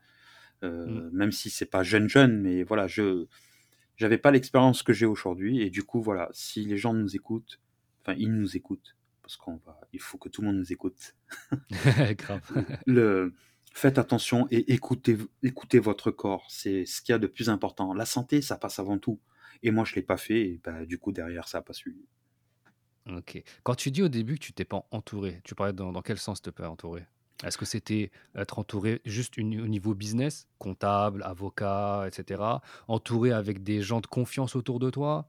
Mmh. 0.63 1.09
Même 1.13 1.33
si 1.33 1.49
c'est 1.49 1.65
pas 1.65 1.83
jeune 1.83 2.07
jeune, 2.07 2.39
mais 2.43 2.65
voilà, 2.65 2.87
je 2.87 3.27
j'avais 4.01 4.17
pas 4.17 4.31
l'expérience 4.31 4.83
que 4.83 4.95
j'ai 4.95 5.05
aujourd'hui 5.05 5.61
et 5.61 5.69
du 5.69 5.83
coup 5.83 6.01
voilà, 6.01 6.31
si 6.33 6.65
les 6.65 6.79
gens 6.79 6.95
nous 6.95 7.15
écoutent, 7.15 7.61
enfin 8.01 8.15
ils 8.19 8.33
nous 8.33 8.57
écoutent 8.57 8.97
parce 9.21 9.37
qu'on 9.37 9.57
va, 9.59 9.79
il 9.93 10.01
faut 10.01 10.17
que 10.17 10.31
tout 10.31 10.41
le 10.41 10.49
monde 10.49 10.57
nous 10.57 10.73
écoute. 10.73 11.15
le, 12.87 13.35
faites 13.75 13.99
attention 13.99 14.49
et 14.51 14.73
écoutez, 14.73 15.19
écoutez 15.43 15.79
votre 15.79 16.11
corps, 16.11 16.47
c'est 16.49 16.87
ce 16.87 17.03
qu'il 17.03 17.13
y 17.13 17.15
a 17.15 17.19
de 17.19 17.27
plus 17.27 17.51
important. 17.51 17.93
La 17.93 18.07
santé, 18.07 18.41
ça 18.41 18.57
passe 18.57 18.79
avant 18.79 18.99
tout. 18.99 19.21
Et 19.63 19.71
moi, 19.71 19.85
je 19.85 19.95
l'ai 19.95 20.03
pas 20.03 20.17
fait 20.17 20.41
et 20.41 20.61
bah, 20.65 20.87
du 20.87 20.99
coup 20.99 21.13
derrière, 21.13 21.47
ça 21.47 21.59
n'a 21.59 21.63
pas 21.63 21.75
suivi. 21.75 22.07
Ok. 23.07 23.43
Quand 23.65 23.75
tu 23.75 23.91
dis 23.91 24.03
au 24.03 24.09
début 24.09 24.37
que 24.37 24.45
tu 24.45 24.55
t'es 24.55 24.65
pas 24.65 24.87
entouré, 24.91 25.43
tu 25.45 25.55
parlais 25.55 25.75
dans, 25.75 25.93
dans 25.93 26.03
quel 26.03 26.19
sens 26.19 26.41
te 26.41 26.49
pas 26.49 26.71
entouré? 26.71 27.05
Est-ce 27.45 27.57
que 27.57 27.65
c'était 27.65 28.11
être 28.35 28.59
entouré 28.59 29.01
juste 29.05 29.39
au 29.39 29.43
niveau 29.43 29.95
business, 29.95 30.47
comptable, 30.59 31.23
avocat, 31.23 32.05
etc., 32.07 32.43
entouré 32.89 33.33
avec 33.33 33.63
des 33.63 33.81
gens 33.81 34.01
de 34.01 34.07
confiance 34.07 34.57
autour 34.57 34.79
de 34.79 34.91
toi? 34.91 35.27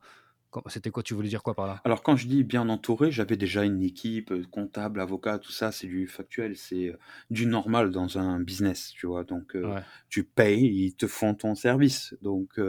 C'était 0.67 0.89
quoi 0.89 1.02
Tu 1.02 1.13
voulais 1.13 1.30
dire 1.30 1.43
quoi 1.43 1.54
par 1.54 1.65
là? 1.65 1.82
Alors 1.86 2.04
quand 2.04 2.17
je 2.17 2.28
dis 2.28 2.43
bien 2.43 2.67
entouré, 2.67 3.10
j'avais 3.10 3.38
déjà 3.38 3.63
une 3.63 3.82
équipe, 3.82 4.32
euh, 4.32 4.43
comptable, 4.52 5.00
avocat, 5.00 5.39
tout 5.39 5.54
ça, 5.54 5.71
c'est 5.71 5.88
du 5.88 6.08
factuel, 6.08 6.58
c'est 6.58 6.89
euh, 6.89 6.97
du 7.30 7.45
normal 7.45 7.89
dans 7.91 8.17
un 8.17 8.39
business, 8.41 8.91
tu 8.91 9.08
vois? 9.08 9.24
Donc 9.24 9.56
euh, 9.56 9.80
tu 10.10 10.26
payes, 10.26 10.65
ils 10.65 10.93
te 10.93 11.08
font 11.08 11.36
ton 11.36 11.56
service, 11.56 12.15
donc 12.21 12.60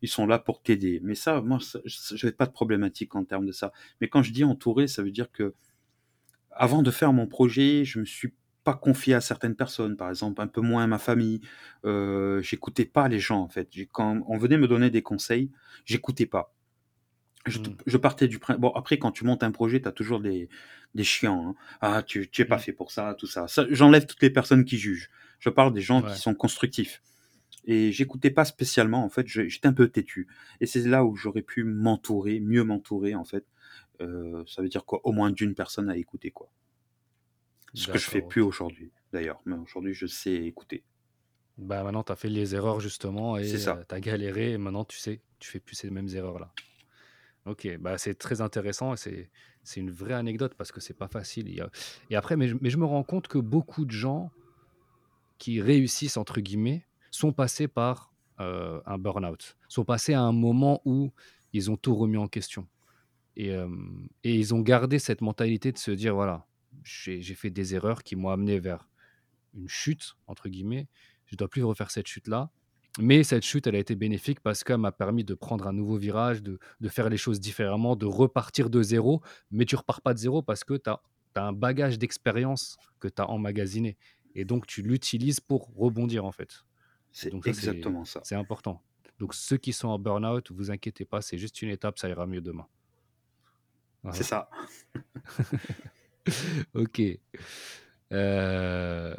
ils 0.00 0.08
sont 0.08 0.26
là 0.26 0.38
pour 0.38 0.62
t'aider. 0.62 1.00
Mais 1.02 1.14
ça, 1.14 1.42
moi, 1.42 1.58
je 1.84 2.14
n'avais 2.14 2.34
pas 2.34 2.46
de 2.46 2.52
problématique 2.52 3.14
en 3.14 3.24
termes 3.24 3.44
de 3.44 3.52
ça. 3.52 3.72
Mais 4.00 4.08
quand 4.08 4.22
je 4.22 4.32
dis 4.32 4.44
entouré, 4.44 4.86
ça 4.86 5.02
veut 5.02 5.10
dire 5.10 5.30
que 5.30 5.54
avant 6.50 6.82
de 6.82 6.90
faire 6.90 7.12
mon 7.12 7.26
projet, 7.26 7.84
je 7.84 8.00
me 8.00 8.04
suis 8.04 8.32
pas 8.68 8.74
confié 8.74 9.14
à 9.14 9.22
certaines 9.22 9.56
personnes, 9.56 9.96
par 9.96 10.10
exemple, 10.10 10.42
un 10.42 10.46
peu 10.46 10.60
moins 10.60 10.84
à 10.84 10.86
ma 10.86 10.98
famille. 10.98 11.40
Euh, 11.86 12.42
j'écoutais 12.42 12.84
pas 12.84 13.08
les 13.08 13.18
gens, 13.18 13.40
en 13.40 13.48
fait. 13.48 13.66
Quand 13.92 14.20
on 14.28 14.36
venait 14.36 14.58
me 14.58 14.68
donner 14.68 14.90
des 14.90 15.00
conseils, 15.00 15.50
j'écoutais 15.86 16.26
pas. 16.26 16.54
Je, 17.46 17.60
mmh. 17.60 17.98
partais 17.98 18.28
du 18.28 18.38
Bon, 18.58 18.68
après, 18.72 18.98
quand 18.98 19.10
tu 19.10 19.24
montes 19.24 19.42
un 19.42 19.52
projet, 19.52 19.80
tu 19.80 19.88
as 19.88 19.92
toujours 19.92 20.20
des, 20.20 20.50
des 20.94 21.02
chiants. 21.02 21.48
Hein. 21.48 21.54
Ah, 21.80 22.02
tu 22.02 22.28
n'es 22.38 22.44
pas 22.44 22.56
mmh. 22.56 22.58
fait 22.58 22.72
pour 22.72 22.90
ça, 22.90 23.16
tout 23.18 23.26
ça. 23.26 23.48
ça 23.48 23.64
J'enlève 23.70 24.04
toutes 24.04 24.20
les 24.20 24.28
personnes 24.28 24.66
qui 24.66 24.76
jugent. 24.76 25.08
Je 25.38 25.48
parle 25.48 25.72
des 25.72 25.80
gens 25.80 26.02
qui 26.02 26.18
sont 26.18 26.34
constructifs. 26.34 27.00
Et 27.64 27.90
j'écoutais 27.90 28.30
pas 28.30 28.44
spécialement, 28.44 29.02
en 29.02 29.08
fait, 29.08 29.26
j'étais 29.26 29.66
un 29.66 29.72
peu 29.72 29.88
têtu. 29.88 30.28
Et 30.60 30.66
c'est 30.66 30.86
là 30.86 31.06
où 31.06 31.16
j'aurais 31.16 31.40
pu 31.40 31.64
m'entourer, 31.64 32.38
mieux 32.40 32.64
m'entourer, 32.64 33.14
en 33.14 33.24
fait. 33.24 33.46
Euh, 34.02 34.44
ça 34.46 34.60
veut 34.60 34.68
dire 34.68 34.84
quoi? 34.84 35.00
Au 35.04 35.12
moins 35.12 35.30
d'une 35.30 35.54
personne 35.54 35.88
à 35.88 35.96
écouter, 35.96 36.30
quoi. 36.30 36.50
Ce 37.74 37.88
que 37.88 37.98
je 37.98 38.08
fais 38.08 38.22
plus 38.22 38.42
aujourd'hui, 38.42 38.90
d'ailleurs. 39.12 39.40
Mais 39.44 39.56
aujourd'hui, 39.56 39.94
je 39.94 40.06
sais 40.06 40.34
écouter. 40.34 40.84
Bah 41.58 41.82
maintenant, 41.82 42.04
tu 42.04 42.12
as 42.12 42.16
fait 42.16 42.28
les 42.28 42.54
erreurs 42.54 42.80
justement 42.80 43.36
et 43.36 43.48
tu 43.48 43.68
as 43.68 44.00
galéré 44.00 44.52
et 44.52 44.58
maintenant 44.58 44.84
tu 44.84 44.98
sais, 44.98 45.20
tu 45.38 45.50
fais 45.50 45.60
plus 45.60 45.74
ces 45.74 45.90
mêmes 45.90 46.08
erreurs-là. 46.08 46.52
Ok, 47.46 47.68
bah 47.78 47.98
c'est 47.98 48.14
très 48.14 48.40
intéressant 48.40 48.94
et 48.94 48.96
c'est 48.96 49.30
c'est 49.64 49.80
une 49.80 49.90
vraie 49.90 50.14
anecdote 50.14 50.54
parce 50.54 50.72
que 50.72 50.80
c'est 50.80 50.94
pas 50.96 51.08
facile. 51.08 51.60
Et 52.10 52.16
après, 52.16 52.36
mais 52.36 52.48
je, 52.48 52.56
mais 52.60 52.70
je 52.70 52.78
me 52.78 52.86
rends 52.86 53.02
compte 53.02 53.28
que 53.28 53.38
beaucoup 53.38 53.84
de 53.84 53.90
gens 53.90 54.30
qui 55.36 55.60
réussissent, 55.60 56.16
entre 56.16 56.40
guillemets, 56.40 56.86
sont 57.10 57.32
passés 57.32 57.68
par 57.68 58.12
euh, 58.40 58.80
un 58.86 58.98
burn-out, 58.98 59.56
sont 59.68 59.84
passés 59.84 60.14
à 60.14 60.22
un 60.22 60.32
moment 60.32 60.80
où 60.84 61.12
ils 61.52 61.70
ont 61.70 61.76
tout 61.76 61.94
remis 61.94 62.16
en 62.16 62.28
question. 62.28 62.66
Et, 63.36 63.52
euh, 63.52 63.68
et 64.24 64.34
ils 64.34 64.54
ont 64.54 64.60
gardé 64.60 64.98
cette 64.98 65.20
mentalité 65.20 65.70
de 65.70 65.78
se 65.78 65.90
dire, 65.90 66.14
voilà, 66.14 66.46
j'ai 66.88 67.34
fait 67.34 67.50
des 67.50 67.74
erreurs 67.74 68.02
qui 68.02 68.16
m'ont 68.16 68.30
amené 68.30 68.58
vers 68.58 68.88
une 69.54 69.68
chute, 69.68 70.16
entre 70.26 70.48
guillemets. 70.48 70.88
Je 71.26 71.34
ne 71.34 71.38
dois 71.38 71.48
plus 71.48 71.62
refaire 71.62 71.90
cette 71.90 72.06
chute-là. 72.06 72.50
Mais 72.98 73.22
cette 73.22 73.44
chute, 73.44 73.66
elle 73.66 73.76
a 73.76 73.78
été 73.78 73.94
bénéfique 73.94 74.40
parce 74.40 74.64
qu'elle 74.64 74.78
m'a 74.78 74.90
permis 74.90 75.22
de 75.22 75.34
prendre 75.34 75.66
un 75.66 75.72
nouveau 75.72 75.96
virage, 75.98 76.42
de, 76.42 76.58
de 76.80 76.88
faire 76.88 77.08
les 77.08 77.16
choses 77.16 77.38
différemment, 77.38 77.94
de 77.94 78.06
repartir 78.06 78.70
de 78.70 78.82
zéro. 78.82 79.22
Mais 79.50 79.66
tu 79.66 79.76
repars 79.76 80.00
pas 80.00 80.14
de 80.14 80.18
zéro 80.18 80.42
parce 80.42 80.64
que 80.64 80.74
tu 80.74 80.90
as, 80.90 81.00
un 81.36 81.52
bagage 81.52 81.98
d'expérience 82.00 82.76
que 82.98 83.06
tu 83.06 83.22
as 83.22 83.30
emmagasiné. 83.30 83.96
Et 84.34 84.44
donc, 84.44 84.66
tu 84.66 84.82
l'utilises 84.82 85.38
pour 85.38 85.70
rebondir, 85.76 86.24
en 86.24 86.32
fait. 86.32 86.64
C'est 87.12 87.30
c'est 87.30 87.48
exactement 87.48 88.04
ça. 88.04 88.20
c'est 88.24 88.34
important. 88.34 88.82
Donc, 89.20 89.34
ceux 89.34 89.56
qui 89.56 89.72
sont 89.72 89.88
en 89.88 89.98
burn-out, 90.00 90.50
vous 90.50 90.70
inquiétez 90.72 91.04
pas, 91.04 91.20
c'est 91.22 91.38
juste 91.38 91.62
une 91.62 91.70
étape, 91.70 91.98
ça 91.98 92.08
ira 92.08 92.26
mieux 92.26 92.40
demain. 92.40 92.66
C'est 94.12 94.22
Voilà. 94.22 94.22
ça. 94.24 94.50
ok. 96.74 97.00
Euh, 98.12 99.14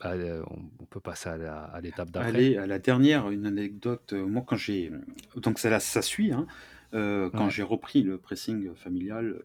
bah, 0.00 0.12
euh, 0.12 0.42
on, 0.50 0.62
on 0.80 0.84
peut 0.86 1.00
passer 1.00 1.28
à 1.28 1.36
la- 1.36 1.62
à 1.64 1.80
l'étape 1.80 2.10
d'après. 2.10 2.28
Allez, 2.28 2.56
à 2.56 2.66
la 2.66 2.78
dernière, 2.78 3.28
une 3.30 3.46
anecdote. 3.46 4.12
euh, 4.14 4.26
Moi, 4.26 4.42
quand 4.46 4.56
j'ai. 4.56 4.90
Donc, 5.36 5.58
ça, 5.58 5.78
ça 5.80 6.02
suit. 6.02 6.32
Hein, 6.32 6.46
euh, 6.94 7.30
quand 7.30 7.44
Ouais. 7.46 7.50
j'ai 7.50 7.62
repris 7.62 8.02
le 8.02 8.18
pressing 8.18 8.74
familial, 8.74 9.42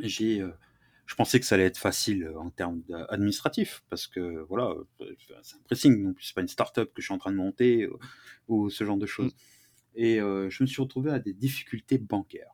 j'ai. 0.00 0.40
euh, 0.40 0.50
je 1.06 1.14
pensais 1.14 1.38
que 1.38 1.46
ça 1.46 1.54
allait 1.54 1.66
être 1.66 1.78
facile 1.78 2.24
euh, 2.24 2.36
en 2.38 2.50
termes 2.50 2.82
d'a- 2.88 3.04
administratifs, 3.04 3.84
parce 3.90 4.08
que 4.08 4.40
voilà, 4.48 4.74
euh, 5.00 5.14
c'est 5.42 5.54
un 5.56 5.60
pressing, 5.64 6.02
non 6.02 6.12
plus, 6.12 6.24
c'est 6.24 6.34
pas 6.34 6.40
une 6.40 6.48
start-up 6.48 6.92
que 6.94 7.00
je 7.00 7.06
suis 7.06 7.14
en 7.14 7.18
train 7.18 7.30
de 7.30 7.36
monter 7.36 7.84
euh, 7.84 7.96
ou 8.48 8.70
ce 8.70 8.82
genre 8.84 8.96
de 8.96 9.04
Mm. 9.04 9.08
choses. 9.08 9.36
Et 9.94 10.20
euh, 10.20 10.50
je 10.50 10.62
me 10.64 10.66
suis 10.66 10.82
retrouvé 10.82 11.10
à 11.12 11.18
des 11.20 11.32
difficultés 11.32 11.98
bancaires. 11.98 12.50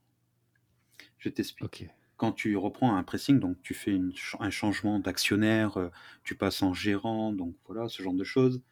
Je 1.19 1.29
t'explique. 1.31 1.65
Ok. 1.65 1.87
Quand 2.23 2.31
tu 2.31 2.57
reprends 2.57 2.95
un 2.95 3.03
pressing, 3.03 3.41
donc 3.41 3.57
tu 3.65 3.75
fais 3.75 3.91
une 3.91 4.13
un 4.39 4.51
changement 4.51 5.01
d'actionnaire, 5.01 5.77
euh, 5.77 5.89
tu 6.23 6.37
passes 6.37 6.63
en 6.63 6.73
gérant, 6.73 7.33
donc 7.33 7.57
voilà, 7.67 7.89
ce 7.89 8.01
genre 8.01 8.15
de 8.15 8.23
choses. 8.23 8.63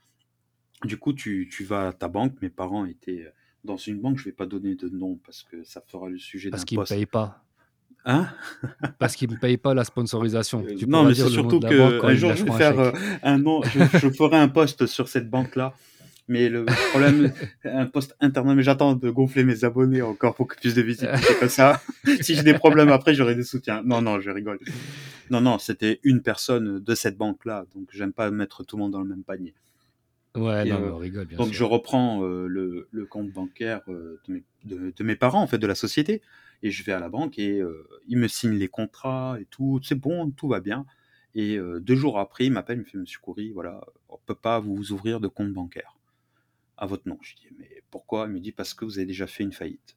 Du 0.84 0.96
coup, 0.98 1.12
tu, 1.12 1.48
tu 1.50 1.64
vas 1.64 1.88
à 1.88 1.92
ta 1.92 2.06
banque. 2.06 2.34
Mes 2.42 2.48
parents 2.48 2.84
étaient 2.84 3.24
euh, 3.26 3.30
dans 3.64 3.76
une 3.76 4.00
banque, 4.00 4.18
je 4.18 4.26
vais 4.26 4.30
pas 4.30 4.46
donner 4.46 4.76
de 4.76 4.88
nom 4.88 5.18
parce 5.26 5.42
que 5.42 5.64
ça 5.64 5.82
fera 5.84 6.08
le 6.08 6.16
sujet 6.18 6.50
Parce 6.50 6.62
d'un 6.62 6.66
qu'ils 6.66 6.78
ne 6.78 6.84
payent 6.84 7.06
pas. 7.06 7.42
Hein? 8.04 8.28
Parce 9.00 9.16
qu'ils 9.16 9.30
ne 9.30 9.36
payent 9.36 9.56
pas 9.56 9.74
la 9.74 9.82
sponsorisation. 9.82 10.64
Euh, 10.64 10.76
Tu 10.76 10.86
Non, 10.86 11.02
mais 11.02 11.14
c'est 11.14 11.28
surtout 11.28 11.58
de 11.58 11.66
la 11.66 11.76
banque 11.76 11.90
que 11.94 11.98
quand 12.02 12.06
un 12.06 12.12
ils 12.12 12.18
jour 12.18 12.36
je 12.36 12.44
vais 12.44 12.52
faire 12.52 12.92
un 13.24 13.38
nom, 13.38 13.62
je, 13.64 13.80
je 13.98 14.10
ferai 14.10 14.36
un 14.36 14.48
post 14.48 14.86
sur 14.86 15.08
cette 15.08 15.28
banque-là. 15.28 15.74
Mais 16.30 16.48
le 16.48 16.64
problème, 16.90 17.32
un 17.64 17.86
post 17.86 18.16
interne, 18.20 18.54
mais 18.54 18.62
j'attends 18.62 18.94
de 18.94 19.10
gonfler 19.10 19.42
mes 19.42 19.64
abonnés 19.64 20.00
encore 20.00 20.36
pour 20.36 20.46
que 20.46 20.54
plus 20.54 20.76
de 20.76 20.80
visibilité 20.80 21.34
comme 21.40 21.48
ça. 21.48 21.82
si 22.20 22.36
j'ai 22.36 22.44
des 22.44 22.54
problèmes 22.54 22.90
après, 22.90 23.14
j'aurai 23.14 23.34
des 23.34 23.42
soutiens. 23.42 23.82
Non, 23.84 24.00
non, 24.00 24.20
je 24.20 24.30
rigole. 24.30 24.60
Non, 25.30 25.40
non, 25.40 25.58
c'était 25.58 25.98
une 26.04 26.22
personne 26.22 26.78
de 26.78 26.94
cette 26.94 27.16
banque-là, 27.16 27.66
donc 27.74 27.88
j'aime 27.92 28.12
pas 28.12 28.30
mettre 28.30 28.62
tout 28.62 28.76
le 28.76 28.82
monde 28.82 28.92
dans 28.92 29.00
le 29.00 29.08
même 29.08 29.24
panier. 29.24 29.54
Ouais, 30.36 30.68
Et, 30.68 30.70
non, 30.70 30.80
euh, 30.80 30.90
on 30.92 30.98
rigole, 30.98 31.26
bien 31.26 31.36
Donc 31.36 31.52
je 31.52 31.64
reprends 31.64 32.22
euh, 32.22 32.46
le, 32.46 32.86
le 32.92 33.06
compte 33.06 33.32
bancaire 33.32 33.80
euh, 33.88 34.20
de, 34.28 34.34
mes, 34.34 34.44
de, 34.66 34.92
de 34.96 35.04
mes 35.04 35.16
parents, 35.16 35.42
en 35.42 35.48
fait, 35.48 35.58
de 35.58 35.66
la 35.66 35.74
société, 35.74 36.22
et 36.62 36.70
je 36.70 36.84
vais 36.84 36.92
à 36.92 37.00
la 37.00 37.08
banque 37.08 37.40
et 37.40 37.58
euh, 37.58 37.88
ils 38.06 38.18
me 38.18 38.28
signent 38.28 38.56
les 38.56 38.68
contrats 38.68 39.36
et 39.40 39.46
tout, 39.46 39.80
c'est 39.82 39.96
bon, 39.96 40.30
tout 40.30 40.46
va 40.46 40.60
bien. 40.60 40.86
Et 41.34 41.56
euh, 41.56 41.80
deux 41.80 41.96
jours 41.96 42.20
après, 42.20 42.46
il 42.46 42.52
m'appelle, 42.52 42.78
il 42.78 42.80
me 42.82 42.84
fait 42.84 42.98
Monsieur 42.98 43.18
Coury, 43.20 43.50
voilà, 43.50 43.80
on 44.08 44.18
peut 44.26 44.36
pas 44.36 44.60
vous 44.60 44.92
ouvrir 44.92 45.18
de 45.18 45.26
compte 45.26 45.52
bancaire 45.52 45.96
à 46.80 46.86
votre 46.86 47.06
nom. 47.08 47.18
Je 47.22 47.34
dis 47.36 47.46
mais 47.58 47.82
pourquoi? 47.90 48.24
Il 48.26 48.32
me 48.32 48.40
dit 48.40 48.50
parce 48.52 48.74
que 48.74 48.84
vous 48.84 48.98
avez 48.98 49.06
déjà 49.06 49.28
fait 49.28 49.44
une 49.44 49.52
faillite. 49.52 49.96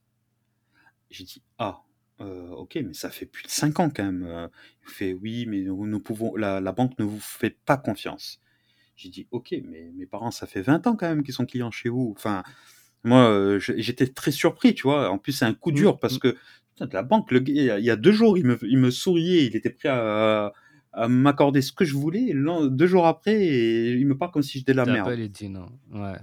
J'ai 1.09 1.23
dit 1.23 1.41
ah 1.57 1.81
euh, 2.21 2.49
ok, 2.49 2.75
mais 2.85 2.93
ça 2.93 3.09
fait 3.09 3.25
plus 3.25 3.43
de 3.43 3.49
cinq 3.49 3.79
ans 3.79 3.89
quand 3.89 4.03
même. 4.03 4.23
Euh, 4.23 4.47
Il 4.87 4.89
fait 4.93 5.13
oui, 5.13 5.45
mais 5.47 5.61
nous, 5.61 5.85
nous 5.87 5.99
pouvons, 5.99 6.35
la, 6.35 6.61
la 6.61 6.71
banque 6.71 6.97
ne 6.99 7.03
vous 7.03 7.19
fait 7.19 7.57
pas 7.65 7.77
confiance. 7.77 8.39
J'ai 8.95 9.09
dit 9.09 9.27
ok, 9.31 9.55
mais 9.65 9.91
mes 9.95 10.05
parents, 10.05 10.31
ça 10.31 10.45
fait 10.45 10.61
20 10.61 10.85
ans 10.87 10.95
quand 10.95 11.07
même 11.09 11.23
qu'ils 11.23 11.33
sont 11.33 11.45
clients 11.45 11.71
chez 11.71 11.89
vous. 11.89 12.13
Enfin, 12.15 12.43
moi, 13.03 13.29
euh, 13.29 13.59
j'étais 13.59 14.07
très 14.07 14.31
surpris, 14.31 14.75
tu 14.75 14.83
vois. 14.83 15.09
En 15.09 15.17
plus, 15.17 15.31
c'est 15.33 15.45
un 15.45 15.53
coup 15.53 15.71
Mm, 15.71 15.75
dur 15.75 15.99
parce 15.99 16.15
mm. 16.15 16.19
que 16.19 16.37
putain, 16.75 16.85
de 16.87 16.93
la 16.93 17.03
banque, 17.03 17.31
le 17.31 17.43
il 17.49 17.55
y 17.63 17.89
a- 17.89 17.95
deux 17.95 18.11
jours, 18.11 18.37
il 18.37 18.45
me, 18.45 18.57
il 18.63 18.77
me 18.77 18.91
souriait, 18.91 19.45
il 19.45 19.55
était 19.55 19.71
prêt 19.71 19.89
à, 19.89 20.53
à 20.93 21.07
m'accorder 21.07 21.61
ce 21.61 21.71
que 21.71 21.85
je 21.85 21.95
voulais. 21.95 22.33
Deux 22.69 22.87
jours 22.87 23.07
après, 23.07 23.33
et 23.43 23.91
il 23.93 24.07
me 24.07 24.17
parle 24.17 24.31
comme 24.31 24.43
si 24.43 24.59
j'étais 24.59 24.73
la 24.73 24.85
merde. 24.93 25.07
Non. 25.49 25.67
Ouais. 25.91 26.17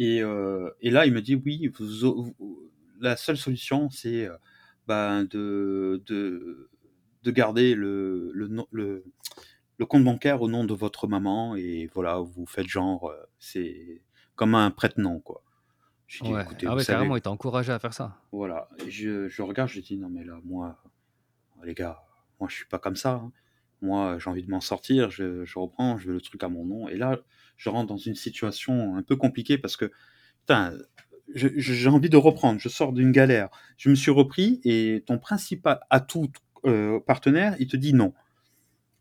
Et, 0.00 0.22
euh, 0.22 0.70
et 0.80 0.90
là, 0.90 1.06
il 1.06 1.12
me 1.12 1.22
dit 1.22 1.36
oui, 1.36 1.68
vous- 1.68 2.34
vous- 2.38 2.70
la 3.00 3.16
seule 3.16 3.36
solution, 3.36 3.90
c'est 3.90 4.26
euh, 4.26 4.36
ben, 4.88 5.24
de, 5.24 6.02
de, 6.06 6.70
de 7.22 7.30
garder 7.30 7.74
le, 7.74 8.30
le, 8.34 8.48
le, 8.72 9.04
le 9.78 9.86
compte 9.86 10.04
bancaire 10.04 10.42
au 10.42 10.48
nom 10.48 10.64
de 10.64 10.74
votre 10.74 11.06
maman. 11.06 11.54
Et 11.56 11.88
voilà, 11.94 12.18
vous 12.18 12.46
faites 12.46 12.66
genre, 12.68 13.10
euh, 13.10 13.16
c'est 13.38 14.02
comme 14.36 14.54
un 14.54 14.70
prête-nom, 14.70 15.20
quoi. 15.20 15.42
J'ai 16.08 16.24
dit, 16.24 16.32
Ouais. 16.32 16.42
écoutez, 16.42 16.66
Ah 16.66 16.74
ouais, 16.76 16.82
savez, 16.84 16.98
carrément, 16.98 17.16
il 17.16 17.22
t'a 17.22 17.30
encouragé 17.30 17.72
à 17.72 17.78
faire 17.78 17.94
ça. 17.94 18.16
voilà. 18.32 18.68
Je, 18.88 19.28
je 19.28 19.42
regarde, 19.42 19.68
je 19.70 19.80
dis, 19.80 19.96
non, 19.98 20.08
mais 20.08 20.24
là, 20.24 20.40
moi, 20.44 20.82
les 21.64 21.74
gars, 21.74 22.02
moi, 22.40 22.48
je 22.48 22.56
suis 22.56 22.66
pas 22.66 22.78
comme 22.78 22.96
ça. 22.96 23.14
hein. 23.14 23.32
Moi, 23.82 24.18
j'ai 24.18 24.28
envie 24.30 24.42
de 24.42 24.50
m'en 24.50 24.60
sortir, 24.60 25.10
je, 25.10 25.44
je 25.44 25.58
reprends, 25.58 25.98
je 25.98 26.08
veux 26.08 26.14
le 26.14 26.20
truc 26.20 26.42
à 26.44 26.48
mon 26.48 26.64
nom. 26.64 26.88
Et 26.88 26.96
là, 26.96 27.18
je 27.56 27.68
rentre 27.70 27.88
dans 27.88 27.96
une 27.96 28.14
situation 28.14 28.96
un 28.96 29.02
peu 29.02 29.16
compliquée 29.16 29.58
parce 29.58 29.76
que, 29.76 29.90
putain, 30.42 30.74
j'ai 31.34 31.88
envie 31.88 32.10
de 32.10 32.16
reprendre, 32.16 32.58
je 32.60 32.68
sors 32.68 32.92
d'une 32.92 33.12
galère. 33.12 33.48
Je 33.76 33.88
me 33.88 33.94
suis 33.94 34.10
repris 34.10 34.60
et 34.64 35.02
ton 35.06 35.18
principal 35.18 35.80
atout 35.90 36.28
euh, 36.66 37.00
partenaire, 37.00 37.54
il 37.58 37.68
te 37.68 37.76
dit 37.76 37.94
non. 37.94 38.12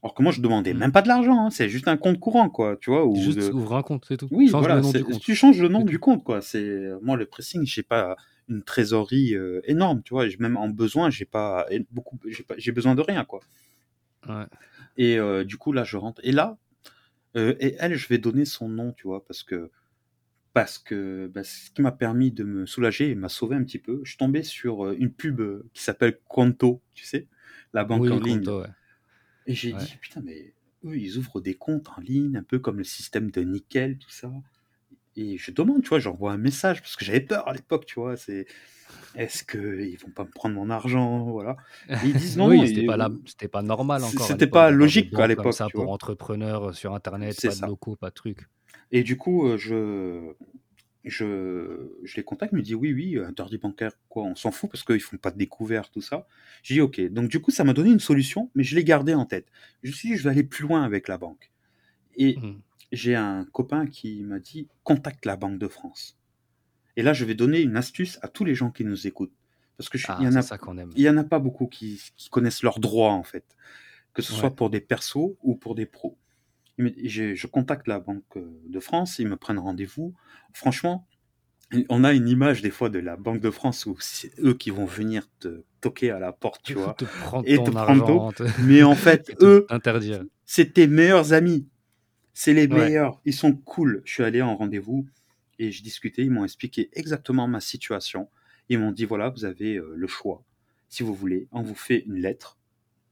Alors 0.02 0.14
que 0.14 0.24
moi, 0.24 0.32
je 0.32 0.40
demandais 0.40 0.74
Mm. 0.74 0.78
même 0.78 0.92
pas 0.94 1.02
de 1.02 1.10
l'argent, 1.10 1.46
hein, 1.48 1.50
c'est 1.50 1.68
juste 1.68 1.88
un 1.90 1.98
compte 1.98 2.20
courant, 2.20 2.50
quoi, 2.50 2.78
tu 2.80 2.90
vois. 2.90 3.06
Ou 3.06 3.16
Juste 3.16 3.38
de- 3.40 3.52
ouvre 3.52 3.76
un 3.76 3.82
compte, 3.84 4.06
c'est 4.08 4.16
tout. 4.16 4.30
oui, 4.32 4.48
Change 4.48 4.60
voilà, 4.60 4.76
le 4.76 4.82
nom 4.82 4.92
c'est- 4.92 5.00
du 5.00 5.04
compte. 5.04 5.20
tu 5.20 5.36
changes 5.36 5.62
le 5.62 5.68
nom 5.68 5.84
du 5.84 6.00
compte, 6.00 6.24
quoi. 6.24 6.42
C'est 6.42 6.92
moi 7.02 7.18
le 7.18 7.26
pressing, 7.26 7.66
j'ai 7.66 7.84
pas 7.84 8.16
une 8.48 8.64
trésorerie 8.64 9.36
euh, 9.36 9.60
énorme, 9.66 10.02
tu 10.04 10.14
vois. 10.14 10.26
Même 10.40 10.56
en 10.56 10.70
besoin, 10.70 11.10
j'ai 11.10 11.26
pas 11.26 11.66
et 11.70 11.86
beaucoup, 11.92 12.18
j'ai 12.30 12.44
pas, 12.44 12.56
j'ai 12.58 12.72
besoin 12.72 12.96
de 12.96 13.02
rien, 13.02 13.26
quoi. 13.26 13.42
Ouais. 14.28 14.48
Et 14.98 15.18
euh, 15.18 15.44
du 15.44 15.58
coup 15.58 15.72
là, 15.72 15.84
je 15.84 15.98
rentre. 15.98 16.22
Et 16.24 16.32
là, 16.32 16.58
euh, 17.38 17.56
et 17.60 17.76
elle, 17.80 17.96
je 17.96 18.08
vais 18.10 18.20
donner 18.20 18.46
son 18.46 18.70
nom, 18.70 18.94
tu 18.94 19.08
vois, 19.08 19.26
parce 19.26 19.44
que 19.44 19.72
parce 20.54 20.80
que 20.80 21.28
bah, 21.34 21.44
ce 21.44 21.72
qui 21.72 21.82
m'a 21.82 21.92
permis 21.94 22.32
de 22.32 22.44
me 22.44 22.66
soulager 22.66 23.12
et 23.12 23.16
m'a 23.16 23.30
sauvé 23.30 23.56
un 23.58 23.64
petit 23.64 23.80
peu. 23.80 24.02
Je 24.04 24.12
suis 24.12 24.18
tombé 24.18 24.44
sur 24.44 24.86
euh, 24.88 24.96
une 25.00 25.14
pub 25.14 25.42
qui 25.74 25.84
s'appelle 25.84 26.20
Conto, 26.28 26.82
tu 26.96 27.06
sais, 27.06 27.28
la 27.74 27.86
banque 27.86 28.04
Oui, 28.04 28.12
en 28.12 28.20
ligne. 28.20 28.40
Conto, 28.40 28.62
ouais. 28.62 28.68
Et 29.46 29.56
j'ai 29.56 29.74
Ouais. 29.74 29.80
dit, 29.80 29.98
putain, 30.02 30.22
mais 30.22 30.54
eux, 30.86 30.98
ils 30.98 31.18
ouvrent 31.18 31.42
des 31.42 31.56
comptes 31.56 31.90
en 31.90 32.02
ligne, 32.02 32.38
un 32.38 32.44
peu 32.44 32.60
comme 32.60 32.78
le 32.78 32.84
système 32.86 33.32
de 33.32 33.42
Nickel, 33.42 33.98
tout 33.98 34.12
ça. 34.12 34.32
Et 35.16 35.38
je 35.38 35.52
demande, 35.52 35.82
tu 35.82 35.90
vois, 35.90 36.00
j'envoie 36.00 36.32
un 36.32 36.38
message, 36.38 36.82
parce 36.82 36.96
que 36.96 37.04
j'avais 37.04 37.20
peur 37.22 37.48
à 37.48 37.54
l'époque, 37.54 37.86
tu 37.86 37.96
vois, 38.00 38.16
c'est, 38.16 38.46
est-ce 39.16 39.44
qu'ils 39.44 39.98
vont 39.98 40.12
pas 40.12 40.24
me 40.24 40.30
prendre 40.30 40.56
mon 40.56 40.70
argent, 40.70 41.24
voilà. 41.32 41.58
Et 41.90 41.96
ils 42.06 42.14
disent, 42.14 42.38
non, 42.38 42.48
oui, 42.48 42.68
c'était 42.68 42.86
pas, 42.86 42.98
la... 42.98 43.10
c'était 43.26 43.48
pas 43.48 43.62
normal 43.62 44.04
encore. 44.04 44.26
c'était 44.28 44.48
pas 44.48 44.72
logique, 44.72 45.14
à 45.16 45.28
l'époque, 45.28 45.54
ça 45.54 45.68
pour 45.70 45.92
entrepreneurs 45.92 46.76
sur 46.76 46.94
Internet, 46.94 47.36
pas 47.42 47.48
de 47.50 47.54
ça. 47.54 47.68
locaux, 47.68 47.96
pas 47.96 48.10
de 48.10 48.16
trucs. 48.16 48.48
Et 48.92 49.04
du 49.04 49.18
coup, 49.18 49.48
euh, 49.48 49.58
je, 49.58 50.34
je, 51.04 51.92
je 52.04 52.16
les 52.16 52.24
contacte, 52.24 52.54
ils 52.54 52.58
me 52.58 52.62
dit 52.62 52.76
oui, 52.76 52.94
oui, 52.94 53.18
euh, 53.18 53.28
interdit 53.28 53.58
bancaire, 53.58 53.92
quoi, 54.10 54.24
on 54.24 54.36
s'en 54.36 54.52
fout 54.52 54.70
parce 54.70 54.84
qu'ils 54.84 55.00
font 55.02 55.18
pas 55.18 55.32
de 55.32 55.38
découvert, 55.38 55.90
tout 55.92 56.02
ça. 56.02 56.28
J'ai 56.64 56.76
dit 56.76 56.82
ok. 56.82 57.02
Donc 57.10 57.30
du 57.30 57.40
coup, 57.42 57.52
ça 57.52 57.64
m'a 57.64 57.74
donné 57.74 57.90
une 57.92 58.00
solution, 58.00 58.50
mais 58.56 58.64
je 58.64 58.76
l'ai 58.76 58.84
gardée 58.84 59.14
en 59.14 59.26
tête. 59.26 59.48
Je 59.84 59.90
me 59.90 59.94
suis 59.94 60.10
dit, 60.10 60.18
je 60.18 60.24
vais 60.24 60.30
aller 60.30 60.44
plus 60.44 60.64
loin 60.68 60.84
avec 60.84 61.08
la 61.08 61.18
banque. 61.18 61.52
Et 62.16 62.38
Mm. 62.38 62.62
J'ai 62.92 63.16
un 63.16 63.46
copain 63.46 63.86
qui 63.88 64.24
m'a 64.24 64.40
dit 64.40 64.68
contacte 64.84 65.26
la 65.26 65.36
Banque 65.36 65.60
de 65.60 65.68
France. 65.68 66.18
Et 66.96 67.02
là, 67.04 67.14
je 67.14 67.24
vais 67.26 67.36
donner 67.36 67.62
une 67.62 67.78
astuce 67.78 68.20
à 68.22 68.28
tous 68.28 68.44
les 68.46 68.56
gens 68.56 68.72
qui 68.72 68.84
nous 68.84 69.08
écoutent. 69.08 69.34
Parce 69.78 69.88
que 69.90 69.98
je- 69.98 70.08
il 70.08 70.16
Ah, 70.18 70.24
y 70.24 70.28
en 70.28 70.36
a, 70.36 70.42
ça 70.42 70.58
qu'on 70.58 70.78
aime. 70.78 70.90
il 70.96 71.02
y 71.04 71.10
en 71.10 71.16
a 71.18 71.24
pas 71.24 71.40
beaucoup 71.40 71.68
qui, 71.68 72.02
qui 72.18 72.30
connaissent 72.30 72.64
leurs 72.64 72.80
droits, 72.80 73.14
en 73.14 73.24
fait. 73.24 73.46
Que 74.14 74.22
ce 74.22 74.34
Ouais. 74.34 74.40
soit 74.40 74.56
pour 74.56 74.70
des 74.70 74.82
persos 74.82 75.36
ou 75.42 75.56
pour 75.56 75.76
des 75.76 75.86
pros. 75.86 76.18
Il 76.78 76.86
me- 76.86 76.94
je, 77.06 77.36
je 77.36 77.48
contacte 77.48 77.88
la 77.88 78.00
Banque 78.00 78.24
euh, 78.36 78.60
de 78.68 78.80
France, 78.80 79.20
ils 79.20 79.28
me 79.28 79.38
prennent 79.38 79.60
rendez-vous. 79.60 80.14
Franchement, 80.52 81.08
on 81.90 82.04
a 82.04 82.14
une 82.14 82.28
image 82.28 82.62
des 82.62 82.72
fois 82.72 82.90
de 82.90 83.00
la 83.00 83.16
Banque 83.16 83.40
de 83.40 83.52
France 83.52 83.86
où 83.86 83.96
c'est 84.00 84.32
eux 84.40 84.56
qui 84.56 84.72
vont 84.72 84.86
venir 84.86 85.30
te 85.40 85.64
toquer 85.82 86.10
à 86.12 86.20
la 86.20 86.34
porte, 86.34 86.62
tu 86.64 86.74
vois, 86.92 86.96
te 86.96 87.06
et 87.46 87.58
te 87.64 87.70
prendre 87.70 88.34
ton- 88.34 88.46
Mais 88.64 88.84
en 88.84 88.96
fait, 88.96 89.32
eux, 89.42 89.66
interdire. 89.70 90.26
c'est 90.46 90.74
tes 90.74 90.88
meilleurs 90.88 91.32
amis. 91.32 91.68
C'est 92.42 92.54
les 92.54 92.68
Ouais. 92.68 92.86
meilleurs. 92.86 93.20
Ils 93.26 93.34
sont 93.34 93.52
cool. 93.54 94.02
Je 94.06 94.14
suis 94.14 94.24
allé 94.24 94.42
en 94.42 94.56
rendez-vous 94.56 95.06
et 95.60 95.74
je 95.74 95.84
discutais. 95.84 96.24
Ils 96.24 96.32
m'ont 96.32 96.46
expliqué 96.46 96.90
exactement 96.94 97.50
ma 97.50 97.60
situation. 97.60 98.30
Ils 98.70 98.80
m'ont 98.80 98.94
dit 98.94 99.04
voilà, 99.04 99.28
vous 99.28 99.44
avez 99.44 99.76
euh, 99.76 99.92
le 99.94 100.08
choix. 100.08 100.42
Si 100.88 101.04
vous 101.04 101.14
voulez, 101.14 101.50
on 101.52 101.62
vous 101.64 101.76
fait 101.76 102.06
une 102.08 102.16
lettre. 102.16 102.58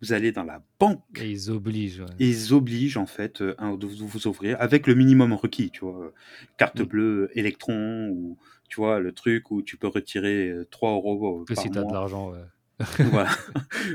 Vous 0.01 0.13
allez 0.13 0.31
dans 0.31 0.45
la 0.45 0.63
banque. 0.79 1.03
Et 1.19 1.29
ils 1.29 1.51
obligent. 1.51 1.99
ouais. 1.99 2.15
Et 2.19 2.29
ils 2.29 2.53
obligent 2.53 2.95
en 2.95 3.05
fait 3.05 3.41
euh, 3.41 3.53
de 3.75 3.85
vous 3.85 4.27
ouvrir 4.27 4.55
avec 4.61 4.87
le 4.87 4.95
minimum 4.95 5.33
requis, 5.33 5.71
tu 5.71 5.81
vois, 5.81 6.13
carte 6.55 6.79
Mm. 6.79 6.85
bleue, 6.85 7.29
électron 7.33 8.07
ou 8.11 8.37
tu 8.69 8.77
vois 8.77 9.01
le 9.01 9.11
truc 9.11 9.51
où 9.51 9.61
tu 9.61 9.75
peux 9.75 9.87
retirer 9.87 10.51
euh, 10.51 10.65
3 10.71 10.91
euros 10.93 11.41
euh, 11.41 11.45
Que 11.45 11.53
par 11.53 11.63
si 11.65 11.69
t'as 11.69 11.81
de 11.81 11.85
mois. 11.85 11.93
l'argent, 11.95 12.31
ouais. 12.31 12.45
voilà. 13.11 13.29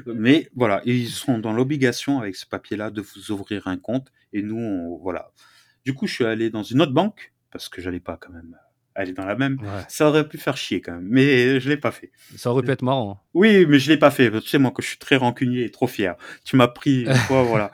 Mais 0.07 0.49
voilà, 0.55 0.83
ils 0.85 1.09
sont 1.09 1.39
dans 1.39 1.53
l'obligation 1.53 2.21
avec 2.21 2.37
ce 2.37 2.47
papier-là 2.47 2.91
de 2.91 3.01
vous 3.01 3.31
ouvrir 3.31 3.67
un 3.69 3.77
compte 3.77 4.13
et 4.33 4.43
nous, 4.43 4.59
on, 4.59 4.97
voilà. 4.99 5.31
Du 5.85 5.95
coup, 5.95 6.07
je 6.07 6.15
suis 6.15 6.25
allé 6.25 6.51
dans 6.51 6.63
une 6.63 6.81
autre 6.81 6.93
banque 6.93 7.33
parce 7.51 7.69
que 7.69 7.81
j'allais 7.81 8.01
pas 8.01 8.17
quand 8.17 8.33
même 8.33 8.57
aller 8.95 9.13
dans 9.13 9.25
la 9.25 9.37
même. 9.37 9.59
Ouais. 9.61 9.85
Ça 9.89 10.09
aurait 10.09 10.29
pu 10.29 10.37
faire 10.39 10.57
chier 10.57 10.81
quand 10.81 10.93
même, 10.93 11.07
mais 11.09 11.61
je 11.61 11.69
l'ai 11.69 11.77
pas 11.77 11.93
fait. 11.93 12.13
Ça 12.37 12.51
aurait 12.51 12.63
pu 12.63 12.71
être 12.71 12.83
marrant. 12.83 13.13
hein. 13.13 13.21
Oui, 13.35 13.65
mais 13.67 13.79
je 13.79 13.91
l'ai 13.91 13.97
pas 13.97 14.11
fait. 14.11 14.31
Tu 14.41 14.49
sais, 14.49 14.59
moi, 14.59 14.71
que 14.71 14.83
je 14.83 14.89
suis 14.89 14.99
très 14.99 15.17
rancunier 15.17 15.65
et 15.65 15.71
trop 15.71 15.87
fier. 15.87 16.17
Tu 16.45 16.57
m'as 16.57 16.69
pris 16.69 17.03
une 17.03 17.15
fois, 17.29 17.43
voilà. 17.43 17.71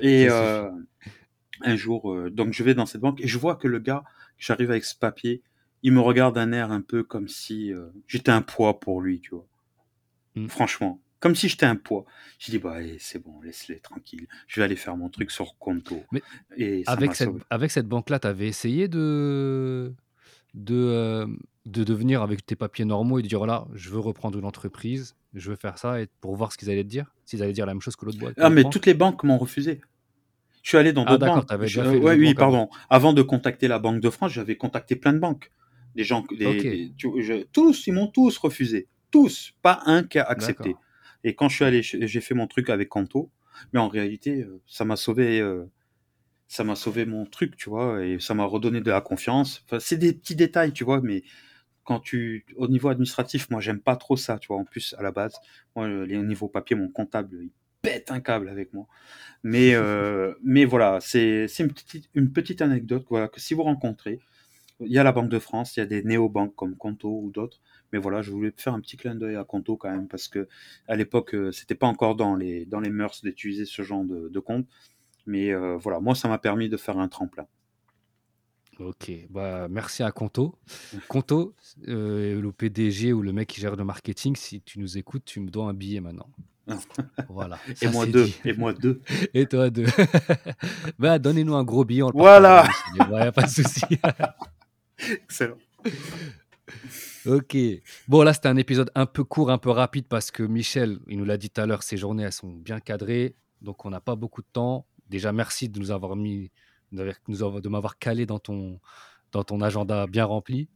Et 0.00 0.26
euh, 0.28 0.68
un 1.62 1.76
jour, 1.76 2.12
euh, 2.12 2.30
donc 2.30 2.52
je 2.52 2.62
vais 2.62 2.74
dans 2.74 2.86
cette 2.86 3.00
banque 3.00 3.20
et 3.20 3.28
je 3.28 3.38
vois 3.38 3.56
que 3.56 3.68
le 3.68 3.78
gars, 3.78 4.02
j'arrive 4.38 4.70
avec 4.70 4.84
ce 4.84 4.96
papier, 4.96 5.42
il 5.82 5.92
me 5.92 6.00
regarde 6.00 6.34
d'un 6.34 6.52
air 6.52 6.70
un 6.72 6.80
peu 6.80 7.02
comme 7.02 7.28
si 7.28 7.72
euh, 7.72 7.86
j'étais 8.06 8.30
un 8.32 8.42
poids 8.42 8.80
pour 8.80 9.00
lui, 9.00 9.20
tu 9.20 9.30
vois. 9.30 9.46
Mm. 10.34 10.48
Franchement, 10.48 11.00
comme 11.20 11.34
si 11.34 11.48
j'étais 11.48 11.66
un 11.66 11.76
poids. 11.76 12.04
Je 12.38 12.50
dis 12.50 12.58
bah 12.58 12.78
c'est 12.98 13.22
bon, 13.22 13.40
laisse-les 13.42 13.78
tranquille. 13.80 14.26
Je 14.48 14.60
vais 14.60 14.64
aller 14.64 14.76
faire 14.76 14.96
mon 14.96 15.08
truc 15.08 15.30
sur 15.30 15.56
Conto. 15.58 16.02
Mais 16.10 16.22
et 16.56 16.82
Avec 16.86 17.14
cette, 17.14 17.28
sauvé. 17.28 17.42
avec 17.50 17.70
cette 17.70 17.86
banque-là, 17.86 18.18
tu 18.18 18.26
avais 18.26 18.46
essayé 18.48 18.88
de, 18.88 19.94
de, 20.54 20.74
euh, 20.74 21.26
de 21.66 21.84
devenir 21.84 22.22
avec 22.22 22.44
tes 22.44 22.56
papiers 22.56 22.84
normaux 22.84 23.18
et 23.18 23.22
de 23.22 23.28
dire 23.28 23.38
voilà, 23.38 23.66
je 23.74 23.90
veux 23.90 23.98
reprendre 24.00 24.38
une 24.38 24.44
entreprise, 24.44 25.14
je 25.34 25.50
veux 25.50 25.56
faire 25.56 25.78
ça, 25.78 26.00
et 26.00 26.08
pour 26.20 26.34
voir 26.34 26.50
ce 26.52 26.58
qu'ils 26.58 26.70
allaient 26.70 26.82
te 26.82 26.88
dire? 26.88 27.14
S'ils 27.24 27.42
allaient 27.42 27.52
dire 27.52 27.66
la 27.66 27.74
même 27.74 27.80
chose 27.82 27.94
que 27.96 28.04
l'autre 28.04 28.18
boîte. 28.18 28.34
Ah 28.38 28.50
mais 28.50 28.62
banque. 28.64 28.72
toutes 28.72 28.86
les 28.86 28.94
banques 28.94 29.22
m'ont 29.24 29.38
refusé. 29.38 29.80
Je 30.62 30.68
suis 30.70 30.78
allé 30.78 30.92
dans 30.92 31.04
Ah, 31.04 31.10
d'autres 31.16 31.20
d'accord, 31.20 31.44
banques. 31.44 31.58
Je- 31.66 31.80
déjà 31.80 31.84
euh, 31.84 31.98
ouais, 31.98 32.14
oui, 32.16 32.34
pardon. 32.34 32.68
Avant 32.88 33.12
de 33.12 33.22
contacter 33.22 33.66
la 33.68 33.78
Banque 33.80 34.00
de 34.00 34.10
France, 34.10 34.32
j'avais 34.32 34.56
contacté 34.56 34.94
plein 34.96 35.12
de 35.12 35.18
banques. 35.18 35.50
Des 35.96 36.04
gens, 36.04 36.24
des, 36.38 36.46
Ok. 36.46 36.62
des- 36.62 36.92
tu- 36.96 37.22
je- 37.22 37.42
tous, 37.52 37.86
ils 37.88 37.92
m'ont 37.92 38.06
tous 38.06 38.38
refusé. 38.38 38.88
Tous, 39.12 39.54
pas 39.62 39.80
un 39.86 40.02
qui 40.02 40.18
a 40.18 40.24
accepté. 40.24 40.74
Et 41.22 41.36
quand 41.36 41.48
je 41.48 41.54
suis 41.54 41.64
allé, 41.64 41.82
j'ai 41.82 42.20
fait 42.20 42.34
mon 42.34 42.48
truc 42.48 42.68
avec 42.70 42.88
Canto, 42.88 43.30
mais 43.72 43.78
en 43.78 43.88
réalité, 43.88 44.42
euh, 44.42 44.60
ça 44.66 44.84
m'a 44.84 44.96
sauvé, 44.96 45.40
euh, 45.40 45.70
ça 46.48 46.64
m'a 46.64 46.74
sauvé 46.74 47.06
mon 47.06 47.26
truc, 47.26 47.56
tu 47.56 47.70
vois, 47.70 48.04
et 48.04 48.18
ça 48.18 48.34
m'a 48.34 48.44
redonné 48.44 48.80
de 48.80 48.90
la 48.90 49.00
confiance. 49.00 49.62
Enfin, 49.66 49.78
c'est 49.78 49.98
des 49.98 50.12
petits 50.12 50.34
détails, 50.34 50.72
tu 50.72 50.82
vois, 50.82 51.00
mais 51.00 51.22
quand 51.84 52.00
tu, 52.00 52.44
au 52.56 52.68
niveau 52.68 52.88
administratif, 52.88 53.50
moi, 53.50 53.60
j'aime 53.60 53.80
pas 53.80 53.96
trop 53.96 54.16
ça, 54.16 54.38
tu 54.38 54.48
vois. 54.48 54.58
En 54.58 54.64
plus, 54.64 54.94
à 54.98 55.02
la 55.02 55.12
base, 55.12 55.34
moi, 55.76 55.86
euh, 55.86 56.06
les 56.06 56.18
niveaux 56.18 56.48
papier, 56.48 56.76
mon 56.76 56.88
comptable, 56.88 57.38
il 57.42 57.50
pète 57.82 58.10
un 58.10 58.20
câble 58.20 58.48
avec 58.48 58.72
moi. 58.72 58.86
Mais, 59.42 59.74
euh, 59.74 60.34
mais 60.44 60.64
voilà, 60.64 60.98
c'est 61.00 61.48
c'est 61.48 61.64
une 61.64 61.72
petite, 61.72 62.08
une 62.14 62.32
petite 62.32 62.62
anecdote, 62.62 63.06
voilà, 63.10 63.28
que 63.28 63.40
si 63.40 63.54
vous 63.54 63.62
rencontrez, 63.64 64.20
il 64.80 64.92
y 64.92 64.98
a 64.98 65.04
la 65.04 65.12
Banque 65.12 65.30
de 65.30 65.38
France, 65.38 65.76
il 65.76 65.80
y 65.80 65.82
a 65.82 65.86
des 65.86 66.02
néobanques 66.02 66.54
comme 66.56 66.76
Conto 66.76 67.20
ou 67.22 67.30
d'autres. 67.30 67.60
Mais 67.92 67.98
voilà, 67.98 68.22
je 68.22 68.30
voulais 68.30 68.52
faire 68.56 68.74
un 68.74 68.80
petit 68.80 68.96
clin 68.96 69.14
d'œil 69.14 69.36
à 69.36 69.44
Conto 69.44 69.76
quand 69.76 69.90
même 69.90 70.08
parce 70.08 70.28
que 70.28 70.48
à 70.88 70.96
l'époque, 70.96 71.34
euh, 71.34 71.52
c'était 71.52 71.74
pas 71.74 71.86
encore 71.86 72.16
dans 72.16 72.34
les, 72.36 72.64
dans 72.66 72.80
les 72.80 72.90
mœurs 72.90 73.20
d'utiliser 73.22 73.66
ce 73.66 73.82
genre 73.82 74.04
de, 74.04 74.28
de 74.28 74.40
compte. 74.40 74.66
Mais 75.26 75.52
euh, 75.52 75.76
voilà, 75.76 76.00
moi, 76.00 76.14
ça 76.14 76.28
m'a 76.28 76.38
permis 76.38 76.68
de 76.68 76.76
faire 76.76 76.98
un 76.98 77.08
tremplin. 77.08 77.46
Ok, 78.78 79.12
bah, 79.30 79.68
merci 79.70 80.02
à 80.02 80.10
Conto. 80.10 80.58
Conto, 81.06 81.54
euh, 81.88 82.40
le 82.40 82.52
PDG 82.52 83.12
ou 83.12 83.20
le 83.22 83.32
mec 83.32 83.48
qui 83.48 83.60
gère 83.60 83.76
le 83.76 83.84
marketing, 83.84 84.34
si 84.34 84.62
tu 84.62 84.80
nous 84.80 84.96
écoutes, 84.98 85.24
tu 85.26 85.40
me 85.40 85.50
dois 85.50 85.66
un 85.66 85.74
billet 85.74 86.00
maintenant. 86.00 86.30
Voilà. 87.28 87.58
Et 87.82 87.88
moi 87.88 88.06
deux, 88.06 88.24
dit. 88.24 88.40
et 88.44 88.52
moi 88.54 88.72
deux. 88.72 89.00
Et 89.34 89.46
toi 89.46 89.68
deux. 89.68 89.86
bah, 90.98 91.18
donnez-nous 91.18 91.54
un 91.54 91.64
gros 91.64 91.84
billet. 91.84 92.02
on 92.02 92.08
le 92.08 92.12
Voilà. 92.14 92.64
partagera, 92.64 92.92
Michel. 92.92 93.12
Ouais, 93.12 93.20
y 93.20 93.26
a 93.26 93.32
pas 93.32 93.42
de 93.42 93.48
souci. 93.50 93.82
Excellent. 95.24 95.58
Ok. 97.26 97.56
Bon, 98.08 98.22
là, 98.22 98.32
c'était 98.32 98.48
un 98.48 98.56
épisode 98.56 98.90
un 98.94 99.06
peu 99.06 99.24
court, 99.24 99.50
un 99.50 99.58
peu 99.58 99.70
rapide 99.70 100.06
parce 100.08 100.30
que 100.30 100.42
Michel, 100.42 100.98
il 101.08 101.18
nous 101.18 101.24
l'a 101.24 101.36
dit 101.36 101.50
tout 101.50 101.60
à 101.60 101.66
l'heure, 101.66 101.82
ses 101.82 101.96
journées, 101.96 102.24
elles 102.24 102.32
sont 102.32 102.52
bien 102.52 102.80
cadrées. 102.80 103.34
Donc, 103.60 103.84
on 103.84 103.90
n'a 103.90 104.00
pas 104.00 104.16
beaucoup 104.16 104.42
de 104.42 104.48
temps. 104.52 104.86
Déjà, 105.08 105.32
merci 105.32 105.68
de 105.68 105.78
nous 105.78 105.90
avoir 105.90 106.16
mis, 106.16 106.50
de 106.92 107.68
m'avoir 107.68 107.98
calé 107.98 108.26
dans 108.26 108.38
ton, 108.38 108.80
dans 109.30 109.44
ton 109.44 109.60
agenda 109.60 110.06
bien 110.06 110.24
rempli. 110.24 110.68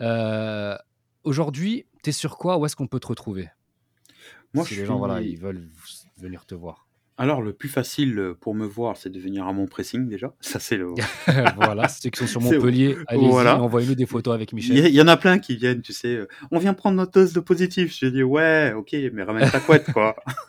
Euh, 0.00 0.76
Aujourd'hui, 1.22 1.86
tu 2.02 2.10
es 2.10 2.12
sur 2.12 2.38
quoi? 2.38 2.56
Où 2.56 2.64
est-ce 2.64 2.74
qu'on 2.74 2.86
peut 2.86 3.00
te 3.00 3.06
retrouver? 3.06 3.50
Moi, 4.54 4.64
Si 4.64 4.74
je 4.74 4.80
les 4.80 4.86
gens, 4.86 4.98
voilà, 4.98 5.20
ils 5.20 5.38
veulent 5.38 5.68
venir 6.16 6.46
te 6.46 6.54
voir. 6.54 6.86
Alors, 7.20 7.42
le 7.42 7.52
plus 7.52 7.68
facile 7.68 8.32
pour 8.40 8.54
me 8.54 8.64
voir, 8.64 8.96
c'est 8.96 9.10
de 9.10 9.20
venir 9.20 9.46
à 9.46 9.52
mon 9.52 9.66
pressing 9.66 10.08
déjà. 10.08 10.32
Ça, 10.40 10.58
c'est 10.58 10.78
le. 10.78 10.86
voilà, 11.56 11.86
ceux 11.86 12.08
qui 12.08 12.18
sont 12.18 12.26
sur 12.26 12.40
Montpellier, 12.40 12.96
allez-y, 13.08 13.28
voilà. 13.28 13.60
envoyez-nous 13.60 13.94
des 13.94 14.06
photos 14.06 14.34
avec 14.34 14.54
Michel. 14.54 14.78
il 14.78 14.94
y 14.94 15.02
en 15.02 15.08
a 15.08 15.18
plein 15.18 15.38
qui 15.38 15.54
viennent, 15.56 15.82
tu 15.82 15.92
sais. 15.92 16.16
euh, 16.16 16.26
On 16.50 16.58
vient 16.58 16.72
prendre 16.72 16.96
notre 16.96 17.12
dose 17.12 17.34
de 17.34 17.40
positif. 17.40 17.94
Je 17.94 18.06
dis 18.06 18.22
ouais, 18.22 18.72
ok, 18.74 18.96
mais 19.12 19.22
ramène 19.22 19.50
ta 19.50 19.60
couette, 19.60 19.92
quoi. 19.92 20.16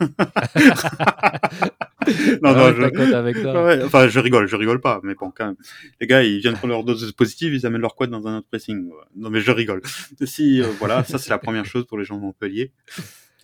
non, 2.40 2.54
non, 2.54 2.74
je... 2.74 2.80
ta 2.80 2.90
cote 2.90 3.12
avec 3.12 3.42
toi. 3.42 3.66
Ouais, 3.66 3.82
enfin, 3.84 4.08
je 4.08 4.18
rigole, 4.18 4.46
je 4.46 4.56
rigole 4.56 4.80
pas, 4.80 5.00
mais 5.02 5.14
bon, 5.14 5.30
quand 5.30 5.44
même. 5.48 5.56
Les 6.00 6.06
gars, 6.06 6.22
ils 6.22 6.40
viennent 6.40 6.54
prendre 6.54 6.72
leur 6.72 6.84
dose 6.84 7.06
de 7.06 7.12
positive, 7.12 7.52
ils 7.52 7.66
amènent 7.66 7.82
leur 7.82 7.94
couette 7.94 8.08
dans 8.08 8.26
un 8.26 8.38
autre 8.38 8.46
pressing. 8.48 8.88
Non, 9.14 9.28
mais 9.28 9.42
je 9.42 9.50
rigole. 9.50 9.82
Si, 10.24 10.62
euh, 10.62 10.68
voilà, 10.78 11.04
ça 11.04 11.18
c'est 11.18 11.28
la 11.28 11.38
première 11.38 11.66
chose 11.66 11.84
pour 11.84 11.98
les 11.98 12.06
gens 12.06 12.16
de 12.16 12.22
Montpellier. 12.22 12.72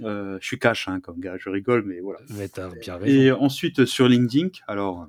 Euh, 0.02 0.38
je 0.40 0.46
suis 0.46 0.58
cash, 0.58 0.88
hein, 0.88 1.00
comme 1.00 1.20
gars, 1.20 1.36
je 1.38 1.48
rigole, 1.48 1.84
mais 1.86 2.00
voilà. 2.00 2.20
Mais 2.30 2.48
t'as 2.48 2.68
bien 2.68 2.96
raison. 2.96 3.20
Et 3.20 3.32
ensuite, 3.32 3.84
sur 3.84 4.08
LinkedIn, 4.08 4.48
alors, 4.66 5.02
euh, 5.02 5.06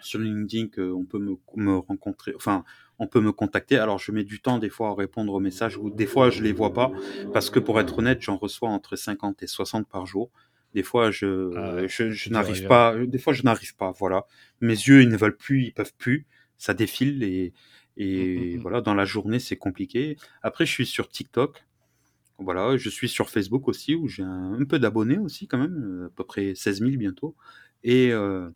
sur 0.00 0.18
LinkedIn, 0.18 0.68
euh, 0.78 0.92
on 0.92 1.04
peut 1.04 1.18
me, 1.18 1.36
me 1.56 1.76
rencontrer, 1.78 2.32
enfin, 2.36 2.64
on 2.98 3.06
peut 3.06 3.20
me 3.20 3.32
contacter. 3.32 3.78
Alors, 3.78 3.98
je 3.98 4.12
mets 4.12 4.24
du 4.24 4.40
temps 4.40 4.58
des 4.58 4.68
fois 4.68 4.90
à 4.90 4.94
répondre 4.94 5.32
aux 5.32 5.40
messages, 5.40 5.76
ou 5.76 5.90
des 5.90 6.06
fois, 6.06 6.30
je 6.30 6.42
les 6.42 6.52
vois 6.52 6.72
pas, 6.72 6.92
parce 7.32 7.50
que 7.50 7.58
pour 7.58 7.80
être 7.80 7.98
honnête, 7.98 8.20
j'en 8.20 8.36
reçois 8.36 8.68
entre 8.68 8.96
50 8.96 9.42
et 9.42 9.46
60 9.46 9.88
par 9.88 10.06
jour. 10.06 10.30
Des 10.74 10.82
fois, 10.84 11.10
je, 11.10 11.50
Ah 11.56 11.86
je, 11.88 12.10
je 12.10 12.30
n'arrive 12.30 12.66
pas, 12.68 12.94
des 12.96 13.18
fois, 13.18 13.32
je 13.32 13.42
n'arrive 13.42 13.74
pas, 13.74 13.90
voilà. 13.98 14.26
Mes 14.60 14.74
yeux, 14.74 15.02
ils 15.02 15.08
ne 15.08 15.16
veulent 15.16 15.36
plus, 15.36 15.64
ils 15.64 15.72
peuvent 15.72 15.94
plus, 15.98 16.26
ça 16.58 16.74
défile, 16.74 17.22
et, 17.24 17.52
et 17.96 18.36
Mm, 18.36 18.40
mm, 18.40 18.56
mm. 18.56 18.60
voilà, 18.60 18.80
dans 18.80 18.94
la 18.94 19.04
journée, 19.04 19.38
c'est 19.38 19.56
compliqué. 19.56 20.16
Après, 20.42 20.66
je 20.66 20.72
suis 20.72 20.86
sur 20.86 21.08
TikTok. 21.08 21.64
Voilà, 22.40 22.76
je 22.76 22.88
suis 22.88 23.08
sur 23.08 23.30
Facebook 23.30 23.68
aussi, 23.68 23.94
où 23.94 24.08
j'ai 24.08 24.22
un, 24.22 24.54
un 24.60 24.64
peu 24.64 24.78
d'abonnés 24.78 25.18
aussi, 25.18 25.46
quand 25.46 25.58
même, 25.58 25.82
euh, 25.84 26.06
à 26.06 26.10
peu 26.10 26.24
près 26.24 26.54
16 26.54 26.80
000 26.80 26.96
bientôt. 26.98 27.36
Et, 27.84 28.12
euh, 28.12 28.50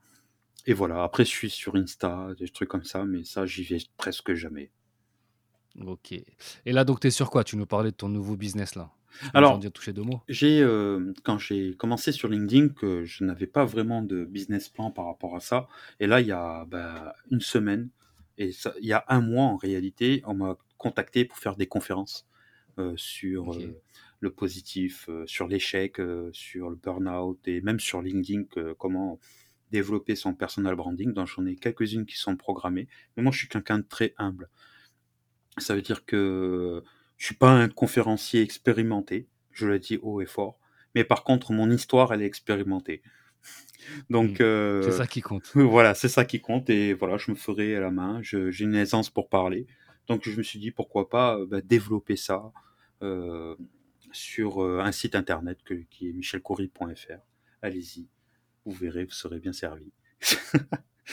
et 0.67 0.75
voilà, 0.75 1.05
après, 1.05 1.25
je 1.25 1.31
suis 1.31 1.51
sur 1.51 1.77
Insta, 1.77 2.29
des 2.39 2.49
trucs 2.49 2.69
comme 2.69 2.85
ça, 2.85 3.05
mais 3.05 3.25
ça, 3.25 3.47
j'y 3.47 3.65
vais 3.65 3.79
presque 3.97 4.35
jamais. 4.35 4.71
Ok. 5.81 6.13
Et 6.13 6.73
là, 6.73 6.85
donc, 6.85 7.01
tu 7.01 7.09
es 7.09 7.11
sur 7.11 7.31
quoi? 7.31 7.45
Tu 7.45 7.57
nous 7.57 7.67
parlais 7.67 7.91
de 7.91 7.97
ton 7.97 8.09
nouveau 8.09 8.37
business 8.37 8.75
là? 8.75 8.91
Alors, 9.33 9.61
J'ai, 10.29 10.61
euh, 10.61 11.13
quand 11.23 11.39
j'ai 11.39 11.75
commencé 11.77 12.11
sur 12.13 12.29
LinkedIn, 12.29 12.69
que 12.71 13.05
je 13.05 13.25
n'avais 13.25 13.47
pas 13.47 13.65
vraiment 13.65 14.03
de 14.03 14.25
business 14.25 14.69
plan 14.69 14.91
par 14.91 15.07
rapport 15.07 15.37
à 15.37 15.41
ça. 15.41 15.69
Et 16.01 16.07
là, 16.07 16.21
il 16.21 16.27
y 16.27 16.33
a 16.33 16.65
bah, 16.67 17.15
une 17.31 17.41
semaine, 17.41 17.91
et 18.39 18.53
ça, 18.53 18.75
il 18.81 18.87
y 18.87 18.93
a 18.93 19.05
un 19.09 19.21
mois 19.21 19.45
en 19.45 19.57
réalité, 19.57 20.23
on 20.27 20.35
m'a 20.35 20.57
contacté 20.79 21.25
pour 21.25 21.39
faire 21.39 21.57
des 21.57 21.67
conférences 21.67 22.27
sur 22.97 23.55
euh, 23.55 23.81
le 24.21 24.31
positif, 24.31 25.09
sur 25.27 25.49
l'échec, 25.49 26.01
sur 26.33 26.71
le 26.71 26.77
burn-out 26.77 27.39
et 27.47 27.61
même 27.61 27.81
sur 27.81 28.03
LinkedIn, 28.03 28.45
comment 28.79 29.19
développer 29.71 30.15
son 30.15 30.35
personal 30.35 30.77
branding. 30.77 31.13
Donc 31.13 31.27
j'en 31.27 31.47
ai 31.47 31.57
quelques-unes 31.57 32.07
qui 32.07 32.17
sont 32.17 32.37
programmées. 32.37 32.89
Mais 33.17 33.23
moi, 33.23 33.33
je 33.33 33.39
suis 33.39 33.49
quelqu'un 33.49 33.79
de 33.79 33.85
très 33.85 34.15
humble. 34.19 34.49
Ça 35.59 35.75
veut 35.75 35.83
dire 35.83 36.05
que 36.05 36.83
je 37.17 37.27
suis 37.27 37.35
pas 37.35 37.51
un 37.51 37.69
conférencier 37.69 38.41
expérimenté, 38.43 39.29
je 39.53 39.67
le 39.67 39.79
dis 39.79 39.99
haut 40.03 40.21
et 40.21 40.27
fort. 40.27 40.59
Mais 40.95 41.05
par 41.05 41.25
contre, 41.25 41.53
mon 41.53 41.71
histoire, 41.71 42.13
elle 42.13 42.23
est 42.23 42.27
expérimentée. 42.27 43.03
Donc, 44.11 44.41
euh, 44.41 44.83
C'est 44.83 44.93
ça 44.93 45.07
qui 45.07 45.21
compte. 45.21 45.51
voilà, 45.55 45.95
c'est 45.95 46.09
ça 46.09 46.25
qui 46.25 46.41
compte. 46.41 46.71
Et 46.71 46.95
voilà, 46.95 47.17
je 47.17 47.31
me 47.31 47.37
ferai 47.37 47.75
à 47.77 47.81
la 47.81 47.91
main. 47.91 48.21
J'ai 48.23 48.65
une 48.65 48.75
aisance 48.75 49.11
pour 49.11 49.29
parler. 49.29 49.67
Donc, 50.07 50.29
je 50.29 50.37
me 50.37 50.43
suis 50.43 50.59
dit, 50.59 50.71
pourquoi 50.71 51.09
pas 51.09 51.39
bah, 51.47 51.61
développer 51.61 52.17
ça 52.17 52.53
sur 54.13 54.63
euh, 54.63 54.81
un 54.81 54.93
site 54.93 55.15
internet 55.15 55.59
que- 55.65 55.83
qui 55.91 56.09
est 56.09 56.13
michelcoury.fr. 56.13 57.19
Allez-y, 57.63 58.07
vous 58.65 58.73
verrez, 58.73 59.05
vous 59.05 59.11
serez 59.13 59.39
bien 59.41 59.53
servi. 59.53 59.93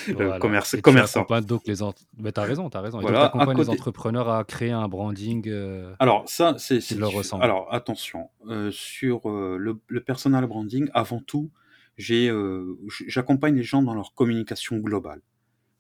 Le 0.08 0.14
Voilà. 0.16 0.40
commerce, 0.40 0.74
Et 0.74 0.82
commerçant. 0.82 1.26
donc 1.42 1.64
les 1.68 1.84
ent... 1.84 1.94
Mais 2.18 2.32
t'as 2.32 2.44
raison, 2.44 2.70
t'as 2.70 2.80
raison. 2.82 3.00
Et 3.00 3.02
Voilà, 3.02 3.34
les 3.58 3.70
entrepreneurs 3.70 4.30
à 4.30 4.44
créer 4.46 4.72
un 4.72 4.88
branding 4.88 5.48
euh, 5.50 5.94
Alors, 6.00 6.28
ça, 6.30 6.56
c'est 6.58 6.80
qui 6.80 6.96
leur 6.96 7.12
ressemble. 7.12 7.44
Alors, 7.44 7.74
attention, 7.74 8.30
euh, 8.48 8.72
sur 8.72 9.30
euh, 9.30 9.58
le, 9.60 9.80
le 9.88 10.02
personal 10.02 10.46
branding, 10.48 10.90
avant 10.94 11.20
tout, 11.20 11.52
j'ai, 11.98 12.30
euh, 12.30 12.78
j'accompagne 13.08 13.56
les 13.56 13.64
gens 13.64 13.84
dans 13.84 13.94
leur 13.94 14.14
communication 14.14 14.78
globale. 14.78 15.22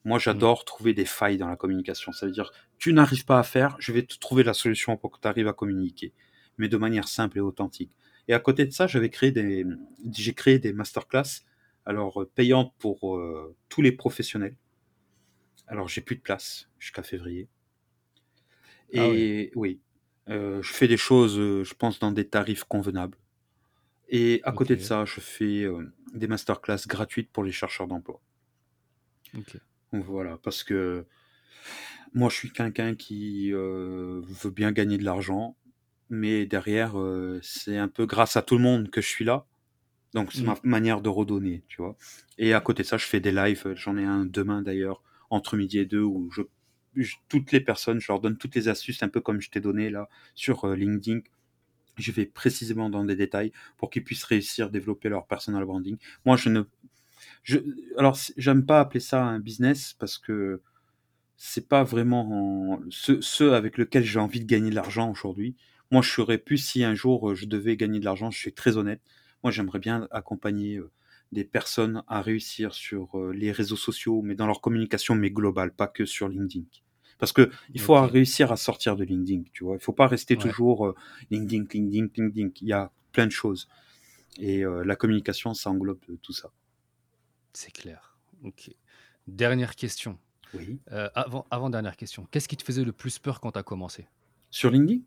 Moi, 0.04 0.18
Mm. 0.18 0.22
j'adore 0.22 0.66
trouver 0.66 0.94
des 0.94 1.06
failles 1.06 1.38
dans 1.38 1.48
la 1.48 1.56
communication. 1.56 2.12
Ça 2.12 2.26
veut 2.26 2.32
dire, 2.34 2.52
tu 2.82 2.92
n'arrives 2.94 3.26
pas 3.26 3.38
à 3.38 3.44
faire, 3.44 3.78
je 3.80 3.94
vais 3.94 4.02
te 4.02 4.18
trouver 4.18 4.44
la 4.44 4.54
solution 4.54 4.98
pour 4.98 5.12
que 5.12 5.20
tu 5.22 5.28
arrives 5.28 5.48
à 5.48 5.54
communiquer, 5.54 6.14
mais 6.58 6.68
de 6.68 6.78
manière 6.78 7.08
simple 7.08 7.38
et 7.38 7.42
authentique. 7.42 7.92
Et 8.28 8.34
à 8.34 8.40
côté 8.40 8.66
de 8.66 8.72
ça, 8.72 8.88
j'avais 8.88 9.12
créé 9.12 9.32
des, 9.32 9.66
j'ai 10.12 10.34
créé 10.34 10.58
des 10.58 10.74
masterclass, 10.74 11.44
alors 11.86 12.24
euh, 12.24 12.32
payantes 12.34 12.74
pour 12.80 13.16
euh, 13.16 13.56
tous 13.70 13.84
les 13.84 13.92
professionnels. 13.92 14.56
Alors, 15.68 15.88
j'ai 15.88 16.02
plus 16.02 16.16
de 16.16 16.22
place 16.22 16.70
jusqu'à 16.80 17.04
février. 17.04 17.48
Ah. 18.96 19.08
Et 19.08 19.52
oui, 19.56 19.80
euh, 20.30 20.62
je 20.62 20.74
fais 20.74 20.88
des 20.88 20.98
choses, 20.98 21.36
je 21.36 21.74
pense, 21.76 22.00
dans 22.00 22.12
des 22.12 22.28
tarifs 22.28 22.64
convenables. 22.64 23.18
Et 24.10 24.42
à 24.44 24.52
côté 24.52 24.76
de 24.76 24.82
ça, 24.82 25.06
je 25.06 25.22
fais 25.22 25.64
euh, 25.64 25.94
des 26.14 26.28
masterclass 26.28 26.86
gratuites 26.88 27.32
pour 27.32 27.44
les 27.44 27.52
chercheurs 27.52 27.88
d'emploi. 27.88 28.20
Ok. 29.38 29.58
Donc 29.94 30.04
Voilà, 30.04 30.38
parce 30.38 30.64
que 30.64 31.06
moi, 32.14 32.30
je 32.30 32.36
suis 32.36 32.52
quelqu'un 32.52 32.96
qui 32.96 33.52
euh, 33.54 34.22
veut 34.24 34.52
bien 34.52 34.72
gagner 34.72 34.98
de 34.98 35.04
l'argent, 35.06 35.56
mais 36.10 36.46
derrière, 36.46 37.00
euh, 37.00 37.40
c'est 37.44 37.78
un 37.78 37.88
peu 37.88 38.06
grâce 38.06 38.38
à 38.38 38.42
tout 38.42 38.58
le 38.58 38.64
monde 38.64 38.90
que 38.90 39.02
je 39.02 39.08
suis 39.08 39.26
là. 39.26 39.46
Donc, 40.14 40.34
c'est 40.34 40.44
Mm. 40.44 40.48
ma 40.48 40.56
manière 40.64 41.02
de 41.02 41.10
redonner, 41.10 41.64
tu 41.68 41.82
vois. 41.82 41.98
Et 42.38 42.54
à 42.54 42.62
côté 42.62 42.84
de 42.84 42.88
ça, 42.88 42.98
je 42.98 43.06
fais 43.06 43.20
des 43.22 43.32
lives. 43.32 43.74
J'en 43.76 43.98
ai 43.98 44.06
un 44.06 44.26
demain 44.26 44.62
d'ailleurs, 44.62 45.04
entre 45.30 45.58
midi 45.58 45.80
et 45.80 45.86
deux, 45.86 46.02
où 46.04 46.30
je, 46.32 46.42
je- 46.96 47.16
toutes 47.30 47.52
les 47.54 47.62
personnes, 47.62 48.02
je 48.02 48.12
leur 48.12 48.20
donne 48.22 48.38
toutes 48.38 48.56
les 48.56 48.68
astuces, 48.70 49.04
un 49.04 49.10
peu 49.10 49.22
comme 49.22 49.42
je 49.42 49.50
t'ai 49.52 49.62
donné 49.62 49.90
là 49.90 50.10
sur 50.36 50.66
euh, 50.66 50.76
LinkedIn. 50.76 51.22
Je 51.98 52.12
vais 52.12 52.26
précisément 52.26 52.90
dans 52.90 53.06
des 53.06 53.16
détails 53.18 53.52
pour 53.78 53.90
qu'ils 53.92 54.04
puissent 54.04 54.24
réussir 54.26 54.68
à 54.68 54.70
développer 54.70 55.10
leur 55.10 55.28
personal 55.28 55.66
branding. 55.66 55.98
Moi, 56.26 56.38
je 56.38 56.50
ne. 56.50 56.64
Je, 57.44 57.60
alors, 57.98 58.18
j'aime 58.38 58.66
pas 58.66 58.80
appeler 58.80 59.00
ça 59.00 59.24
un 59.24 59.40
business 59.40 59.94
parce 60.00 60.18
que 60.18 60.62
c'est 61.44 61.68
pas 61.68 61.84
vraiment 61.84 62.74
en- 62.76 62.82
ce, 62.92 63.20
ce 63.22 63.46
avec 63.46 63.78
lequel 63.80 64.04
j'ai 64.04 64.20
envie 64.20 64.40
de 64.42 64.46
gagner 64.46 64.70
de 64.70 64.76
l'argent 64.76 65.10
aujourd'hui. 65.10 65.56
Moi, 65.90 66.02
je 66.04 66.12
serais 66.12 66.38
plus 66.38 66.58
si 66.60 66.84
un 66.84 66.94
jour 66.94 67.32
euh, 67.32 67.36
je 67.36 67.48
devais 67.48 67.78
gagner 67.78 68.00
de 68.00 68.06
l'argent, 68.06 68.30
je 68.30 68.38
suis 68.38 68.54
très 68.54 68.78
honnête. 68.78 69.02
Moi, 69.44 69.52
j'aimerais 69.52 69.80
bien 69.80 70.08
accompagner 70.12 70.78
euh, 70.78 70.92
des 71.32 71.44
personnes 71.44 72.04
à 72.08 72.22
réussir 72.22 72.74
sur 72.76 73.18
euh, 73.20 73.32
les 73.34 73.52
réseaux 73.52 73.76
sociaux, 73.76 74.22
mais 74.22 74.36
dans 74.36 74.46
leur 74.46 74.62
communication, 74.62 75.16
mais 75.16 75.32
globale, 75.32 75.74
pas 75.74 75.88
que 75.88 76.06
sur 76.06 76.30
LinkedIn. 76.30 76.66
Parce 77.18 77.34
que 77.34 77.50
il 77.74 77.82
faut 77.82 78.00
réussir 78.00 78.52
à 78.52 78.58
sortir 78.58 78.96
de 78.96 79.04
LinkedIn, 79.04 79.44
tu 79.52 79.64
vois. 79.64 79.76
Il 79.76 79.82
faut 79.82 79.94
pas 79.94 80.08
rester 80.08 80.36
Ouais. 80.36 80.42
toujours 80.42 80.86
euh, 80.88 80.96
LinkedIn, 81.32 81.66
LinkedIn, 81.74 82.06
LinkedIn. 82.36 82.50
Il 82.62 82.68
y 82.68 82.74
a 82.74 82.92
plein 83.14 83.26
de 83.26 83.32
choses. 83.32 83.68
Et 84.40 84.64
euh, 84.66 84.84
la 84.84 84.96
communication, 84.96 85.54
ça 85.54 85.72
englobe 85.72 86.00
tout 86.22 86.34
ça. 86.34 86.52
C'est 87.54 87.72
clair. 87.72 88.18
Ok. 88.44 88.72
Dernière 89.28 89.76
question. 89.76 90.18
Oui. 90.54 90.80
Euh, 90.92 91.10
avant, 91.16 91.46
avant 91.52 91.70
dernière 91.70 91.96
question. 91.98 92.28
Qu'est-ce 92.32 92.48
qui 92.48 92.58
te 92.58 92.64
faisait 92.64 92.84
le 92.84 92.92
plus 92.92 93.20
peur 93.20 93.40
quand 93.40 93.52
tu 93.54 93.60
as 93.60 93.64
commencé? 93.64 94.08
Sur 94.50 94.70
LinkedIn? 94.72 95.02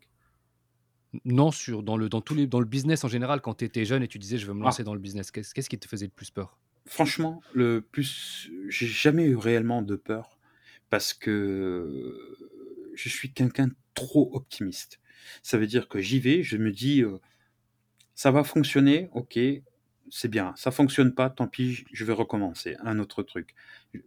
Non, 1.23 1.51
sur, 1.51 1.81
dans, 1.83 1.95
le, 1.97 2.09
dans, 2.09 2.19
tous 2.21 2.35
les, 2.35 2.45
dans 2.47 2.59
le 2.59 2.65
business 2.65 3.03
en 3.03 3.07
général, 3.07 3.39
quand 3.41 3.53
tu 3.55 3.65
étais 3.65 3.85
jeune 3.85 4.03
et 4.03 4.07
tu 4.07 4.19
disais 4.19 4.37
je 4.37 4.45
veux 4.47 4.53
me 4.53 4.61
Ah. 4.61 4.65
lancer 4.65 4.83
dans 4.83 4.93
le 4.93 4.99
business, 4.99 5.31
qu'est-ce 5.31 5.53
qu'est-ce 5.53 5.69
qui 5.69 5.77
te 5.79 5.87
faisait 5.87 6.07
le 6.07 6.11
plus 6.11 6.29
peur? 6.31 6.57
Franchement, 6.87 7.41
le 7.53 7.81
plus, 7.81 8.49
j'ai 8.69 8.85
jamais 8.87 9.25
eu 9.25 9.35
réellement 9.37 9.81
de 9.81 9.95
peur 9.95 10.37
parce 10.89 11.13
que 11.13 12.35
je 12.95 13.09
suis 13.09 13.31
quelqu'un 13.31 13.67
de 13.67 13.75
trop 13.93 14.29
optimiste. 14.33 14.99
Ça 15.41 15.57
veut 15.57 15.67
dire 15.67 15.87
que 15.87 15.99
j'y 15.99 16.19
vais, 16.19 16.43
je 16.43 16.57
me 16.57 16.71
dis, 16.71 17.01
euh, 17.01 17.17
ça 18.13 18.29
va 18.31 18.43
fonctionner, 18.43 19.09
ok, 19.13 19.39
c'est 20.09 20.27
bien. 20.27 20.53
Ça 20.57 20.69
fonctionne 20.69 21.13
pas, 21.15 21.29
tant 21.29 21.47
pis, 21.47 21.85
je 21.91 22.05
vais 22.05 22.13
recommencer, 22.13 22.75
un 22.83 22.99
autre 22.99 23.23
truc. 23.23 23.55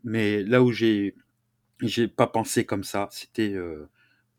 Mais 0.04 0.42
là 0.44 0.62
où 0.62 0.70
j'ai, 0.72 1.16
j'ai 1.80 2.08
pas 2.08 2.26
pensé 2.26 2.64
comme 2.66 2.84
ça, 2.84 3.08
c'était 3.12 3.52
euh, 3.54 3.88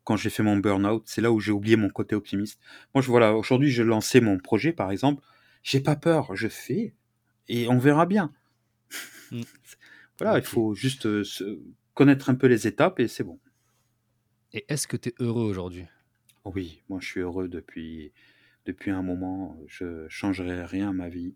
quand 0.06 0.18
j'ai 0.18 0.30
fait 0.32 0.44
mon 0.44 0.58
burn-out. 0.58 1.04
C'est 1.08 1.22
là 1.22 1.32
où 1.32 1.40
j'ai 1.40 1.52
oublié 1.54 1.76
mon 1.78 1.90
côté 1.90 2.16
optimiste. 2.16 2.60
Moi, 2.96 3.02
je 3.04 3.10
voilà, 3.10 3.36
aujourd'hui, 3.36 3.72
je 3.72 3.84
lançais 3.84 4.22
mon 4.22 4.40
projet, 4.40 4.74
par 4.74 4.92
exemple. 4.92 5.24
J'ai 5.64 5.82
pas 5.82 5.96
peur, 5.98 6.36
je 6.36 6.48
fais 6.50 6.96
et 7.50 7.70
on 7.70 7.80
verra 7.80 8.06
bien. 8.08 8.34
Mm. 9.32 9.44
Voilà, 10.20 10.38
il 10.40 10.46
faut 10.46 10.76
juste 10.76 11.06
euh, 11.06 11.24
se- 11.24 11.60
connaître 11.94 12.30
un 12.30 12.36
peu 12.36 12.48
les 12.48 12.68
étapes 12.68 13.00
et 13.00 13.08
c'est 13.08 13.24
bon. 13.24 13.40
Et 14.54 14.64
est-ce 14.68 14.86
que 14.86 14.96
tu 14.96 15.10
es 15.10 15.16
heureux 15.18 15.46
aujourd'hui? 15.50 15.88
Oui, 16.44 16.84
moi 16.90 17.00
je 17.00 17.08
suis 17.08 17.22
heureux 17.22 17.48
depuis, 17.48 18.12
depuis 18.66 18.92
un 18.92 19.04
moment. 19.04 19.60
Je 19.68 20.08
changerai 20.10 20.66
rien 20.66 20.90
à 20.90 20.94
ma 20.94 21.10
vie. 21.10 21.34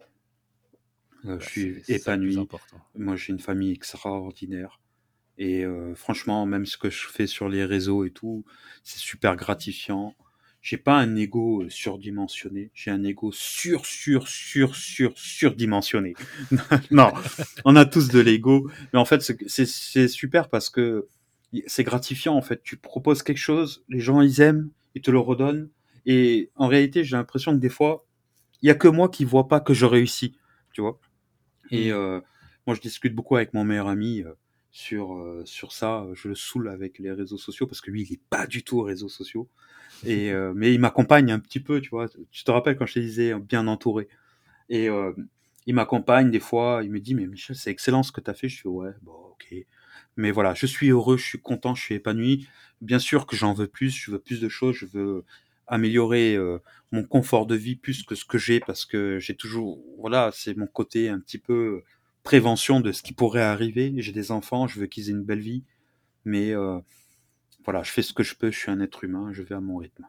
Euh, 1.25 1.37
Bah, 1.37 1.45
je 1.47 1.59
suis 1.59 1.83
épanoui. 1.87 2.37
important. 2.37 2.81
Moi 2.95 3.15
j'ai 3.17 3.33
une 3.33 3.39
famille 3.39 3.71
extraordinaire. 3.71 4.79
Et 5.37 5.65
euh, 5.65 5.95
franchement, 5.95 6.45
même 6.45 6.65
ce 6.65 6.77
que 6.77 6.89
je 6.89 7.07
fais 7.07 7.27
sur 7.27 7.49
les 7.49 7.65
réseaux 7.65 8.05
et 8.05 8.11
tout, 8.11 8.45
c'est 8.83 8.99
super 8.99 9.35
gratifiant. 9.35 10.15
J'ai 10.61 10.77
pas 10.77 10.97
un 10.97 11.15
ego 11.15 11.63
euh, 11.63 11.69
surdimensionné, 11.69 12.69
j'ai 12.73 12.91
un 12.91 13.03
ego 13.03 13.31
sur, 13.33 13.85
sur, 13.85 14.27
sur, 14.27 14.75
sur, 14.75 15.17
surdimensionné. 15.17 16.13
non, 16.91 17.11
on 17.65 17.75
a 17.75 17.85
tous 17.85 18.07
de 18.09 18.19
l'ego, 18.19 18.69
mais 18.93 18.99
en 18.99 19.05
fait, 19.05 19.21
c'est- 19.47 20.07
super 20.07 20.49
parce 20.49 20.69
que 20.69 21.07
c'est 21.67 21.83
gratifiant. 21.83 22.35
En 22.35 22.41
fait, 22.41 22.61
tu 22.63 22.77
proposes 22.77 23.23
quelque 23.23 23.37
chose, 23.37 23.83
les 23.89 23.99
gens 23.99 24.21
ils 24.21 24.39
aiment, 24.41 24.69
ils 24.95 25.01
te 25.01 25.11
le 25.11 25.19
redonnent. 25.19 25.69
Et 26.05 26.49
en 26.55 26.67
réalité, 26.67 27.03
j'ai 27.03 27.15
l'impression 27.17 27.53
que 27.53 27.59
des 27.59 27.69
fois, 27.69 28.05
il 28.61 28.67
y 28.67 28.71
a 28.71 28.75
que 28.75 28.87
moi 28.87 29.09
qui 29.09 29.25
vois 29.25 29.47
pas 29.47 29.59
que 29.59 29.73
je 29.73 29.85
réussis, 29.85 30.35
tu 30.73 30.81
vois. 30.81 30.99
Et 31.71 31.89
Mm. 31.89 31.93
euh, 31.93 32.21
moi, 32.67 32.75
je 32.75 32.81
discute 32.81 33.13
beaucoup 33.15 33.35
avec 33.35 33.53
mon 33.53 33.65
meilleur 33.65 33.87
ami 33.89 34.21
euh, 34.21 34.33
sur, 34.73 35.13
euh, 35.13 35.43
sur 35.45 35.71
ça. 35.71 36.05
Je 36.13 36.27
le 36.27 36.35
saoule 36.35 36.67
avec 36.67 36.99
les 36.99 37.11
réseaux 37.11 37.37
sociaux 37.37 37.67
parce 37.67 37.79
que 37.79 37.91
lui, 37.91 38.03
il 38.03 38.13
est 38.13 38.21
pas 38.29 38.47
du 38.47 38.63
tout 38.63 38.79
aux 38.79 38.83
réseaux 38.83 39.07
sociaux. 39.07 39.47
Et, 40.05 40.31
euh, 40.33 40.51
mais 40.53 40.73
il 40.73 40.79
m'accompagne 40.81 41.31
un 41.31 41.39
petit 41.39 41.61
peu, 41.61 41.79
tu 41.79 41.91
vois. 41.91 42.07
Tu 42.31 42.43
te 42.43 42.51
rappelles 42.51 42.75
quand 42.75 42.87
je 42.87 42.95
te 42.95 42.99
disais 42.99 43.33
bien 43.39 43.67
entouré. 43.67 44.09
Et 44.67 44.89
euh, 44.89 45.13
il 45.67 45.75
m'accompagne 45.75 46.31
des 46.31 46.39
fois. 46.39 46.81
Il 46.83 46.91
me 46.91 46.99
dit, 46.99 47.13
mais 47.15 47.27
Michel, 47.27 47.55
c'est 47.55 47.69
excellent 47.69 48.03
ce 48.03 48.11
que 48.11 48.19
tu 48.19 48.29
as 48.29 48.33
fait. 48.33 48.49
Je 48.49 48.61
fais, 48.61 48.67
ouais, 48.67 48.91
bon, 49.03 49.13
ok. 49.13 49.55
Mais 50.17 50.31
voilà, 50.31 50.53
je 50.55 50.65
suis 50.65 50.89
heureux, 50.89 51.17
je 51.17 51.25
suis 51.25 51.39
content, 51.39 51.75
je 51.75 51.83
suis 51.83 51.95
épanoui. 51.95 52.47
Bien 52.81 52.99
sûr 52.99 53.27
que 53.27 53.35
j'en 53.35 53.53
veux 53.53 53.67
plus, 53.67 53.91
je 53.91 54.11
veux 54.11 54.19
plus 54.19 54.41
de 54.41 54.49
choses, 54.49 54.75
je 54.75 54.85
veux 54.87 55.23
améliorer 55.67 56.35
euh, 56.35 56.59
mon 56.91 57.03
confort 57.03 57.45
de 57.45 57.55
vie 57.55 57.75
plus 57.75 58.03
que 58.03 58.15
ce 58.15 58.25
que 58.25 58.37
j'ai 58.37 58.59
parce 58.59 58.85
que 58.85 59.19
j'ai 59.19 59.35
toujours, 59.35 59.79
voilà, 59.99 60.31
c'est 60.33 60.57
mon 60.57 60.67
côté 60.67 61.09
un 61.09 61.19
petit 61.19 61.37
peu 61.37 61.83
prévention 62.23 62.79
de 62.79 62.91
ce 62.91 63.03
qui 63.03 63.13
pourrait 63.13 63.41
arriver. 63.41 63.93
J'ai 63.97 64.11
des 64.11 64.31
enfants, 64.31 64.67
je 64.67 64.79
veux 64.79 64.87
qu'ils 64.87 65.09
aient 65.09 65.13
une 65.13 65.23
belle 65.23 65.39
vie, 65.41 65.63
mais 66.25 66.51
euh, 66.51 66.79
voilà, 67.63 67.83
je 67.83 67.91
fais 67.91 68.01
ce 68.01 68.13
que 68.13 68.23
je 68.23 68.35
peux, 68.35 68.51
je 68.51 68.57
suis 68.57 68.71
un 68.71 68.79
être 68.79 69.03
humain, 69.03 69.31
je 69.31 69.43
vais 69.43 69.55
à 69.55 69.59
mon 69.61 69.77
rythme. 69.77 70.07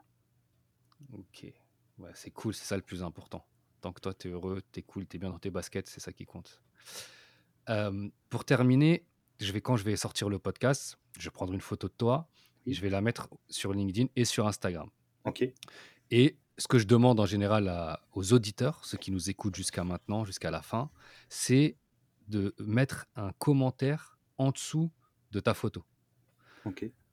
Ok. 1.12 1.46
Ouais, 1.98 2.10
c'est 2.14 2.30
cool, 2.30 2.54
c'est 2.54 2.64
ça 2.64 2.76
le 2.76 2.82
plus 2.82 3.02
important. 3.02 3.44
Tant 3.80 3.92
que 3.92 4.00
toi, 4.00 4.14
tu 4.14 4.28
es 4.28 4.30
heureux, 4.30 4.62
tu 4.72 4.80
es 4.80 4.82
cool, 4.82 5.06
tu 5.06 5.16
es 5.16 5.20
bien 5.20 5.30
dans 5.30 5.38
tes 5.38 5.50
baskets, 5.50 5.88
c'est 5.88 6.00
ça 6.00 6.12
qui 6.12 6.24
compte. 6.24 6.60
Euh, 7.68 8.08
pour 8.30 8.44
terminer, 8.44 9.04
je 9.40 9.52
vais, 9.52 9.60
quand 9.60 9.76
je 9.76 9.84
vais 9.84 9.96
sortir 9.96 10.28
le 10.28 10.38
podcast, 10.38 10.98
je 11.18 11.24
vais 11.24 11.30
prendre 11.32 11.52
une 11.52 11.60
photo 11.60 11.88
de 11.88 11.92
toi 11.92 12.28
et 12.66 12.72
je 12.72 12.80
vais 12.80 12.90
la 12.90 13.00
mettre 13.00 13.28
sur 13.48 13.72
LinkedIn 13.72 14.08
et 14.16 14.24
sur 14.24 14.46
Instagram. 14.46 14.88
Ok. 15.24 15.44
Et 16.10 16.36
ce 16.58 16.68
que 16.68 16.78
je 16.78 16.86
demande 16.86 17.20
en 17.20 17.26
général 17.26 17.68
à- 17.68 18.00
aux 18.12 18.32
auditeurs, 18.32 18.84
ceux 18.84 18.98
qui 18.98 19.10
nous 19.10 19.30
écoutent 19.30 19.56
jusqu'à 19.56 19.84
maintenant, 19.84 20.24
jusqu'à 20.24 20.50
la 20.50 20.62
fin, 20.62 20.90
c'est 21.28 21.76
de 22.28 22.54
mettre 22.58 23.06
un 23.16 23.32
commentaire 23.38 24.18
en 24.38 24.50
dessous 24.50 24.90
de 25.32 25.40
ta 25.40 25.54
photo. 25.54 25.84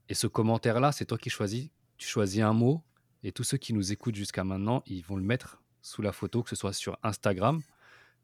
Et 0.10 0.14
ce 0.14 0.28
commentaire-là, 0.28 0.92
c'est 0.92 1.06
toi 1.06 1.18
qui 1.18 1.30
choisis. 1.30 1.70
Tu 1.98 2.08
choisis 2.08 2.42
un 2.42 2.54
mot 2.54 2.84
et 3.24 3.32
tous 3.32 3.44
ceux 3.44 3.58
qui 3.58 3.74
nous 3.74 3.92
écoutent 3.92 4.16
jusqu'à 4.16 4.44
maintenant, 4.44 4.82
ils 4.86 5.04
vont 5.04 5.16
le 5.18 5.24
mettre 5.24 5.62
sous 5.82 6.02
la 6.02 6.12
photo, 6.12 6.44
que 6.44 6.50
ce 6.50 6.56
soit 6.56 6.74
sur 6.74 6.98
Instagram. 7.04 7.62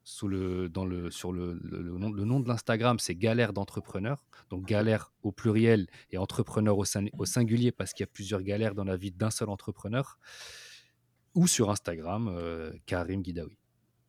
Sous 0.03 0.29
le, 0.29 0.69
dans 0.69 0.85
le, 0.85 1.11
sur 1.11 1.33
le, 1.33 1.59
le- 1.61 1.81
le 1.81 1.97
nom, 1.97 2.11
le 2.13 2.23
nom 2.23 2.39
de 2.39 2.47
l'Instagram, 2.47 2.97
c'est 2.97 3.13
Galère 3.15 3.51
d'entrepreneur. 3.51 4.23
Donc 4.49 4.65
galère 4.65 5.11
au 5.21 5.33
pluriel 5.33 5.87
et 6.11 6.17
entrepreneur 6.17 6.77
au, 6.77 6.85
sin- 6.85 7.09
au 7.17 7.25
singulier 7.25 7.73
parce 7.73 7.91
qu'il 7.91 8.03
y 8.03 8.05
a 8.05 8.11
plusieurs 8.11 8.41
galères 8.41 8.73
dans 8.73 8.85
la 8.85 8.95
vie 8.95 9.11
d'un 9.11 9.31
seul 9.31 9.49
entrepreneur. 9.49 10.17
Ou 11.35 11.45
sur 11.45 11.69
Instagram, 11.69 12.29
euh, 12.29 12.71
Karim 12.85 13.21
Guidawi. 13.21 13.57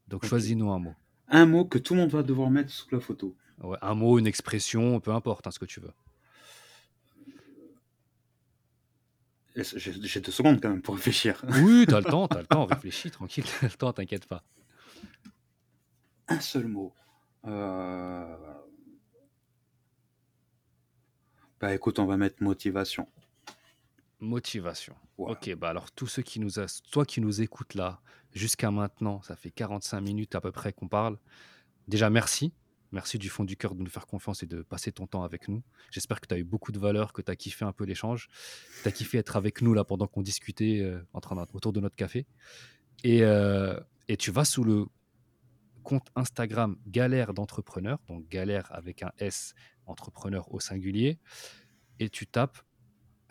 Donc 0.07 0.23
choisis-nous 0.29 0.71
un 0.71 0.79
mot. 0.79 0.95
Un 1.29 1.47
mot 1.47 1.65
que 1.65 1.79
tout 1.79 1.95
le 1.95 2.01
monde 2.01 2.11
va 2.11 2.23
devoir 2.23 2.51
mettre 2.51 2.71
sous 2.71 2.87
la 2.91 3.01
photo. 3.01 3.37
Ouais, 3.63 3.79
un 3.83 3.95
mot, 3.95 4.19
une 4.19 4.27
expression, 4.27 5.01
peu 5.01 5.13
importe, 5.13 5.47
hein, 5.47 5.51
ce 5.51 5.59
que 5.59 5.65
tu 5.65 5.81
veux. 5.81 5.93
J'ai 9.57 10.21
deux 10.21 10.31
secondes 10.31 10.61
quand 10.61 10.71
même 10.71 10.83
pour 10.83 10.95
réfléchir. 10.95 11.43
Oui, 11.63 11.85
t'as 11.89 11.99
le 11.99 12.05
temps, 12.05 12.29
t'as 12.29 12.41
le 12.41 12.47
temps, 12.47 12.65
réfléchis 12.67 13.11
tranquille, 13.11 13.45
t'as 13.61 13.67
le 13.67 13.73
temps, 13.73 13.93
t'inquiète 13.93 14.27
pas. 14.27 14.45
Un 16.29 16.41
seul 16.41 16.69
mot. 16.69 16.95
Euh, 17.47 18.37
Bah 21.61 21.75
écoute, 21.75 21.99
on 21.99 22.07
va 22.07 22.17
mettre 22.17 22.43
motivation. 22.43 23.09
Motivation. 24.21 24.95
Voilà. 25.17 25.33
Ok, 25.33 25.55
bah 25.57 25.69
alors 25.69 25.91
tous 25.93 26.07
ceux 26.07 26.23
qui 26.23 26.41
nous, 26.41 26.59
a... 26.59 26.67
toi 26.91 27.05
qui 27.05 27.21
nous 27.21 27.41
écoutes 27.41 27.75
là, 27.75 28.01
jusqu'à 28.33 28.71
maintenant, 28.71 29.23
ça 29.23 29.37
fait 29.37 29.51
45 29.51 30.01
minutes 30.01 30.35
à 30.35 30.41
peu 30.41 30.53
près 30.53 30.73
qu'on 30.73 30.89
parle. 30.89 31.19
Déjà, 31.87 32.11
merci. 32.11 32.53
Merci 32.91 33.19
du 33.19 33.29
fond 33.29 33.45
du 33.45 33.57
cœur 33.57 33.75
de 33.75 33.83
nous 33.83 33.91
faire 33.91 34.07
confiance 34.07 34.43
et 34.43 34.47
de 34.47 34.63
passer 34.63 34.93
ton 34.93 35.07
temps 35.07 35.23
avec 35.23 35.49
nous. 35.49 35.63
J'espère 35.91 36.21
que 36.21 36.27
tu 36.27 36.35
as 36.35 36.39
eu 36.39 36.45
beaucoup 36.45 36.73
de 36.73 36.79
valeur, 36.79 37.13
que 37.13 37.21
tu 37.21 37.31
as 37.31 37.37
kiffé 37.37 37.65
un 37.67 37.73
peu 37.73 37.85
l'échange. 37.85 38.29
Tu 38.83 38.89
as 38.89 38.93
kiffé 38.93 39.19
être 39.19 39.37
avec 39.37 39.61
nous 39.61 39.75
là 39.75 39.85
pendant 39.85 40.07
qu'on 40.07 40.23
discutait 40.23 40.81
euh, 40.81 41.03
en 41.13 41.21
train 41.21 41.37
autour 41.53 41.73
de 41.73 41.81
notre 41.81 41.97
café. 41.97 42.27
Et, 43.05 43.23
euh, 43.23 43.79
et 44.09 44.17
tu 44.17 44.31
vas 44.31 44.47
sous 44.47 44.65
le 44.65 44.87
compte 45.83 46.09
Instagram 46.17 46.77
Galère 46.87 47.35
d'entrepreneur, 47.35 47.99
donc 48.09 48.27
galère 48.29 48.69
avec 48.73 49.03
un 49.03 49.13
S, 49.19 49.55
entrepreneur 49.87 50.53
au 50.53 50.61
singulier, 50.61 51.19
et 51.99 52.09
tu 52.11 52.27
tapes. 52.27 52.59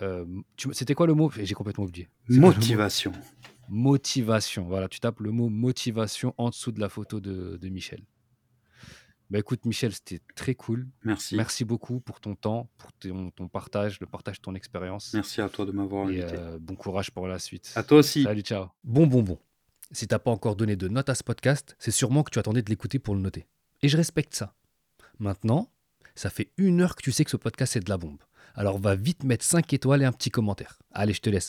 Euh, 0.02 0.26
C'était 0.74 0.94
quoi 0.96 1.08
le 1.08 1.14
mot? 1.14 1.32
J'ai 1.42 1.54
complètement 1.56 1.86
oublié. 1.86 2.08
Motivation. 2.30 3.12
Motivation. 3.70 4.66
Voilà, 4.66 4.88
tu 4.88 5.00
tapes 5.00 5.20
le 5.20 5.32
mot 5.32 5.50
motivation 5.50 6.34
en 6.38 6.50
dessous 6.50 6.72
de 6.72 6.80
la 6.80 6.90
photo 6.90 7.20
de, 7.20 7.58
de 7.58 7.70
Michel. 7.70 8.02
Bah 9.30 9.40
écoute, 9.40 9.66
Michel, 9.66 9.92
c'était 9.92 10.22
très 10.36 10.56
cool. 10.56 10.88
Merci. 11.04 11.36
Merci 11.36 11.66
beaucoup 11.66 12.00
pour 12.00 12.22
ton 12.22 12.34
temps, 12.36 12.70
pour 12.78 12.94
ton, 12.94 13.30
ton 13.32 13.50
partage, 13.50 14.00
le 14.00 14.06
partage 14.08 14.38
de 14.38 14.42
ton 14.42 14.56
expérience. 14.56 15.14
Merci 15.14 15.42
à 15.42 15.50
toi 15.50 15.66
de 15.66 15.72
m'avoir 15.74 16.10
Et 16.10 16.22
invité. 16.22 16.38
euh, 16.40 16.58
bon 16.62 16.76
courage 16.76 17.12
pour 17.12 17.28
la 17.28 17.38
suite. 17.38 17.74
À 17.76 17.84
toi 17.84 17.98
aussi. 17.98 18.24
Salut, 18.24 18.42
ciao. 18.42 18.68
Bon, 18.86 19.06
bon, 19.06 19.22
bon. 19.24 19.38
Si 19.92 20.08
t'as 20.08 20.20
pas 20.20 20.32
encore 20.32 20.56
donné 20.56 20.78
de 20.78 20.88
note 20.88 21.10
à 21.10 21.16
ce 21.16 21.24
podcast, 21.24 21.76
c'est 21.78 21.92
sûrement 21.92 22.24
que 22.24 22.30
tu 22.32 22.40
attendais 22.40 22.62
de 22.62 22.70
l'écouter 22.70 23.00
pour 23.00 23.16
le 23.16 23.22
noter. 23.22 23.48
Et 23.82 23.90
je 23.90 23.98
respecte 23.98 24.34
ça. 24.34 24.56
Maintenant, 25.20 25.70
ça 26.16 26.30
fait 26.30 26.52
une 26.58 26.80
heure 26.80 26.96
que 26.96 27.02
tu 27.04 27.12
sais 27.12 27.26
que 27.26 27.32
ce 27.32 27.38
podcast 27.38 27.74
c'est 27.74 27.84
de 27.84 27.90
la 27.90 27.98
bombe. 27.98 28.20
Alors 28.58 28.80
va 28.80 28.96
vite 28.96 29.24
mettre 29.24 29.46
5 29.46 29.72
étoiles 29.74 30.02
et 30.02 30.06
un 30.06 30.12
petit 30.12 30.32
commentaire. 30.32 30.80
Allez, 30.92 31.14
je 31.14 31.22
te 31.22 31.30
laisse. 31.30 31.46